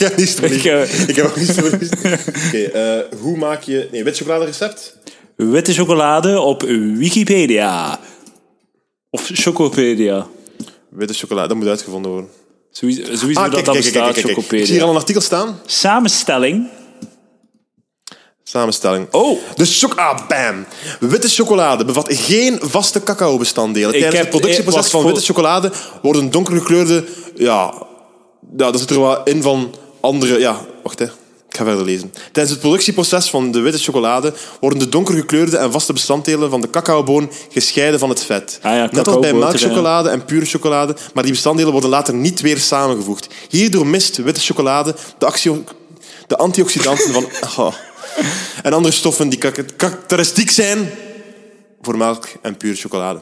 Heb 0.05 0.17
niets 0.23 0.35
te 0.35 0.41
verliezen. 0.41 0.83
eh, 0.83 1.09
Ik 1.09 1.17
heb 1.17 1.25
ook 1.27 1.37
niets 1.37 1.55
te 1.55 1.63
verliezen. 1.65 1.99
Oké, 2.47 2.59
eh, 2.63 3.19
hoe 3.21 3.37
maak 3.37 3.63
je... 3.63 3.89
Nee, 3.93 4.05
witte 4.05 4.19
chocolade 4.23 4.45
recept? 4.45 4.97
Witte 5.37 5.73
chocolade 5.73 6.41
op 6.41 6.63
Wikipedia. 6.97 7.99
Of 9.11 9.31
Chocopedia. 9.33 10.27
Witte 10.91 11.15
chocolade, 11.15 11.49
dat 11.49 11.57
moet 11.57 11.67
uitgevonden 11.67 12.11
worden. 12.11 12.31
Sowieso, 12.71 13.03
sowieso 13.17 13.41
Ah, 13.41 13.51
dat 13.53 13.65
dat 13.65 13.75
bestaat, 13.75 14.09
Ik 14.09 14.15
zie 14.15 14.25
hier 14.25 14.35
Chocopedia. 14.35 14.83
al 14.83 14.91
een 14.91 14.97
artikel 14.97 15.21
staan. 15.23 15.59
Samenstelling. 15.67 16.69
Samenstelling. 18.43 19.07
Oh. 19.11 19.39
De 19.55 19.65
choc 19.67 19.95
ah, 19.95 20.19
bam. 20.29 20.65
Witte 21.01 21.29
chocolade 21.29 21.85
bevat 21.85 22.07
geen 22.11 22.59
vaste 22.63 23.03
cacao-bestanddelen. 23.03 23.91
Tijdens 23.91 24.13
heb- 24.15 24.23
het 24.23 24.31
productieproces 24.31 24.85
eh, 24.85 24.91
van 24.91 25.05
witte 25.05 25.21
chocolade 25.21 25.73
worden 26.03 26.31
donkergekleurde... 26.31 27.05
Ja, 27.35 27.75
ja, 28.57 28.71
daar 28.71 28.79
zit 28.79 28.91
er 28.91 28.99
wat 29.01 29.29
in 29.29 29.43
van 29.43 29.75
andere... 30.01 30.39
Ja, 30.39 30.61
wacht 30.83 30.99
hè. 30.99 31.07
Ik 31.57 31.63
ga 31.63 31.69
verder 31.69 31.85
lezen. 31.85 32.13
Tijdens 32.33 32.51
het 32.51 32.61
productieproces 32.61 33.31
van 33.31 33.51
de 33.53 33.61
witte 33.61 33.79
chocolade 33.79 34.33
worden 34.61 34.79
de 34.79 34.89
donkergekleurde 34.89 35.57
en 35.57 35.73
vaste 35.73 35.93
bestanddelen 35.93 36.51
van 36.51 36.61
de 36.61 36.71
cacaoboon 36.71 37.31
gescheiden 37.51 37.99
van 38.01 38.09
het 38.09 38.23
vet. 38.25 38.59
Ah 38.63 38.75
ja, 38.75 38.89
Net 38.93 39.09
als 39.09 39.19
bij 39.19 39.33
melkchocolade 39.33 40.09
en 40.09 40.25
pure 40.25 40.45
chocolade, 40.47 40.97
maar 41.15 41.23
die 41.23 41.33
bestanddelen 41.33 41.73
worden 41.73 41.91
later 41.91 42.15
niet 42.15 42.41
weer 42.41 42.59
samengevoegd. 42.59 43.29
Hierdoor 43.49 43.87
mist 43.87 44.17
witte 44.17 44.41
chocolade 44.41 44.95
de, 45.19 45.27
actio- 45.27 45.65
de 46.27 46.37
antioxidanten 46.37 47.13
van... 47.13 47.27
Oh. 47.65 47.75
En 48.63 48.73
andere 48.73 48.95
stoffen 48.95 49.29
die 49.29 49.39
karakteristiek 49.77 50.51
zijn 50.51 50.91
voor 51.81 51.97
melk 51.97 52.27
en 52.43 52.57
pure 52.57 52.75
chocolade. 52.77 53.21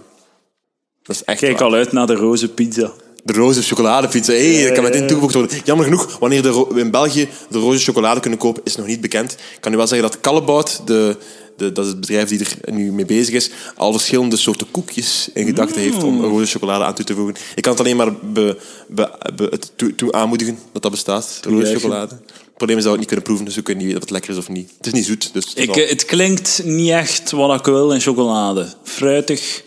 Dat 1.02 1.16
is 1.16 1.24
echt 1.24 1.38
Kijk 1.38 1.58
waar. 1.58 1.68
al 1.68 1.74
uit 1.74 1.92
naar 1.92 2.06
de 2.06 2.14
roze 2.14 2.48
pizza. 2.48 2.92
De 3.24 3.32
roze 3.32 3.62
chocoladepizza. 3.62 4.32
Hey, 4.32 4.64
dat 4.64 4.72
kan 4.72 4.82
meteen 4.82 5.06
toegevoegd 5.06 5.34
worden. 5.34 5.58
Jammer 5.64 5.84
genoeg, 5.84 6.18
wanneer 6.18 6.42
de 6.42 6.66
in 6.74 6.90
België 6.90 7.28
de 7.50 7.58
roze 7.58 7.84
chocolade 7.84 8.20
kunnen 8.20 8.38
kopen, 8.38 8.62
is 8.64 8.76
nog 8.76 8.86
niet 8.86 9.00
bekend. 9.00 9.32
Ik 9.32 9.60
kan 9.60 9.72
u 9.72 9.76
wel 9.76 9.86
zeggen 9.86 10.10
dat 10.10 10.20
Callebout, 10.20 10.80
de, 10.86 11.16
de, 11.56 11.72
dat 11.72 11.84
is 11.84 11.90
het 11.90 12.00
bedrijf 12.00 12.28
die 12.28 12.38
er 12.62 12.72
nu 12.72 12.92
mee 12.92 13.04
bezig 13.04 13.34
is, 13.34 13.50
al 13.76 13.92
verschillende 13.92 14.36
soorten 14.36 14.66
koekjes 14.70 15.28
in 15.34 15.46
gedachten 15.46 15.80
heeft 15.80 16.02
om 16.02 16.24
roze 16.24 16.46
chocolade 16.52 16.84
aan 16.84 16.94
toe 16.94 17.04
te 17.04 17.14
voegen. 17.14 17.34
Ik 17.54 17.62
kan 17.62 17.72
het 17.72 17.80
alleen 17.80 17.96
maar 17.96 18.14
be, 18.14 18.56
be, 18.88 19.10
be- 19.36 19.48
het 19.50 19.72
toe, 19.76 19.94
toe 19.94 20.12
aanmoedigen 20.12 20.58
dat 20.72 20.82
dat 20.82 20.90
bestaat, 20.90 21.40
roze 21.42 21.56
Juichen. 21.56 21.80
chocolade. 21.80 22.14
Het 22.14 22.54
probleem 22.56 22.76
is 22.78 22.84
dat 22.84 22.92
we 22.92 22.98
het 22.98 22.98
niet 22.98 23.06
kunnen 23.06 23.24
proeven, 23.24 23.44
dus 23.44 23.54
we 23.54 23.62
kunnen 23.62 23.84
niet 23.84 23.92
weten 23.92 24.02
of 24.08 24.08
het 24.14 24.20
lekker 24.20 24.38
is 24.38 24.48
of 24.48 24.54
niet. 24.54 24.70
Het 24.76 24.86
is 24.86 24.92
niet 24.92 25.06
zoet, 25.06 25.30
dus... 25.32 25.44
het 25.48 25.58
Ik, 25.58 25.76
eh, 25.76 25.88
het 25.88 26.04
klinkt 26.04 26.60
niet 26.64 26.90
echt 26.90 27.30
wat 27.30 27.58
ik 27.58 27.64
wil 27.64 27.92
in 27.92 28.00
chocolade. 28.00 28.66
Fruitig 28.82 29.62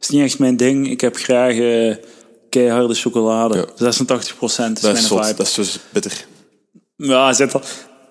is 0.00 0.08
niet 0.08 0.22
echt 0.22 0.38
mijn 0.38 0.56
ding. 0.56 0.90
Ik 0.90 1.00
heb 1.00 1.16
graag 1.16 1.54
eh, 1.58 1.94
keiharde 2.50 2.94
chocolade. 2.94 3.68
86 3.76 4.36
procent 4.36 4.76
is 4.76 4.82
dat 4.82 4.92
mijn 4.92 5.02
is 5.04 5.08
zot, 5.10 5.24
vibe. 5.24 5.36
dat 5.36 5.46
is 5.46 5.54
dus 5.54 5.78
bitter. 5.92 6.24
Ja, 6.96 7.32
zet, 7.32 7.50
dat, 7.52 7.66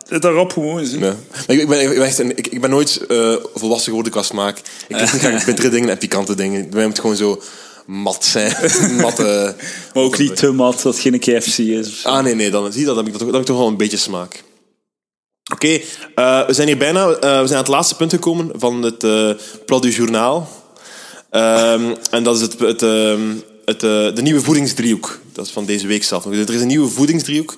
zet 0.08 0.22
daarop 0.22 0.54
gewoon. 0.54 1.00
Ja. 1.00 1.16
Ik, 1.48 1.60
ik, 1.62 1.68
ben, 1.68 1.82
ik, 1.82 1.90
ben 1.98 2.06
echt 2.06 2.20
een- 2.20 2.38
ik, 2.38 2.48
ik 2.48 2.62
ben 2.62 2.70
nooit 2.70 3.06
eh, 3.08 3.36
volwassen 3.54 3.88
geworden 3.88 4.12
qua 4.12 4.24
smaak. 4.24 4.58
Ik 4.88 4.96
niet 5.00 5.10
graag 5.10 5.46
bittere 5.52 5.70
dingen 5.70 5.90
en 5.90 5.98
pikante 5.98 6.36
dingen. 6.36 6.62
Bij 6.62 6.78
mij 6.78 6.86
moet 6.88 7.00
gewoon 7.00 7.16
zo 7.16 7.42
mat 7.86 8.26
zijn. 8.26 8.56
Matte... 9.02 9.56
Maar 9.94 10.04
ook 10.04 10.18
niet 10.18 10.36
te 10.36 10.52
mat 10.52 10.82
dat 10.82 10.94
het 10.96 11.00
geen 11.02 11.20
KFC 11.20 11.58
is. 11.58 12.06
Ah, 12.06 12.24
nee, 12.24 12.36
nee. 12.36 12.50
Dan, 12.52 12.72
zie 12.72 12.80
je 12.80 12.86
dat, 12.86 12.96
dan 12.96 13.06
heb 13.06 13.14
ik, 13.14 13.20
dat, 13.20 13.28
dan 13.28 13.32
heb 13.40 13.42
ik 13.42 13.48
toch 13.48 13.58
wel 13.58 13.68
een 13.68 13.78
beetje 13.78 13.98
smaak. 13.98 14.44
Oké, 15.54 15.80
eh, 16.16 16.46
we 16.48 16.54
zijn 16.54 16.68
hier 16.68 16.78
bijna... 16.78 17.06
eh, 17.08 17.20
we 17.20 17.48
zijn 17.48 17.50
aan 17.50 17.58
het 17.58 17.68
laatste 17.68 17.96
punt 17.96 18.12
gekomen 18.14 18.52
van 18.56 18.82
het 18.82 19.04
uh, 19.04 19.32
Plat 19.66 19.82
du 19.82 19.90
Journaal. 19.90 20.50
Ehm, 21.30 21.96
en 22.12 22.24
dat 22.24 22.36
is 22.36 22.42
het, 22.42 22.60
het, 22.60 22.82
ehm, 22.82 23.22
eh, 23.76 24.16
de 24.16 24.22
nieuwe 24.22 24.42
voedingsdriehoek. 24.42 25.20
Dat 25.34 25.46
is 25.46 25.52
van 25.52 25.66
deze 25.66 25.88
week 25.88 26.04
zelf. 26.04 26.26
Er 26.26 26.54
is 26.54 26.62
een 26.62 26.68
nieuwe 26.68 26.90
voedingsdriehoek. 26.90 27.56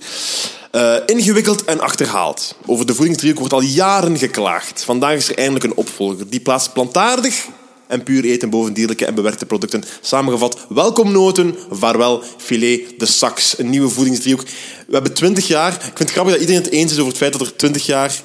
Eh, 0.71 0.95
ingewikkeld 1.05 1.63
en 1.63 1.79
achterhaald. 1.79 2.55
Over 2.65 2.85
de 2.85 2.95
voedingsdriehoek 2.95 3.39
wordt 3.39 3.53
al 3.53 3.61
jaren 3.61 4.17
geklaagd. 4.17 4.83
Vandaag 4.83 5.15
is 5.15 5.29
er 5.29 5.37
eindelijk 5.37 5.65
een 5.65 5.75
opvolger. 5.75 6.29
Die 6.29 6.39
plaatst 6.39 6.73
plantaardig 6.73 7.45
en 7.87 8.03
puur 8.03 8.23
eten 8.23 8.49
boven 8.49 8.73
dierlijke 8.73 9.05
en 9.05 9.15
bewerkte 9.15 9.45
producten. 9.45 9.83
Samengevat, 10.01 10.57
welkom 10.69 11.11
noten, 11.11 11.55
vaarwel 11.69 12.23
filet 12.37 12.81
de 12.97 13.05
sax. 13.05 13.59
Een 13.59 13.69
nieuwe 13.69 13.89
voedingsdriehoek. 13.89 14.43
We 14.87 14.93
hebben 14.93 15.13
twintig 15.13 15.47
jaar... 15.47 15.73
Ik 15.73 15.81
vind 15.81 15.99
het 15.99 16.11
grappig 16.11 16.33
dat 16.33 16.41
iedereen 16.41 16.63
het 16.63 16.71
eens 16.71 16.91
is 16.91 16.97
over 16.97 17.09
het 17.09 17.17
feit 17.17 17.31
dat 17.31 17.41
er 17.41 17.55
twintig 17.55 17.85
jaar 17.85 18.21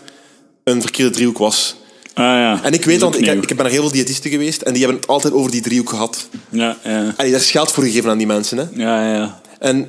een 0.64 0.80
verkeerde 0.80 1.10
driehoek 1.10 1.38
was. 1.38 1.76
Ah 2.16 2.24
ja. 2.24 2.60
En 2.62 2.72
ik 2.72 2.84
weet, 2.84 3.00
dat 3.00 3.14
want 3.14 3.26
ik, 3.26 3.50
ik 3.50 3.56
ben 3.56 3.56
naar 3.56 3.70
heel 3.70 3.80
veel 3.80 3.90
diëtisten 3.90 4.30
geweest 4.30 4.62
en 4.62 4.72
die 4.72 4.82
hebben 4.82 5.00
het 5.00 5.10
altijd 5.10 5.34
over 5.34 5.50
die 5.50 5.60
driehoek 5.60 5.88
gehad. 5.88 6.28
Ja, 6.48 6.76
ja. 6.84 6.90
En 6.90 7.14
daar 7.16 7.40
is 7.40 7.50
geld 7.50 7.72
voor 7.72 7.84
gegeven 7.84 8.10
aan 8.10 8.18
die 8.18 8.26
mensen. 8.26 8.58
Hè. 8.58 8.64
Ja, 8.74 9.14
ja. 9.14 9.40
En 9.58 9.88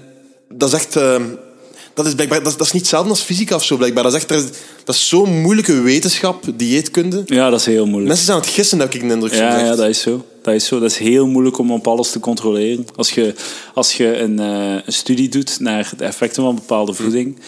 dat 0.49 0.67
is 0.67 0.75
echt... 0.75 0.95
ehm, 0.95 1.23
dat 1.97 2.05
is, 2.05 2.13
blijkbaar, 2.13 2.43
dat, 2.43 2.51
is, 2.51 2.57
dat 2.57 2.67
is 2.67 2.73
niet 2.73 2.82
hetzelfde 2.82 3.09
als 3.09 3.21
fysica 3.21 3.55
of 3.55 3.63
zo, 3.63 3.78
blijkbaar. 3.78 4.03
Dat 4.03 4.13
is, 4.13 4.19
echt, 4.19 4.30
dat 4.30 4.43
is, 4.43 4.49
dat 4.84 4.95
zo'n 4.95 5.41
moeilijke 5.41 5.82
wetenschap, 5.82 6.43
dieetkunde. 6.55 7.23
Ja, 7.25 7.49
dat 7.49 7.59
is 7.59 7.65
heel 7.65 7.86
moeilijk. 7.86 8.07
Mensen 8.07 8.25
zijn 8.25 8.38
aan 8.38 8.43
het 8.43 8.53
gissen, 8.53 8.80
heb 8.80 8.93
ik 8.93 9.01
de 9.01 9.07
indruk. 9.07 9.34
Ja, 9.34 9.59
ja, 9.59 9.75
dat 9.75 9.88
is 9.88 10.01
zo. 10.01 10.25
Dat 10.41 10.53
is 10.53 10.65
zo. 10.65 10.80
Dat 10.80 10.91
is 10.91 10.97
heel 10.97 11.28
moeilijk 11.28 11.57
om 11.57 11.71
op 11.71 11.88
alles 11.88 12.11
te 12.11 12.19
controleren. 12.19 12.86
Als 12.95 13.11
je, 13.11 13.36
als 13.73 13.93
je 13.93 14.17
een, 14.17 14.39
eh, 14.39 14.71
een 14.86 14.93
studie 14.93 15.30
doet 15.30 15.59
naar 15.59 15.91
de 15.97 16.03
effecten 16.03 16.43
van 16.43 16.55
bepaalde 16.55 16.93
voeding, 16.93 17.39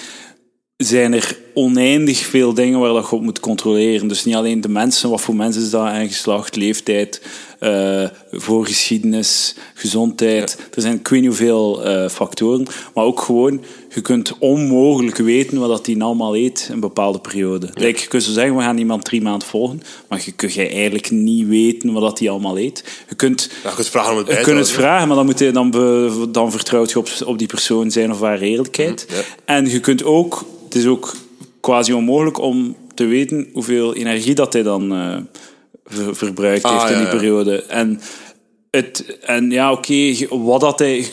zijn 0.87 1.13
er 1.13 1.37
oneindig 1.53 2.17
veel 2.17 2.53
dingen 2.53 2.79
waar 2.79 2.93
dat 2.93 3.09
je 3.09 3.15
op 3.15 3.21
moet 3.21 3.39
controleren. 3.39 4.07
Dus 4.07 4.25
niet 4.25 4.35
alleen 4.35 4.61
de 4.61 4.69
mensen, 4.69 5.09
wat 5.09 5.21
voor 5.21 5.35
mensen 5.35 5.61
is 5.61 5.69
dat, 5.69 5.87
en 5.87 6.07
geslacht, 6.07 6.55
leeftijd, 6.55 7.21
eh, 7.59 8.03
voorgeschiedenis, 8.31 9.55
gezondheid. 9.73 10.57
Er 10.75 10.81
zijn 10.81 10.95
ik 10.95 11.07
weet 11.07 11.19
niet 11.19 11.29
hoeveel 11.29 11.83
eh, 11.83 12.09
factoren. 12.09 12.67
Maar 12.93 13.03
ook 13.03 13.21
gewoon, 13.21 13.63
je 13.93 14.01
kunt 14.01 14.37
onmogelijk 14.39 15.17
weten 15.17 15.59
wat 15.59 15.69
dat 15.69 15.85
die 15.85 16.03
allemaal 16.03 16.35
eet 16.35 16.65
in 16.67 16.73
een 16.73 16.79
bepaalde 16.79 17.19
periode. 17.19 17.69
Like, 17.73 18.01
je 18.01 18.07
kunt 18.07 18.23
zo 18.23 18.31
zeggen, 18.31 18.55
we 18.55 18.61
gaan 18.61 18.77
iemand 18.77 19.05
drie 19.05 19.21
maanden 19.21 19.47
volgen, 19.47 19.81
maar 20.09 20.21
je 20.25 20.31
kunt 20.31 20.57
eigenlijk 20.57 21.11
niet 21.11 21.47
weten 21.47 21.93
wat 21.93 22.01
dat 22.01 22.17
die 22.17 22.29
allemaal 22.29 22.59
eet. 22.59 22.83
Je 23.09 23.15
kunt... 23.15 23.49
Ja, 23.63 23.69
je 23.69 23.75
kunt 23.75 23.89
vragen 23.89 24.11
om 24.11 24.17
het 24.17 24.27
Je 24.27 24.41
kunt 24.41 24.57
het 24.57 24.71
vragen, 24.71 25.07
maar 25.07 25.17
dan, 25.17 25.25
moet 25.25 25.39
je, 25.39 25.51
dan, 25.51 25.71
dan 26.31 26.51
vertrouwt 26.51 26.91
je 26.91 26.99
op, 26.99 27.09
op 27.25 27.37
die 27.37 27.47
persoon 27.47 27.91
zijn 27.91 28.11
of 28.11 28.21
haar 28.21 28.39
eerlijkheid. 28.39 29.05
Ja. 29.09 29.21
En 29.45 29.69
je 29.69 29.79
kunt 29.79 30.03
ook, 30.03 30.45
het 30.65 30.75
is 30.75 30.85
ook 30.85 31.15
quasi 31.59 31.93
onmogelijk 31.93 32.39
om 32.39 32.75
te 32.93 33.05
weten 33.05 33.49
hoeveel 33.53 33.95
energie 33.95 34.35
dat 34.35 34.53
hij 34.53 34.63
dan 34.63 34.93
eh, 34.93 35.17
ver- 35.89 36.15
verbruikt 36.15 36.63
Ah, 36.63 36.79
heeft 36.81 36.93
in 36.93 36.99
die 36.99 37.07
periode. 37.17 37.63
En, 37.63 37.99
het, 38.71 39.17
en 39.21 39.51
ja, 39.51 39.71
oké, 39.71 39.93
je- 39.93 40.27
wat 40.29 40.61
dat 40.61 40.79
hij, 40.79 41.05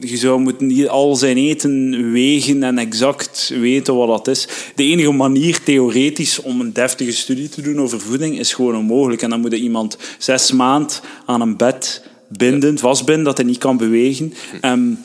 je, 0.00 0.16
zou 0.16 0.40
moeten 0.40 0.66
niet 0.66 0.88
al 0.88 1.16
zijn 1.16 1.36
eten 1.36 2.12
wegen 2.12 2.62
en 2.62 2.78
exact 2.78 3.52
weten 3.60 3.94
wat 3.96 4.08
dat 4.08 4.28
is. 4.28 4.48
De 4.74 4.84
enige 4.84 5.10
manier, 5.12 5.62
theoretisch, 5.62 6.40
om 6.40 6.60
een 6.60 6.72
deftige 6.72 7.12
studie 7.12 7.48
te 7.48 7.62
doen 7.62 7.80
over 7.80 8.00
voeding, 8.00 8.38
is 8.38 8.52
gewoon 8.52 8.76
onmogelijk. 8.76 9.22
En 9.22 9.30
dan 9.30 9.40
moet 9.40 9.52
je 9.52 9.58
iemand 9.58 9.96
zes 10.18 10.52
maand 10.52 11.02
aan 11.26 11.40
een 11.40 11.56
bed 11.56 12.02
binden, 12.28 12.78
vastbinden, 12.78 13.24
dat 13.24 13.36
hij 13.36 13.46
niet 13.46 13.58
kan 13.58 13.76
bewegen. 13.76 14.32
En 14.60 15.04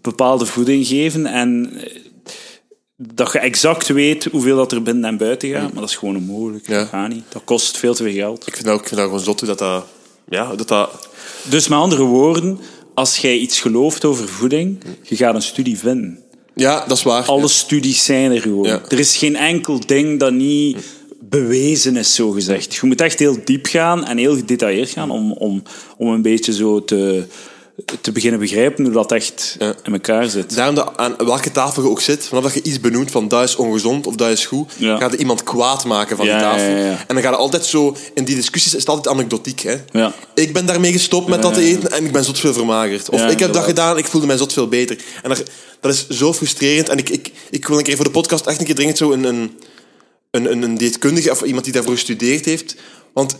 bepaalde 0.00 0.46
voeding 0.46 0.86
geven 0.86 1.26
en 1.26 1.70
dat 3.14 3.32
je 3.32 3.38
exact 3.38 3.88
weet 3.88 4.24
hoeveel 4.24 4.56
dat 4.56 4.72
er 4.72 4.82
binnen 4.82 5.04
en 5.04 5.16
buiten 5.16 5.50
gaat, 5.50 5.72
maar 5.72 5.80
dat 5.80 5.90
is 5.90 5.96
gewoon 5.96 6.16
onmogelijk. 6.16 6.68
Ja. 6.68 6.78
Dat 6.78 6.88
gaat 6.88 7.08
niet. 7.08 7.24
Dat 7.28 7.42
kost 7.44 7.76
veel 7.76 7.94
te 7.94 8.02
veel 8.02 8.12
geld. 8.12 8.46
Ik 8.46 8.56
vind 8.56 8.68
ook- 8.68 8.80
ik 8.80 8.86
vind 8.88 9.00
dat 9.00 9.08
gewoon 9.08 9.24
zot 9.24 9.46
dat 9.46 9.58
dat... 9.58 9.84
Ja, 10.28 10.54
dat 10.56 10.68
dat... 10.68 11.08
Dus 11.48 11.68
met 11.68 11.78
andere 11.78 12.02
woorden, 12.02 12.58
als 12.94 13.16
jij 13.18 13.36
iets 13.36 13.60
gelooft 13.60 14.04
over 14.04 14.28
voeding, 14.28 14.82
je 15.02 15.16
gaat 15.16 15.34
een 15.34 15.42
studie 15.42 15.78
vinden. 15.78 16.18
Ja, 16.54 16.84
dat 16.86 16.96
is 16.96 17.02
waar. 17.02 17.24
Alle 17.24 17.48
studies 17.48 18.04
zijn 18.04 18.30
er 18.32 18.40
gewoon. 18.40 18.66
Ja. 18.66 18.80
Er 18.88 18.98
is 18.98 19.16
geen 19.16 19.36
enkel 19.36 19.80
ding 19.86 20.20
dat 20.20 20.32
niet 20.32 20.76
bewezen 21.20 21.96
is, 21.96 22.14
zo 22.14 22.30
gezegd. 22.30 22.74
Je 22.74 22.86
moet 22.86 23.00
echt 23.00 23.18
heel 23.18 23.36
diep 23.44 23.66
gaan 23.66 24.04
en 24.04 24.16
heel 24.18 24.36
gedetailleerd 24.36 24.90
gaan 24.90 25.10
om, 25.10 25.32
om, 25.32 25.62
om 25.96 26.08
een 26.08 26.22
beetje 26.22 26.52
zo 26.52 26.84
te, 26.84 27.24
te 28.00 28.12
beginnen 28.12 28.40
begrijpen 28.40 28.84
hoe 28.84 28.92
dat 28.92 29.12
echt 29.12 29.56
Ja. 29.58 29.74
in 29.82 29.92
elkaar 29.92 30.28
zit. 30.28 30.54
Daarom 30.54 30.74
dat 30.74 30.92
aan 30.96 31.14
welke 31.16 31.50
tafel 31.52 31.82
je 31.82 31.88
ook 31.88 32.00
zit, 32.00 32.26
vanaf 32.26 32.42
dat 32.42 32.54
je 32.54 32.62
iets 32.62 32.80
benoemt 32.80 33.10
van 33.10 33.28
dat 33.28 33.42
is 33.42 33.56
ongezond 33.56 34.06
of 34.06 34.14
dat 34.14 34.30
is 34.30 34.46
goed, 34.46 34.72
Ja. 34.76 34.96
gaat 34.98 35.12
er 35.12 35.18
iemand 35.18 35.42
kwaad 35.42 35.84
maken 35.84 36.16
van 36.16 36.26
Ja, 36.26 36.32
die 36.32 36.42
tafel. 36.42 36.66
En 36.66 37.06
dan 37.06 37.20
gaat 37.22 37.30
het 37.30 37.40
altijd 37.40 37.64
zo, 37.64 37.96
in 38.14 38.24
die 38.24 38.34
discussies 38.34 38.74
is 38.74 38.80
het 38.80 38.88
altijd 38.88 39.14
anekdotiek. 39.14 39.60
Hè? 39.60 39.76
Ja. 39.92 40.12
Ik 40.34 40.52
ben 40.52 40.66
daarmee 40.66 40.92
gestopt 40.92 41.28
met 41.28 41.42
dat 41.42 41.54
te 41.54 41.60
eten 41.62 41.90
en 41.90 42.04
ik 42.04 42.12
ben 42.12 42.24
zot 42.24 42.38
veel 42.38 42.52
vermagerd. 42.52 43.10
Of 43.10 43.26
ik 43.26 43.38
heb 43.38 43.52
dat 43.52 43.64
gedaan 43.64 43.98
ik 43.98 44.06
voelde 44.06 44.26
mij 44.26 44.36
zot 44.36 44.52
veel 44.52 44.68
beter. 44.68 44.98
En 45.22 45.28
dat, 45.28 45.42
dat 45.80 45.92
is 45.92 46.08
zo 46.08 46.32
frustrerend. 46.32 46.88
En 46.88 46.98
ik, 46.98 47.08
ik, 47.08 47.30
ik 47.50 47.66
wil 47.66 47.78
een 47.78 47.84
keer 47.84 47.96
voor 47.96 48.04
de 48.04 48.10
podcast 48.10 48.46
echt 48.46 48.58
een 48.58 48.66
keer 48.66 48.74
dringend 48.74 48.98
zo 48.98 49.12
een, 49.12 49.24
een, 49.24 49.58
een, 50.30 50.50
een, 50.50 50.62
een 50.62 50.76
dieetkundige 50.78 51.30
of 51.30 51.42
iemand 51.42 51.64
die 51.64 51.72
daarvoor 51.72 51.92
gestudeerd 51.94 52.44
heeft. 52.44 52.74
Want 53.12 53.36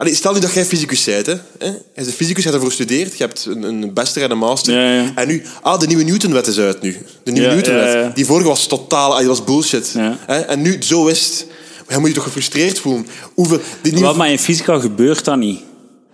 allee, 0.00 0.14
stel 0.14 0.32
nu 0.32 0.40
dat 0.40 0.52
jij 0.52 0.64
fysicus 0.64 1.04
bent. 1.04 1.26
Hè? 1.26 1.32
Jij 1.32 1.82
bent 1.94 2.06
een 2.06 2.12
fysicus, 2.12 2.42
je 2.42 2.50
hebt 2.50 2.54
ervoor 2.54 2.68
gestudeerd. 2.68 3.18
Je 3.18 3.24
hebt 3.24 3.44
een, 3.44 3.62
een 3.62 3.92
bachelor 3.92 4.24
en 4.24 4.30
een 4.30 4.38
master. 4.38 4.74
Ja, 4.74 4.92
ja. 4.92 5.12
En 5.14 5.28
nu, 5.28 5.42
ah, 5.62 5.80
de 5.80 5.86
nieuwe 5.86 6.02
Newtonwet 6.02 6.46
is 6.46 6.58
uit 6.58 6.82
nu. 6.82 6.96
De 7.22 7.32
nieuwe 7.32 7.48
Ja, 7.48 7.54
Newtonwet. 7.54 8.14
Die 8.16 8.26
vorige 8.26 8.48
was 8.48 8.66
totaal, 8.66 9.12
ah, 9.12 9.18
die 9.18 9.28
was 9.28 9.44
bullshit. 9.44 9.94
Hè? 10.26 10.40
En 10.40 10.62
nu, 10.62 10.82
zo 10.82 11.06
is 11.06 11.24
het. 11.24 11.46
Jij 11.88 11.98
moet 11.98 12.08
je 12.08 12.14
toch 12.14 12.24
gefrustreerd 12.24 12.78
voelen. 12.78 13.06
Hoeveel, 13.34 13.60
nieuwe, 13.82 14.00
Wat, 14.00 14.16
maar 14.16 14.30
in 14.30 14.38
fysica 14.38 14.78
gebeurt 14.78 15.24
dat 15.24 15.36
niet. 15.36 15.60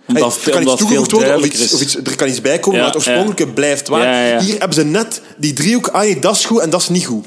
Hey, 0.05 0.21
er 0.21 0.51
kan 0.51 0.61
iets 0.61 0.75
toegevoegd 0.75 1.11
worden 1.11 1.35
of, 1.35 1.45
iets, 1.45 1.59
is. 1.59 1.73
of 1.73 1.81
iets, 1.81 1.95
er 1.95 2.15
kan 2.15 2.27
iets 2.27 2.41
bij 2.41 2.59
komen, 2.59 2.79
maar 2.79 2.87
het 2.87 2.97
oorspronkelijke 2.97 3.47
blijft 3.47 3.87
waar. 3.87 4.41
Hier 4.41 4.59
hebben 4.59 4.73
ze 4.73 4.85
net 4.85 5.21
die 5.37 5.53
driehoek, 5.53 5.87
ah 5.87 6.21
dat 6.21 6.35
is 6.35 6.45
goed 6.45 6.59
en 6.59 6.69
dat 6.69 6.81
is 6.81 6.89
niet 6.89 7.05
goed. 7.05 7.25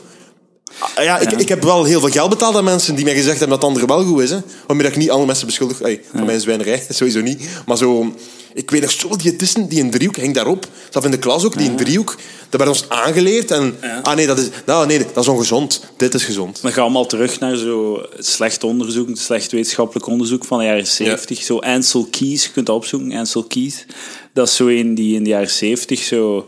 Ah, 0.79 1.05
Ja, 1.05 1.19
ik, 1.19 1.31
ik 1.33 1.49
heb 1.49 1.63
wel 1.63 1.85
heel 1.85 2.01
veel 2.01 2.09
geld 2.09 2.31
betaald 2.31 2.57
aan 2.57 2.65
mensen 2.65 2.95
die 2.95 3.05
mij 3.05 3.15
gezegd 3.15 3.39
hebben 3.39 3.59
dat 3.59 3.69
het 3.69 3.77
andere 3.77 3.87
wel 3.87 4.05
goed 4.05 4.23
is. 4.23 4.31
Hè. 4.31 4.39
Waarmee 4.67 4.87
ik 4.87 4.97
niet 4.97 5.09
andere 5.11 5.27
mensen 5.27 5.47
beschuldig. 5.47 5.79
Hey, 5.79 6.03
van 6.15 6.25
mijn 6.25 6.41
zwijnerij, 6.41 6.87
sowieso 6.89 7.21
niet. 7.21 7.49
Maar 7.67 7.77
zo... 7.77 8.15
Ik 8.55 8.71
weet 8.71 8.81
nog 8.81 8.91
zoveel 8.91 9.17
diëtisten 9.17 9.69
die 9.69 9.83
een 9.83 9.91
driehoek, 9.91 10.17
hing 10.17 10.35
daarop. 10.35 10.67
Zelf 10.91 11.05
in 11.05 11.11
de 11.11 11.19
klas 11.19 11.45
ook, 11.45 11.59
die 11.59 11.69
een 11.69 11.77
driehoek. 11.77 12.17
Dat 12.49 12.61
werd 12.61 12.73
ons 12.73 12.89
aangeleerd. 12.89 13.51
En, 13.51 13.77
ah 14.03 14.15
nee 14.15 14.27
dat, 14.27 14.39
is, 14.39 14.49
nou, 14.67 14.87
nee, 14.87 14.99
dat 14.99 15.23
is 15.25 15.29
ongezond. 15.29 15.85
Dit 15.97 16.15
is 16.15 16.25
gezond. 16.25 16.63
Dan 16.63 16.71
gaan 16.71 16.81
we 16.81 16.81
allemaal 16.81 17.07
terug 17.07 17.41
naar 17.41 17.57
zo 17.57 18.03
slecht 18.19 18.65
onderzoek, 18.65 19.09
slecht 19.13 19.53
wetenschappelijk 19.53 20.07
onderzoek 20.07 20.45
van 20.45 20.59
de 20.59 20.65
jaren 20.65 20.87
70. 20.87 21.43
Zo 21.43 21.59
Ansel 21.59 22.07
Keys, 22.11 22.45
je 22.45 22.51
kunt 22.51 22.67
dat 22.67 22.77
opzoeken, 22.77 23.13
Ansel 23.13 23.45
Keys. 23.45 23.85
Dat 24.33 24.49
is 24.49 24.57
zo 24.57 24.67
een 24.67 24.95
die 24.95 25.15
in 25.15 25.23
de 25.25 25.31
jaren 25.31 25.51
70 25.51 26.03
zo, 26.03 26.47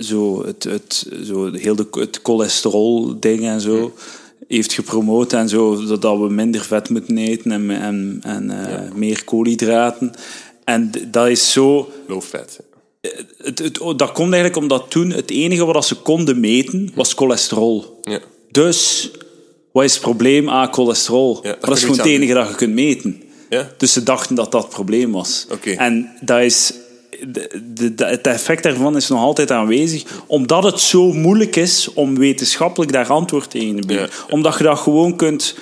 zo, 0.00 0.46
het, 0.46 0.64
het, 0.64 1.06
zo 1.24 1.52
heel 1.52 1.74
de, 1.76 1.86
het 1.90 2.20
cholesterol-ding 2.22 3.44
en 3.44 3.60
zo 3.60 3.94
heeft 4.48 4.72
gepromoot 4.72 5.32
en 5.32 5.48
zo, 5.48 5.86
dat 5.98 6.18
we 6.18 6.28
minder 6.28 6.60
vet 6.60 6.88
moeten 6.88 7.18
eten 7.18 7.52
en, 7.52 7.70
en, 7.70 8.20
en 8.22 8.50
eh, 8.50 8.92
meer 8.92 9.24
koolhydraten. 9.24 10.12
En 10.64 10.90
dat 11.08 11.28
is 11.28 11.52
zo 11.52 11.92
Low 12.06 12.22
fat. 12.22 12.60
het, 13.38 13.58
het, 13.58 13.74
dat 13.74 14.12
komt 14.12 14.32
eigenlijk 14.32 14.56
omdat 14.56 14.90
toen 14.90 15.10
het 15.10 15.30
enige 15.30 15.64
wat 15.64 15.86
ze 15.86 15.94
konden 15.94 16.40
meten 16.40 16.90
was 16.94 17.12
cholesterol. 17.12 18.00
Ja. 18.02 18.20
Dus 18.50 19.10
wat 19.72 19.84
is 19.84 19.92
het 19.92 20.02
probleem 20.02 20.50
aan 20.50 20.72
cholesterol? 20.72 21.40
daar 21.42 21.56
dat 21.60 21.76
is 21.76 21.82
gewoon 21.82 21.96
het 21.96 22.06
enige 22.06 22.34
dat 22.34 22.48
je 22.48 22.54
kunt 22.54 22.74
meten. 22.74 23.22
Ja? 23.48 23.70
Dus 23.76 23.92
ze 23.92 24.02
dachten 24.02 24.34
dat 24.34 24.52
dat 24.52 24.62
het 24.62 24.72
probleem 24.72 25.12
was. 25.12 25.46
En 25.76 26.12
dat 26.20 26.40
is, 26.40 26.72
de, 27.28 27.60
de, 27.74 27.94
de- 27.94 28.04
het 28.04 28.26
effect 28.26 28.62
daarvan 28.62 28.96
is 28.96 29.08
nog 29.08 29.20
altijd 29.20 29.50
aanwezig, 29.50 30.04
omdat 30.26 30.64
het 30.64 30.80
zo 30.80 31.12
moeilijk 31.12 31.56
is 31.56 31.92
om 31.94 32.18
wetenschappelijk 32.18 32.92
daar 32.92 33.08
antwoord 33.08 33.50
tegen 33.50 33.80
te 33.80 33.86
bieden. 33.86 34.06
Ja. 34.06 34.34
Omdat 34.34 34.58
je 34.58 34.64
dat 34.64 34.78
gewoon 34.78 35.16
kunt 35.16 35.54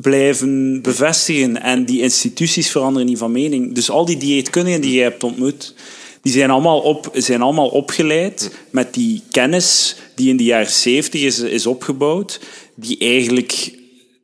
blijven 0.00 0.82
bevestigen 0.82 1.62
en 1.62 1.84
die 1.84 2.02
instituties 2.02 2.70
veranderen 2.70 3.08
niet 3.08 3.18
van 3.18 3.32
mening. 3.32 3.74
Dus 3.74 3.90
al 3.90 4.04
die 4.04 4.16
dieetkundigen 4.16 4.80
die 4.80 4.94
je 4.94 5.02
hebt 5.02 5.24
ontmoet, 5.24 5.74
die 6.22 6.32
zijn 6.32 6.50
allemaal, 6.50 6.80
op, 6.80 7.10
zijn 7.12 7.42
allemaal 7.42 7.68
opgeleid 7.68 8.50
met 8.70 8.94
die 8.94 9.22
kennis 9.30 9.96
die 10.14 10.28
in 10.28 10.36
de 10.36 10.44
jaren 10.44 10.70
zeventig 10.70 11.22
is, 11.22 11.38
is 11.38 11.66
opgebouwd, 11.66 12.40
die 12.74 12.98
eigenlijk 12.98 13.78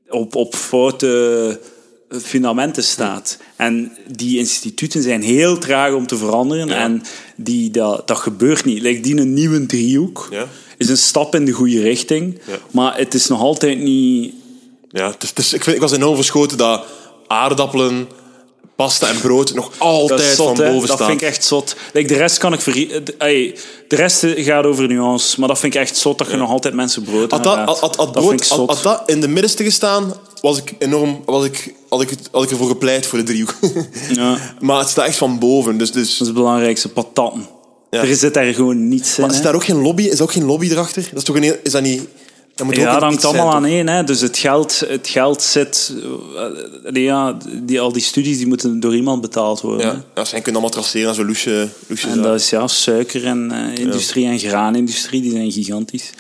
op, 0.09 0.35
op 0.35 0.55
foute 0.55 1.61
fundamenten 2.23 2.85
staat. 2.85 3.39
En 3.57 3.93
die 4.17 4.39
instituten 4.39 5.03
zijn 5.03 5.23
heel 5.23 5.59
traag 5.59 5.93
om 5.95 6.07
te 6.07 6.17
veranderen 6.17 6.69
en 6.71 7.03
die, 7.37 7.71
dat, 7.71 8.07
dat 8.09 8.19
gebeurt 8.19 8.65
niet. 8.65 8.83
Like 8.83 9.01
die 9.01 9.17
een 9.21 9.35
nieuwe 9.35 9.67
driehoek 9.67 10.29
Ja. 10.31 10.47
is 10.77 10.89
een 10.89 10.97
stap 10.99 11.35
in 11.35 11.45
de 11.45 11.53
goede 11.53 11.81
richting, 11.81 12.39
Ja. 12.47 12.59
maar 12.71 12.97
het 12.99 13.15
is 13.15 13.27
nog 13.27 13.41
altijd 13.41 13.79
niet... 13.79 14.35
Ja, 14.91 15.11
het 15.11 15.23
is, 15.23 15.29
het 15.29 15.39
is- 15.39 15.53
ik, 15.53 15.63
vind, 15.65 15.77
ik 15.77 15.83
was 15.83 15.93
enorm 15.93 16.15
verschoten 16.17 16.59
dat 16.59 16.85
aardappelen, 17.27 18.09
pasta 18.77 19.09
en 19.09 19.21
brood 19.21 19.55
nog 19.55 19.69
Dat 19.71 19.79
altijd 19.79 20.21
zot, 20.37 20.57
van 20.57 20.65
hè. 20.67 20.73
boven 20.73 20.89
Dat 20.89 20.97
staan. 20.97 21.09
vind 21.09 21.21
ik 21.23 21.29
echt 21.29 21.45
zot. 21.45 21.77
Like, 21.93 22.09
de 22.09 22.15
rest 22.17 22.39
kan 22.39 22.53
ik 22.53 22.65
de- 22.65 23.15
ey, 23.19 23.57
De 23.89 23.97
rest 23.97 24.25
gaat 24.37 24.65
over 24.65 24.87
nuance, 24.89 25.41
maar 25.41 25.49
dat 25.49 25.59
vind 25.59 25.75
ik 25.75 25.81
echt 25.81 25.97
zot 25.97 26.19
dat 26.19 26.31
je 26.31 26.37
nog 26.37 26.51
altijd 26.51 26.75
mensen 26.75 27.03
brood 27.03 27.31
Had 27.31 27.45
dat, 27.45 27.57
had, 27.57 27.81
had, 27.81 27.95
dat 28.15 28.33
ik 28.33 28.83
dat 28.83 29.03
in 29.07 29.21
de 29.21 29.29
middenste 29.29 29.65
gestaan, 29.65 30.15
was 30.41 30.59
ik 30.59 30.75
enorm, 30.79 31.23
was 31.27 31.45
ik, 31.45 31.75
had, 31.93 32.03
ik, 32.03 32.11
het- 32.11 32.29
had 32.33 32.43
ik 32.43 32.51
ervoor 32.51 32.69
gepleit 32.69 33.07
voor 33.07 33.19
de 33.19 33.25
driehoek. 33.25 33.55
Ja. 34.15 34.39
maar 34.61 34.79
het 34.79 34.89
staat 34.89 35.07
echt 35.07 35.17
van 35.17 35.39
boven. 35.39 35.77
Dus, 35.79 35.93
dus, 35.93 36.11
Dat 36.11 36.21
is 36.21 36.27
het 36.27 36.35
belangrijkste, 36.35 36.89
patatten. 36.89 37.47
Ja. 37.91 38.03
Er 38.03 38.17
zit 38.17 38.35
daar 38.35 38.55
gewoon 38.55 38.89
niets 38.89 39.17
in. 39.17 39.23
maar 39.23 39.31
is 39.31 39.37
hè. 39.37 39.43
daar 39.43 39.55
ook 39.55 39.65
geen 39.65 39.83
lobby? 39.83 40.03
Is 40.03 40.17
er 40.17 40.23
ook 40.23 40.33
geen 40.33 40.45
lobby 40.45 40.71
erachter? 40.71 41.03
Dat 41.03 41.19
is 41.19 41.25
toch 41.25 41.37
een, 41.37 41.43
heel- 41.43 41.57
is 41.63 41.73
dat 41.73 41.83
niet... 41.83 42.03
Dat 42.55 42.77
Ja, 42.77 42.93
dat 42.93 43.03
hangt 43.03 43.25
allemaal 43.25 43.53
aan 43.53 43.65
één. 43.65 43.89
Hè. 43.89 44.05
Dus 44.05 44.21
het 44.21 44.39
geld, 44.39 44.83
het 44.89 45.09
geld 45.09 45.43
zit... 45.43 45.95
eh, 46.37 46.93
nee, 46.93 47.03
ja, 47.03 47.39
die, 47.63 47.81
al 47.81 47.93
die 47.93 48.03
studies 48.03 48.37
die 48.37 48.47
moeten 48.47 48.81
door 48.81 48.95
iemand 48.95 49.21
betaald 49.21 49.61
worden. 49.61 49.87
Ja, 49.87 50.05
ja, 50.15 50.25
zij 50.25 50.41
kunnen 50.41 50.61
allemaal 50.61 50.81
traceren 50.83 51.09
aan 51.09 51.15
zo'n 51.15 51.27
loesje, 51.27 51.69
loesje 51.87 52.09
En 52.09 52.15
zaak. 52.15 52.23
dat 52.25 52.41
is 52.41 52.51
ja, 52.51 52.67
suiker 52.67 53.27
en 53.27 53.51
eh, 53.53 53.85
industrie 53.85 54.27
en 54.27 54.39
graanindustrie, 54.39 55.23
die 55.23 55.31
zijn 55.31 55.53
gigantisch. 55.53 56.11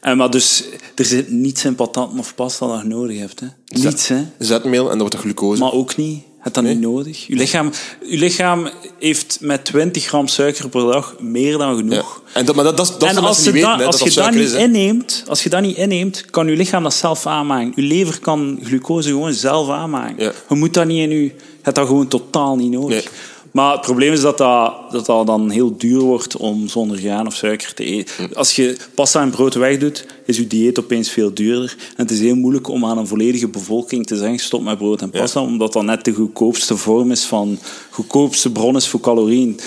En, 0.00 0.16
maar 0.16 0.30
dus, 0.30 0.64
er 0.94 1.04
zit 1.04 1.30
niets 1.30 1.64
in 1.64 1.74
patat 1.74 2.10
of 2.18 2.34
pasta 2.34 2.66
dat 2.66 2.80
je 2.82 2.88
nodig 2.88 3.18
hebt. 3.18 3.40
Hè. 3.40 3.46
Niets, 3.66 4.08
hè. 4.08 4.24
Zetmeel 4.38 4.84
en 4.84 4.90
dat 4.90 4.98
wordt 4.98 5.14
er 5.14 5.20
glucose. 5.20 5.60
Maar 5.60 5.72
ook 5.72 5.96
niet. 5.96 6.22
Het 6.46 6.54
dat 6.54 6.64
niet 6.64 6.80
nodig. 6.80 7.26
Je 7.26 7.34
lichaam, 7.34 7.72
je 8.04 8.18
lichaam 8.18 8.68
heeft 8.98 9.38
met 9.40 9.64
20 9.64 10.04
gram 10.04 10.26
suiker 10.26 10.68
per 10.68 10.92
dag 10.92 11.14
meer 11.20 11.58
dan 11.58 11.76
genoeg. 11.76 12.22
ja. 12.26 12.40
en 12.40 12.46
dat, 12.46 12.54
maar 12.54 12.64
dat, 12.64 12.76
dat, 12.76 12.96
dat 12.98 13.08
en 13.08 13.16
als, 13.16 13.44
je 13.44 13.52
niet 13.52 13.64
weten, 13.64 13.86
als 13.86 13.98
dat 13.98 14.14
je 14.14 14.30
niet 14.30 14.40
is. 14.40 14.52
inneemt, 14.52 15.24
als 15.28 15.42
je 15.42 15.48
dat 15.48 15.60
niet 15.60 15.76
inneemt, 15.76 16.24
kan 16.30 16.46
je 16.46 16.56
lichaam 16.56 16.82
dat 16.82 16.94
zelf 16.94 17.26
aanmaken. 17.26 17.72
Je 17.74 17.82
lever 17.82 18.20
kan 18.20 18.58
glucose 18.62 19.08
gewoon 19.08 19.32
zelf 19.32 19.70
aanmaken. 19.70 20.24
Ja. 20.24 20.32
Je 20.48 20.54
moet 20.54 20.74
dat 20.74 20.86
niet 20.86 20.98
in 20.98 21.10
je, 21.10 21.22
je 21.22 21.32
hebt 21.62 21.76
dat 21.76 21.86
gewoon 21.86 22.08
totaal 22.08 22.56
niet 22.56 22.70
nodig. 22.70 23.04
Nee. 23.04 23.12
Maar 23.56 23.72
het 23.72 23.80
probleem 23.80 24.12
is 24.12 24.20
dat 24.20 24.38
dat, 24.38 24.90
dat 24.90 25.06
dat 25.06 25.26
dan 25.26 25.50
heel 25.50 25.76
duur 25.76 26.00
wordt 26.00 26.36
om 26.36 26.68
zonder 26.68 26.98
graan 26.98 27.26
of 27.26 27.34
suiker 27.34 27.74
te 27.74 27.84
eten. 27.84 28.14
Hm. 28.16 28.34
Als 28.34 28.56
je 28.56 28.76
pasta 28.94 29.20
en 29.20 29.30
brood 29.30 29.54
wegdoet, 29.54 30.06
is 30.24 30.36
je 30.36 30.46
dieet 30.46 30.78
opeens 30.78 31.10
veel 31.10 31.34
duurder. 31.34 31.76
En 31.78 32.02
het 32.02 32.10
is 32.10 32.20
heel 32.20 32.34
moeilijk 32.34 32.68
om 32.68 32.84
aan 32.84 32.98
een 32.98 33.06
volledige 33.06 33.48
bevolking 33.48 34.06
te 34.06 34.16
zeggen 34.16 34.38
stop 34.38 34.62
met 34.62 34.78
brood 34.78 35.02
en 35.02 35.10
pasta, 35.10 35.40
omdat 35.40 35.72
dat 35.72 35.82
net 35.82 36.04
de 36.04 36.12
goedkoopste 36.12 36.76
vorm 36.76 37.10
is 37.10 37.24
van, 37.24 37.58
goedkoopste 37.90 38.52
bron 38.52 38.76
is 38.76 38.88
voor 38.88 39.00
calorieën. 39.00 39.60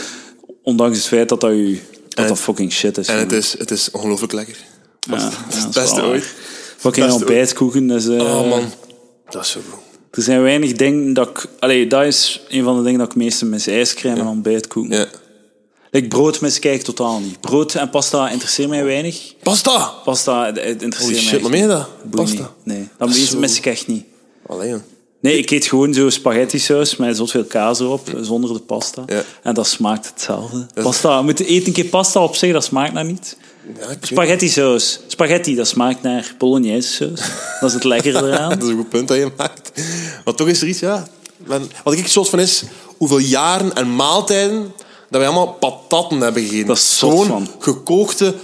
Ondanks 0.64 0.98
het 0.98 1.08
feit 1.08 1.30
dat 1.30 1.42
dat, 1.42 1.52
je, 1.52 1.80
dat, 2.10 2.28
dat 2.28 2.40
fucking 2.40 2.72
shit 2.72 2.98
is. 2.98 3.08
En 3.08 3.18
het 3.18 3.32
is, 3.32 3.56
het 3.58 3.72
is 3.72 3.92
ongelooflijk 3.92 4.34
lekker. 4.34 4.58
Ja, 5.00 5.16
Dat 5.16 5.34
is 5.50 5.64
het 5.64 5.74
beste 5.74 6.02
ooit. 6.02 6.34
Fucking 6.78 7.12
ontbijtkoeken. 7.12 7.88
Dus, 7.88 8.08
eh, 8.08 8.22
Oh 8.22 8.50
man, 8.50 8.64
dat 9.30 9.44
is 9.44 9.52
zo 9.52 9.60
goed. 9.70 9.89
Er 10.12 10.22
zijn 10.22 10.42
weinig 10.42 10.72
dingen 10.72 11.14
dat 11.14 11.30
ik... 11.30 11.46
Allee, 11.60 11.88
dat 11.88 12.06
is 12.06 12.42
een 12.50 12.64
van 12.64 12.78
de 12.78 12.84
dingen 12.84 13.00
dat 13.00 13.10
ik 13.10 13.16
meeste 13.16 13.46
mis. 13.46 13.68
IJscrème 13.68 14.20
en 14.20 14.28
ontbijtkoeken. 14.28 14.98
Ja. 14.98 15.08
Like, 15.92 16.08
brood 16.08 16.42
mis 16.42 16.60
ik 16.60 16.82
totaal 16.82 17.20
niet. 17.20 17.40
Brood 17.40 17.76
en 17.76 17.90
pasta 17.90 18.30
interesseert 18.30 18.70
mij 18.70 18.84
weinig. 18.84 19.34
Pasta! 19.44 19.94
Pasta 20.04 20.48
eh, 20.48 20.66
het 20.66 20.82
interesseert 20.82 21.20
Holy 21.20 21.50
mij 21.50 21.60
shit, 21.60 21.68
maar 21.68 21.78
dat? 21.78 21.90
Boeit 22.04 22.30
Pasta? 22.30 22.54
Nee, 22.64 22.88
dat 22.98 23.10
is 23.10 23.36
mis, 23.36 23.58
ik 23.58 23.66
echt 23.66 23.88
niet. 23.88 24.04
Allee, 24.46 24.70
joh. 24.70 24.80
Nee, 25.22 25.38
ik 25.38 25.50
eet 25.50 25.66
gewoon 25.66 25.94
zo 25.94 26.10
spaghetti 26.10 26.60
saus 26.60 26.96
met 26.96 27.18
zoveel 27.18 27.42
veel 27.42 27.50
kaas 27.50 27.80
erop, 27.80 28.10
zonder 28.22 28.54
de 28.54 28.60
pasta. 28.60 29.04
Ja. 29.06 29.24
En 29.44 29.54
dat 29.54 29.68
smaakt 29.68 30.10
hetzelfde. 30.10 30.68
Pasta, 30.74 31.18
je 31.18 31.24
moet 31.24 31.40
eten 31.40 31.68
een 31.68 31.74
keer 31.74 31.86
pasta 31.86 32.24
op 32.24 32.36
zich, 32.36 32.54
dat 32.54 32.64
smaakt 32.64 32.94
naar 32.94 33.06
niet. 33.06 33.38
Ja, 33.80 33.96
Spaghetti 34.02 34.50
saus. 34.50 35.00
Spaghetti, 35.08 35.56
dat 35.56 35.68
smaakt 35.68 36.02
naar 36.02 36.36
bolognese 36.38 36.92
saus. 36.94 37.20
Dat 37.60 37.70
is 37.70 37.74
het 37.74 37.84
lekker 37.84 38.16
eraan. 38.26 38.50
Dat 38.50 38.64
is 38.64 38.70
een 38.70 38.76
goed 38.76 38.90
punt 38.90 39.08
dat 39.08 39.18
je 39.18 39.32
maakt. 39.38 39.72
Maar 40.26 40.34
toch 40.34 40.48
is 40.48 40.62
er 40.62 40.68
iets, 40.68 40.80
ja. 40.80 41.08
Wat 41.84 41.94
ik 41.94 42.08
zot 42.08 42.30
van 42.30 42.40
is, 42.40 42.64
hoeveel 42.98 43.18
jaren 43.18 43.76
en 43.76 43.96
maaltijden 43.96 44.74
dat 45.10 45.22
wij 45.22 45.30
allemaal 45.30 45.54
patatten 45.54 46.20
hebben 46.20 46.44
gegeten. 46.44 46.68
Dat 46.68 46.78
is 46.78 46.98
van. 46.98 47.48
gekookte 47.60 48.36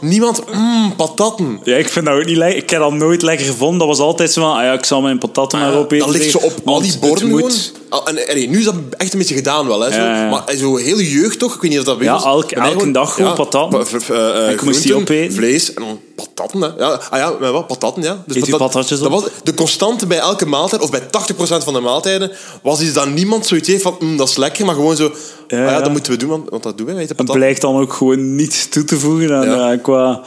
Niemand, 0.00 0.42
mmm, 0.52 0.96
patatten. 0.96 1.60
Ja, 1.62 1.76
ik 1.76 1.88
vind 1.88 2.06
dat 2.06 2.14
ook 2.14 2.24
niet 2.24 2.36
lekker. 2.36 2.56
Ik 2.62 2.70
heb 2.70 2.80
dat 2.80 2.92
nooit 2.92 3.22
lekker 3.22 3.46
gevonden. 3.46 3.78
Dat 3.78 3.88
was 3.88 3.98
altijd 3.98 4.32
zo 4.32 4.40
van, 4.40 4.56
ah 4.56 4.62
ja, 4.62 4.72
ik 4.72 4.84
zal 4.84 5.00
mijn 5.00 5.18
patatten 5.18 5.58
maar 5.58 5.74
opeten. 5.76 6.06
Dat 6.06 6.16
ligt 6.16 6.30
zo 6.30 6.38
op 6.38 6.52
al 6.64 6.80
die 6.80 6.98
borden 6.98 7.28
moet-. 7.28 7.72
Al- 7.88 8.06
En, 8.06 8.28
en, 8.28 8.50
nu 8.50 8.58
is 8.58 8.64
dat 8.64 8.74
echt 8.96 9.12
een 9.12 9.18
beetje 9.18 9.34
gedaan 9.34 9.66
wel, 9.66 9.80
hè. 9.80 9.90
Zo. 9.92 9.98
Ja, 9.98 10.22
ja. 10.24 10.28
Maar 10.30 10.42
zo 10.56 10.76
heel 10.76 11.00
jeugd 11.00 11.38
toch? 11.38 11.54
Ik 11.54 11.60
weet 11.60 11.70
niet 11.70 11.80
of 11.80 11.84
dat 11.86 11.98
bij 11.98 12.06
Ja, 12.06 12.22
elke- 12.24 12.60
gewoon- 12.60 12.92
dag 12.92 13.14
gewoon 13.14 13.34
patatten. 13.34 13.78
pa- 13.78 13.84
v- 13.84 14.04
v- 14.04 14.10
eh, 14.10 14.46
En 14.46 14.52
ik 14.52 14.62
moest 14.62 14.82
die 14.82 14.94
opeten. 14.94 15.34
Vlees 15.34 15.74
en 15.74 15.82
dan 15.82 16.00
patatten, 16.16 16.60
hè. 16.60 16.68
Ja, 16.84 17.00
ah 17.10 17.18
ja, 17.18 17.32
maar 17.40 17.52
wat? 17.52 17.66
Patatten, 17.66 18.02
ja. 18.02 18.22
Dus 18.26 18.48
patatjes 18.50 18.98
dat 18.98 19.10
was 19.10 19.22
De 19.42 19.54
constante 19.54 20.06
bij 20.06 20.18
elke 20.18 20.46
maaltijd, 20.46 20.82
of 20.82 20.90
bij 20.90 21.00
80% 21.00 21.64
van 21.64 21.72
de 21.72 21.80
maaltijden, 21.80 22.30
was 22.62 22.80
iets 22.80 22.92
dat 22.92 23.08
niemand 23.08 23.46
zoiets 23.46 23.68
heeft 23.68 23.82
van, 23.82 23.96
"Mm, 23.98 24.16
dat 24.16 24.28
is 24.28 24.36
lekker, 24.36 24.64
maar 24.66 24.74
gewoon 24.74 24.96
zo, 24.96 25.12
ja, 25.48 25.58
ja, 25.58 25.70
ja. 25.70 25.80
dat 25.80 25.90
moeten 25.90 26.12
we 26.12 26.18
doen, 26.18 26.28
want, 26.28 26.50
want 26.50 26.62
dat 26.62 26.78
doen 26.78 26.86
wij, 26.86 27.08
Het 27.16 27.32
blijkt 27.32 27.60
dan 27.60 27.76
ook 27.80 27.92
gewoon 27.92 28.34
niets 28.34 28.68
toe 28.68 28.84
te 28.84 28.98
voegen 28.98 29.34
aan, 29.36 29.46
Ja. 29.56 29.72
eh, 29.72 29.82
qua, 29.82 30.20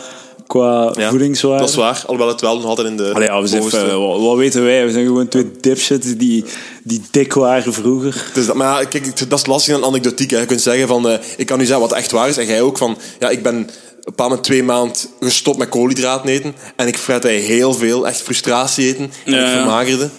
qua 0.47 0.93
Ja, 0.97 1.09
voedingswaarde. 1.09 1.59
Dat 1.59 1.69
is 1.69 1.75
waar, 1.75 2.03
alhoewel 2.05 2.27
het 2.27 2.41
wel 2.41 2.55
nog 2.55 2.65
altijd 2.65 2.87
in 2.87 2.97
de 2.97 3.11
Allee, 3.13 3.27
ja, 3.27 3.41
we 3.41 3.47
zijn, 3.47 3.63
eh, 3.63 3.97
wat, 3.97 4.21
wat 4.21 4.37
weten 4.37 4.63
wij? 4.63 4.85
We 4.85 4.91
zijn 4.91 5.05
gewoon 5.05 5.27
twee 5.27 5.51
dipshits 5.61 6.15
die, 6.17 6.45
die 6.83 7.01
dik 7.11 7.33
waren 7.33 7.73
vroeger. 7.73 8.25
Dus 8.33 8.45
dat, 8.45 8.55
maar 8.55 8.81
ja, 8.81 8.87
kijk, 8.87 9.29
dat 9.29 9.39
is 9.39 9.45
lastig 9.45 9.75
aan 9.75 9.85
anekdotiek. 9.85 10.29
Hè. 10.29 10.39
Je 10.39 10.45
kunt 10.45 10.61
zeggen 10.61 10.87
van, 10.87 11.09
eh, 11.09 11.19
ik 11.37 11.45
kan 11.45 11.57
nu 11.57 11.65
zeggen 11.65 11.87
wat 11.87 11.97
echt 11.97 12.11
waar 12.11 12.29
is. 12.29 12.37
En 12.37 12.45
jij 12.45 12.61
ook 12.61 12.77
van, 12.77 12.97
ja, 13.19 13.29
ik 13.29 13.43
ben 13.43 13.55
een 14.03 14.15
paar 14.15 14.27
moment 14.27 14.45
twee 14.45 14.63
maanden 14.63 14.95
gestopt 15.19 15.57
met 15.57 15.69
koolhydraten 15.69 16.29
eten. 16.29 16.55
En 16.75 16.87
ik 16.87 16.97
frette 16.97 17.27
heel 17.27 17.73
veel, 17.73 18.07
echt 18.07 18.21
frustratie 18.21 18.87
eten. 18.87 19.11
En 19.25 19.33
Ja, 19.33 19.45
ik 19.45 19.51
vermagerde. 19.51 20.09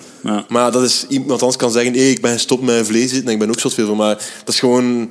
Maar 0.49 0.73
dat 0.73 0.83
is 0.83 1.07
iemand 1.09 1.41
anders 1.41 1.57
kan 1.57 1.71
zeggen, 1.71 1.93
hey, 1.93 2.11
ik 2.11 2.21
ben 2.21 2.33
gestopt 2.33 2.63
met 2.63 2.87
vlees 2.87 3.13
eten 3.13 3.27
en 3.27 3.33
ik 3.33 3.39
ben 3.39 3.49
ook 3.49 3.61
zoveel 3.61 3.87
van. 3.87 3.97
Maar 3.97 4.15
dat 4.45 4.55
is 4.55 4.59
gewoon... 4.61 5.09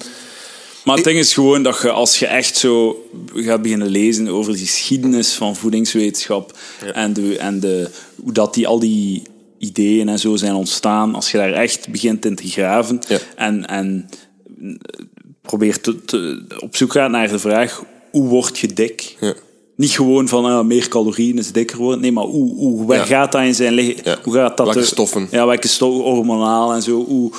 Maar 0.88 0.96
het 0.96 1.06
ding 1.06 1.18
is 1.20 1.34
gewoon 1.34 1.64
dat 1.64 1.82
je, 1.82 1.92
als 1.92 2.20
je 2.20 2.26
echt 2.28 2.58
zo 2.58 3.04
gaat 3.36 3.62
beginnen 3.62 3.88
lezen 3.88 4.28
over 4.28 4.52
de 4.52 4.58
geschiedenis 4.60 5.34
van 5.34 5.56
voedingswetenschap 5.56 6.58
en, 6.94 7.14
de, 7.14 7.38
en 7.38 7.60
de, 7.60 7.90
hoe 8.24 8.32
dat 8.34 8.54
die, 8.54 8.68
al 8.68 8.80
die 8.80 9.22
ideeën 9.58 10.10
en 10.10 10.20
zo 10.20 10.36
zijn 10.36 10.54
ontstaan, 10.54 11.16
als 11.16 11.32
je 11.32 11.38
daar 11.38 11.54
echt 11.54 11.90
begint 11.90 12.26
in 12.26 12.36
te 12.36 12.48
graven 12.48 13.00
Ja. 13.08 13.18
en, 13.36 13.68
en 13.68 14.10
eh, 14.62 14.70
probeert 15.42 15.84
te, 15.84 16.06
te- 16.06 16.46
op 16.60 16.76
zoek 16.76 16.92
gaat 16.92 17.12
naar 17.12 17.28
de 17.28 17.40
vraag, 17.40 17.84
hoe 18.12 18.28
word 18.28 18.58
je 18.58 18.74
dik? 18.74 19.16
Ja. 19.20 19.34
Niet 19.76 19.92
gewoon 19.92 20.28
van 20.28 20.46
ah, 20.46 20.66
meer 20.66 20.88
calorieën 20.88 21.38
is 21.38 21.52
dikker 21.52 21.78
worden. 21.78 22.02
Nee, 22.02 22.12
maar 22.12 22.24
hoe, 22.24 22.56
hoe 22.56 22.86
waar 22.86 23.06
gaat 23.06 23.32
dat 23.32 23.42
in 23.44 23.56
zijn 23.56 23.74
lichaam? 23.74 24.16
Hoe 24.24 24.34
gaat 24.34 24.58
dat 24.58 24.66
Welke 24.66 24.86
stoffen? 24.86 25.28
Ja, 25.32 25.46
welke 25.46 25.68
stoffen, 25.68 26.04
hormonaal 26.04 26.74
en 26.74 26.82
zo. 26.82 27.06
Hoe, 27.06 27.32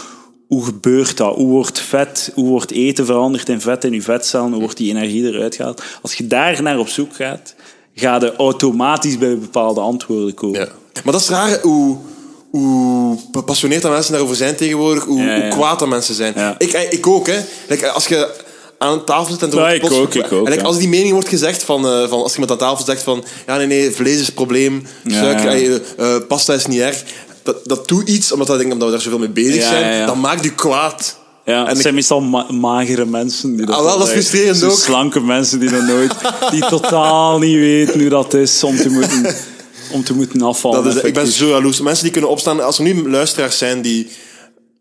hoe 0.49 0.64
gebeurt 0.64 1.16
dat? 1.16 1.34
Hoe 1.34 1.49
wordt 1.49 1.80
vet, 1.80 2.30
hoe 2.34 2.49
wordt 2.49 2.70
eten 2.70 3.07
veranderd 3.07 3.49
in 3.49 3.61
vet 3.61 3.84
in 3.84 3.92
je 3.92 4.03
vetcellen? 4.03 4.51
Hoe 4.51 4.61
wordt 4.61 4.76
die 4.76 4.90
energie 4.90 5.24
eruit 5.24 5.55
gehaald? 5.55 5.82
Als 6.03 6.14
je 6.14 6.26
daar 6.26 6.62
naar 6.62 6.78
op 6.78 6.88
zoek 6.88 7.14
gaat, 7.14 7.55
ga 7.94 8.16
je 8.20 8.36
automatisch 8.36 9.18
bij 9.18 9.38
bepaalde 9.38 9.80
antwoorden 9.80 10.34
komen. 10.34 10.61
Ja. 10.61 10.68
Maar 11.05 11.12
dat 11.12 11.22
is 11.22 11.28
raar 11.28 11.61
hoe, 11.62 11.96
hoe 12.51 13.18
gepassioneerd 13.32 13.82
dat 13.82 13.92
mensen 13.92 14.12
daarover 14.12 14.36
zijn 14.36 14.57
tegenwoordig. 14.57 15.05
Hoe, 15.05 15.20
Ja, 15.20 15.34
ja. 15.34 15.40
hoe 15.40 15.51
kwaad 15.51 15.78
dat 15.78 15.88
mensen 15.88 16.14
zijn. 16.14 16.34
Ik, 16.59 16.72
ik 16.90 17.07
ook, 17.07 17.26
hè. 17.26 17.40
Like, 17.68 17.90
als 17.90 18.07
je 18.07 18.46
aan 18.78 18.92
een 18.92 19.05
tafel 19.05 19.32
zit 19.32 19.42
en 19.42 19.51
er 19.51 19.59
Ja, 19.59 19.70
ik 19.70 19.92
ook, 19.92 20.14
ik 20.14 20.32
ook, 20.32 20.46
En 20.46 20.53
like, 20.53 20.64
als 20.64 20.78
die 20.78 20.88
mening 20.88 21.12
wordt 21.12 21.28
gezegd 21.28 21.62
van, 21.62 21.86
eh, 21.86 22.09
van... 22.09 22.22
Als 22.22 22.32
iemand 22.32 22.51
aan 22.51 22.59
tafel 22.59 22.84
zegt 22.84 23.03
van... 23.03 23.24
Ja, 23.46 23.57
nee, 23.57 23.66
nee, 23.66 23.90
vlees 23.90 24.20
is 24.20 24.30
probleem. 24.30 24.86
Suiker, 25.07 25.57
ja. 25.57 25.78
eh, 25.96 26.14
eh, 26.14 26.22
pasta 26.28 26.55
is 26.55 26.66
niet 26.66 26.80
erg. 26.80 27.03
Dat, 27.55 27.64
dat 27.64 27.88
doet 27.88 28.09
iets, 28.09 28.32
omdat, 28.32 28.46
dat, 28.46 28.59
denk, 28.59 28.72
omdat 28.72 28.86
we 28.88 28.92
daar 28.94 29.03
zoveel 29.03 29.18
mee 29.18 29.28
bezig 29.28 29.55
Ja, 29.62 29.68
zijn. 29.68 29.84
ja, 29.92 29.99
ja. 29.99 30.07
Dat 30.07 30.16
maakt 30.16 30.44
u 30.44 30.51
kwaad. 30.51 31.16
Ja, 31.44 31.61
En 31.61 31.66
het 31.66 31.76
ik- 31.76 31.82
zijn 31.82 31.94
meestal 31.94 32.20
ma- 32.20 32.46
magere 32.53 33.05
mensen. 33.05 33.57
Die 33.57 33.66
dat 33.66 33.74
Ah, 33.74 33.80
wel, 33.80 33.90
dan 33.90 33.99
dat 33.99 34.09
frustrerend 34.11 34.62
ook. 34.64 34.78
Slanke 34.78 35.20
mensen 35.20 35.61
die 35.61 35.70
dat 35.70 35.82
nooit... 35.82 36.14
Die 36.51 36.66
totaal 36.66 37.38
niet 37.38 37.55
weten 37.57 38.01
hoe 38.01 38.09
dat 38.09 38.34
is 38.34 38.64
om 38.64 38.76
te 38.76 38.88
moeten, 38.90 39.34
om 39.92 40.05
te 40.05 40.14
moeten 40.14 40.42
afvallen. 40.42 40.84
Dat 40.84 40.94
is, 40.96 41.03
ik 41.03 41.14
ben 41.14 41.26
zo 41.26 41.49
jaloers. 41.49 41.80
Mensen 41.80 42.03
die 42.03 42.12
kunnen 42.12 42.30
opstaan... 42.30 42.61
Als 42.64 42.78
er 42.78 42.84
nu 42.84 43.11
luisteraars 43.11 43.59
zijn 43.59 43.82
die, 43.82 44.09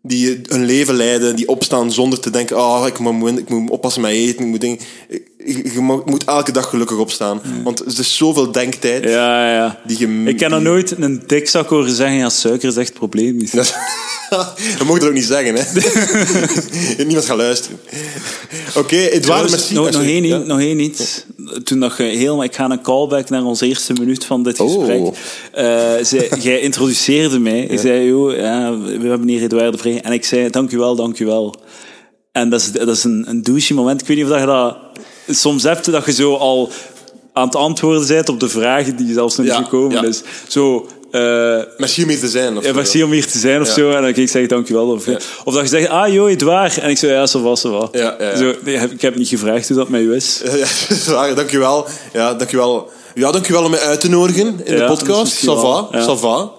die 0.02 0.40
een 0.42 0.64
leven 0.64 0.94
leiden, 0.94 1.36
die 1.36 1.48
opstaan 1.48 1.92
zonder 1.92 2.20
te 2.20 2.30
denken... 2.30 2.56
Oh, 2.56 2.84
ik 2.86 2.98
moet, 2.98 3.38
ik 3.38 3.48
moet 3.48 3.70
oppassen 3.70 4.02
met 4.02 4.10
eten. 4.10 4.44
Ik 4.44 4.50
moet 4.50 4.60
dingen, 4.60 4.78
je, 5.44 5.70
je 5.72 5.80
moet 6.04 6.24
elke 6.24 6.52
dag 6.52 6.68
gelukkig 6.68 6.96
opstaan. 6.96 7.40
Want 7.64 7.80
er 7.80 7.98
is 7.98 8.16
zoveel 8.16 8.52
denktijd. 8.52 9.04
Ja, 9.04 9.54
ja. 9.54 9.80
Die 9.86 9.98
je, 9.98 10.30
Ik 10.30 10.40
heb 10.40 10.50
nog 10.50 10.62
nooit 10.62 10.94
een 10.98 11.22
dikzak 11.26 11.68
horen 11.68 11.92
zeggen, 11.92 12.16
ja, 12.16 12.28
suiker 12.28 12.68
is 12.68 12.76
echt 12.76 12.88
het 12.88 12.98
probleem 12.98 13.36
niet. 13.36 13.54
Dat, 13.54 13.74
dat 14.78 14.86
mocht 14.86 15.00
dat 15.00 15.08
ook 15.08 15.14
niet 15.14 15.24
zeggen, 15.24 15.54
hè. 15.54 15.62
Niemand 17.04 17.26
gaat 17.26 17.36
luisteren. 17.36 17.78
Oké, 18.74 18.96
Edouard, 18.96 19.22
Trouwens, 19.22 19.52
merci. 19.52 19.74
nog, 19.74 19.90
nog, 19.90 20.02
één, 20.02 20.24
Ja. 20.24 20.38
nog 20.38 20.60
één 20.60 20.78
iets. 20.78 21.24
Toen 21.64 21.80
je 21.96 22.02
helemaal... 22.02 22.42
Ik 22.44 22.54
ga 22.54 22.70
een 22.70 22.82
callback 22.82 23.28
naar 23.28 23.44
onze 23.44 23.66
eerste 23.66 23.92
minuut 23.92 24.24
van 24.24 24.42
dit 24.42 24.60
Oh. 24.60 24.68
gesprek. 24.78 25.02
Eh, 25.52 25.64
zij- 26.02 26.30
jij 26.50 26.60
introduceerde 26.60 27.38
mij. 27.38 27.66
Je 27.70 27.78
zei, 27.78 28.06
joh, 28.06 28.36
ja, 28.36 28.78
we 28.78 29.08
hebben 29.08 29.28
hier 29.28 29.42
Edouard 29.42 29.72
de 29.72 29.78
Vrij. 29.78 30.00
En 30.00 30.12
ik 30.12 30.24
zei, 30.24 30.50
dank 30.50 30.70
u 30.72 30.78
wel, 30.78 30.96
dank 30.96 31.18
u 31.18 31.26
wel. 31.26 31.54
En 32.32 32.50
dat 32.50 32.60
is, 32.60 32.72
dat 32.72 32.88
is 32.88 33.04
een, 33.04 33.24
een 33.28 33.42
douche 33.42 33.74
moment. 33.74 34.00
Ik 34.00 34.06
weet 34.06 34.16
niet 34.16 34.26
of 34.26 34.32
dat 34.32 34.40
je 34.40 34.46
dat 34.46 34.76
soms 35.36 35.62
hebt, 35.62 35.90
dat 35.92 36.04
je 36.04 36.12
zo 36.12 36.34
al 36.34 36.70
aan 37.32 37.46
het 37.46 37.56
antwoorden 37.56 38.06
bent 38.08 38.28
op 38.28 38.40
de 38.40 38.48
vragen 38.48 38.96
die 38.96 39.12
zelfs 39.12 39.36
nog 39.36 39.46
niet 39.46 39.54
Ja, 39.54 39.62
gekomen 39.62 40.04
is. 40.04 40.22
Zo... 40.48 40.86
eh, 41.10 41.58
Merci 41.76 42.02
om 42.02 42.08
hier 42.08 42.18
te 42.18 42.28
zijn. 42.28 42.56
Of 42.56 42.64
Ja, 42.64 42.72
merci 42.72 43.02
om 43.02 43.10
hier 43.10 43.26
te 43.26 43.38
zijn 43.38 43.60
of 43.60 43.66
Ja. 43.66 43.72
zo. 43.72 43.90
En 43.90 44.02
dan 44.02 44.10
ik 44.14 44.28
zeg 44.28 44.46
dankjewel. 44.46 44.86
Of, 44.88 45.06
of 45.44 45.54
dat 45.54 45.62
je 45.62 45.68
zegt, 45.68 45.88
ah 45.88 46.12
joh, 46.12 46.30
het 46.30 46.42
waar. 46.42 46.78
En 46.80 46.90
ik 46.90 46.98
zeg, 46.98 47.10
ja, 47.10 47.26
zo 47.26 47.42
was. 47.42 47.62
Ja, 47.62 47.90
ja, 47.92 48.16
ja. 48.20 48.36
Zo, 48.36 48.52
nee, 48.64 48.74
ik 48.76 49.00
heb 49.00 49.16
niet 49.16 49.28
gevraagd 49.28 49.68
hoe 49.68 49.76
dat 49.76 49.88
met 49.88 50.00
u 50.00 50.14
is. 50.14 50.42
Ja, 50.44 51.16
dat. 51.26 51.36
Dankjewel. 51.36 51.86
Ja, 52.12 52.34
dankjewel. 52.34 52.90
Ja, 53.14 53.30
dankjewel 53.32 53.64
om 53.64 53.70
mij 53.70 53.80
uit 53.80 54.00
te 54.00 54.08
nodigen 54.08 54.46
in 54.46 54.60
Ja, 54.64 54.72
de 54.72 54.76
dat 54.86 54.98
podcast. 54.98 55.22
misschien 55.22 55.48
Ça 55.48 55.52
wel. 55.52 55.88
va, 55.90 55.98
Ja. 55.98 56.04
ça 56.16 56.18
va. 56.20 56.50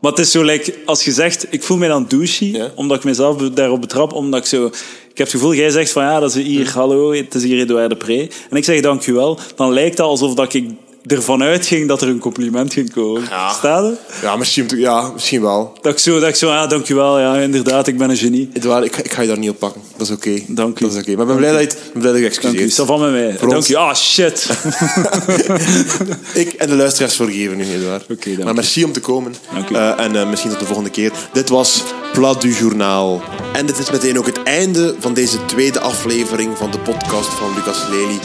Maar 0.00 0.10
het 0.10 0.20
is 0.20 0.30
zo, 0.30 0.42
like, 0.42 0.74
als 0.84 1.04
je 1.04 1.12
zegt, 1.12 1.46
ik 1.50 1.62
voel 1.62 1.76
mij 1.76 1.88
dan 1.88 2.04
douchey, 2.08 2.48
Ja. 2.48 2.70
omdat 2.74 2.96
ik 2.96 3.04
mezelf 3.04 3.36
daarop 3.36 3.80
betrap, 3.80 4.12
omdat 4.12 4.40
ik 4.40 4.46
zo... 4.46 4.66
Ik 4.66 5.22
heb 5.22 5.32
het 5.32 5.40
gevoel, 5.40 5.54
jij 5.54 5.70
zegt 5.70 5.90
van 5.90 6.02
ja, 6.02 6.20
dat 6.20 6.34
is 6.36 6.42
hier, 6.44 6.70
hallo, 6.74 7.12
het 7.12 7.34
is 7.34 7.42
hier 7.42 7.58
Edouard 7.60 7.90
de 7.90 7.96
Pre. 7.96 8.28
En 8.50 8.56
ik 8.56 8.64
zeg 8.64 8.80
dankjewel. 8.80 9.38
Dan 9.56 9.72
lijkt 9.72 9.90
het 9.98 10.06
alsof 10.06 10.34
dat 10.34 10.54
ik 10.54 10.64
ervan 11.06 11.42
uitging 11.42 11.88
dat 11.88 12.02
er 12.02 12.08
een 12.08 12.18
compliment 12.18 12.72
ging 12.72 12.92
komen. 12.92 13.22
Ja. 13.30 13.52
Staat? 13.52 13.92
Ja, 14.22 14.36
misschien, 14.36 14.68
ja, 14.76 15.10
misschien 15.12 15.42
wel. 15.42 15.78
Dat 15.80 15.92
ik 15.92 15.98
zo, 15.98 16.20
dat 16.20 16.28
ik 16.28 16.34
zo, 16.34 16.50
ah, 16.50 16.68
dankjewel, 16.68 17.18
ja, 17.18 17.36
inderdaad, 17.36 17.86
ik 17.86 17.98
ben 17.98 18.10
een 18.10 18.16
genie. 18.16 18.50
Edouard, 18.52 18.84
ik, 18.84 18.96
ik 18.96 19.12
ga 19.12 19.22
je 19.22 19.28
daar 19.28 19.38
niet 19.38 19.50
op 19.50 19.58
pakken. 19.58 19.80
Dat 19.96 20.06
is 20.06 20.14
oké. 20.14 20.42
Dank 20.46 20.80
u. 20.80 20.84
Dat 20.84 20.94
is 20.94 21.00
oké. 21.00 21.10
Maar 21.10 21.20
ik 21.20 21.26
ben 21.26 21.36
blij 21.36 21.52
dat 21.52 21.60
je, 21.60 21.78
ik 21.78 21.92
ben 21.92 22.02
blij 22.02 22.22
dat 22.22 22.34
je 22.34 22.40
Dank 22.40 22.58
u, 22.58 22.70
van 22.70 23.00
met 23.00 23.10
mij. 23.10 23.30
Voor 23.30 23.48
Dank 23.48 23.52
ons. 23.60 23.70
u. 23.70 23.74
Ah, 23.74 23.94
shit. 23.94 24.46
Ik 26.34 26.52
en 26.52 26.68
de 26.68 26.74
luisteraars 26.74 27.16
vergeven 27.16 27.56
nu, 27.56 27.64
Edouard. 27.74 28.06
Oké, 28.10 28.30
dank 28.30 28.44
maar 28.44 28.54
merci 28.54 28.84
om 28.84 28.92
te 28.92 29.00
komen. 29.00 29.34
Dank 29.54 29.70
u. 29.70 29.74
Eh, 29.74 30.00
en 30.00 30.16
eh, 30.16 30.28
misschien 30.28 30.50
tot 30.50 30.58
de 30.60 30.66
volgende 30.66 30.90
keer. 30.90 31.12
Dit 31.32 31.48
was 31.48 31.82
Plat 32.12 32.40
du 32.40 32.52
Journaal. 32.52 33.22
En 33.52 33.66
dit 33.66 33.78
is 33.78 33.90
meteen 33.90 34.18
ook 34.18 34.26
het 34.26 34.42
einde 34.42 34.94
van 34.98 35.14
deze 35.14 35.44
tweede 35.44 35.80
aflevering 35.80 36.56
van 36.56 36.70
de 36.70 36.78
podcast 36.78 37.28
van 37.28 37.54
Lucas 37.54 37.88
Lely. 37.90 38.18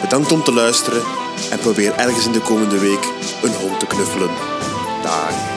Bedankt 0.00 0.32
om 0.32 0.42
te 0.42 0.52
luisteren. 0.52 1.25
En 1.50 1.58
probeer 1.58 1.94
ergens 1.94 2.26
in 2.26 2.32
de 2.32 2.40
komende 2.40 2.78
week 2.78 3.04
een 3.42 3.54
hond 3.54 3.80
te 3.80 3.86
knuffelen. 3.86 4.30
Dag. 5.02 5.55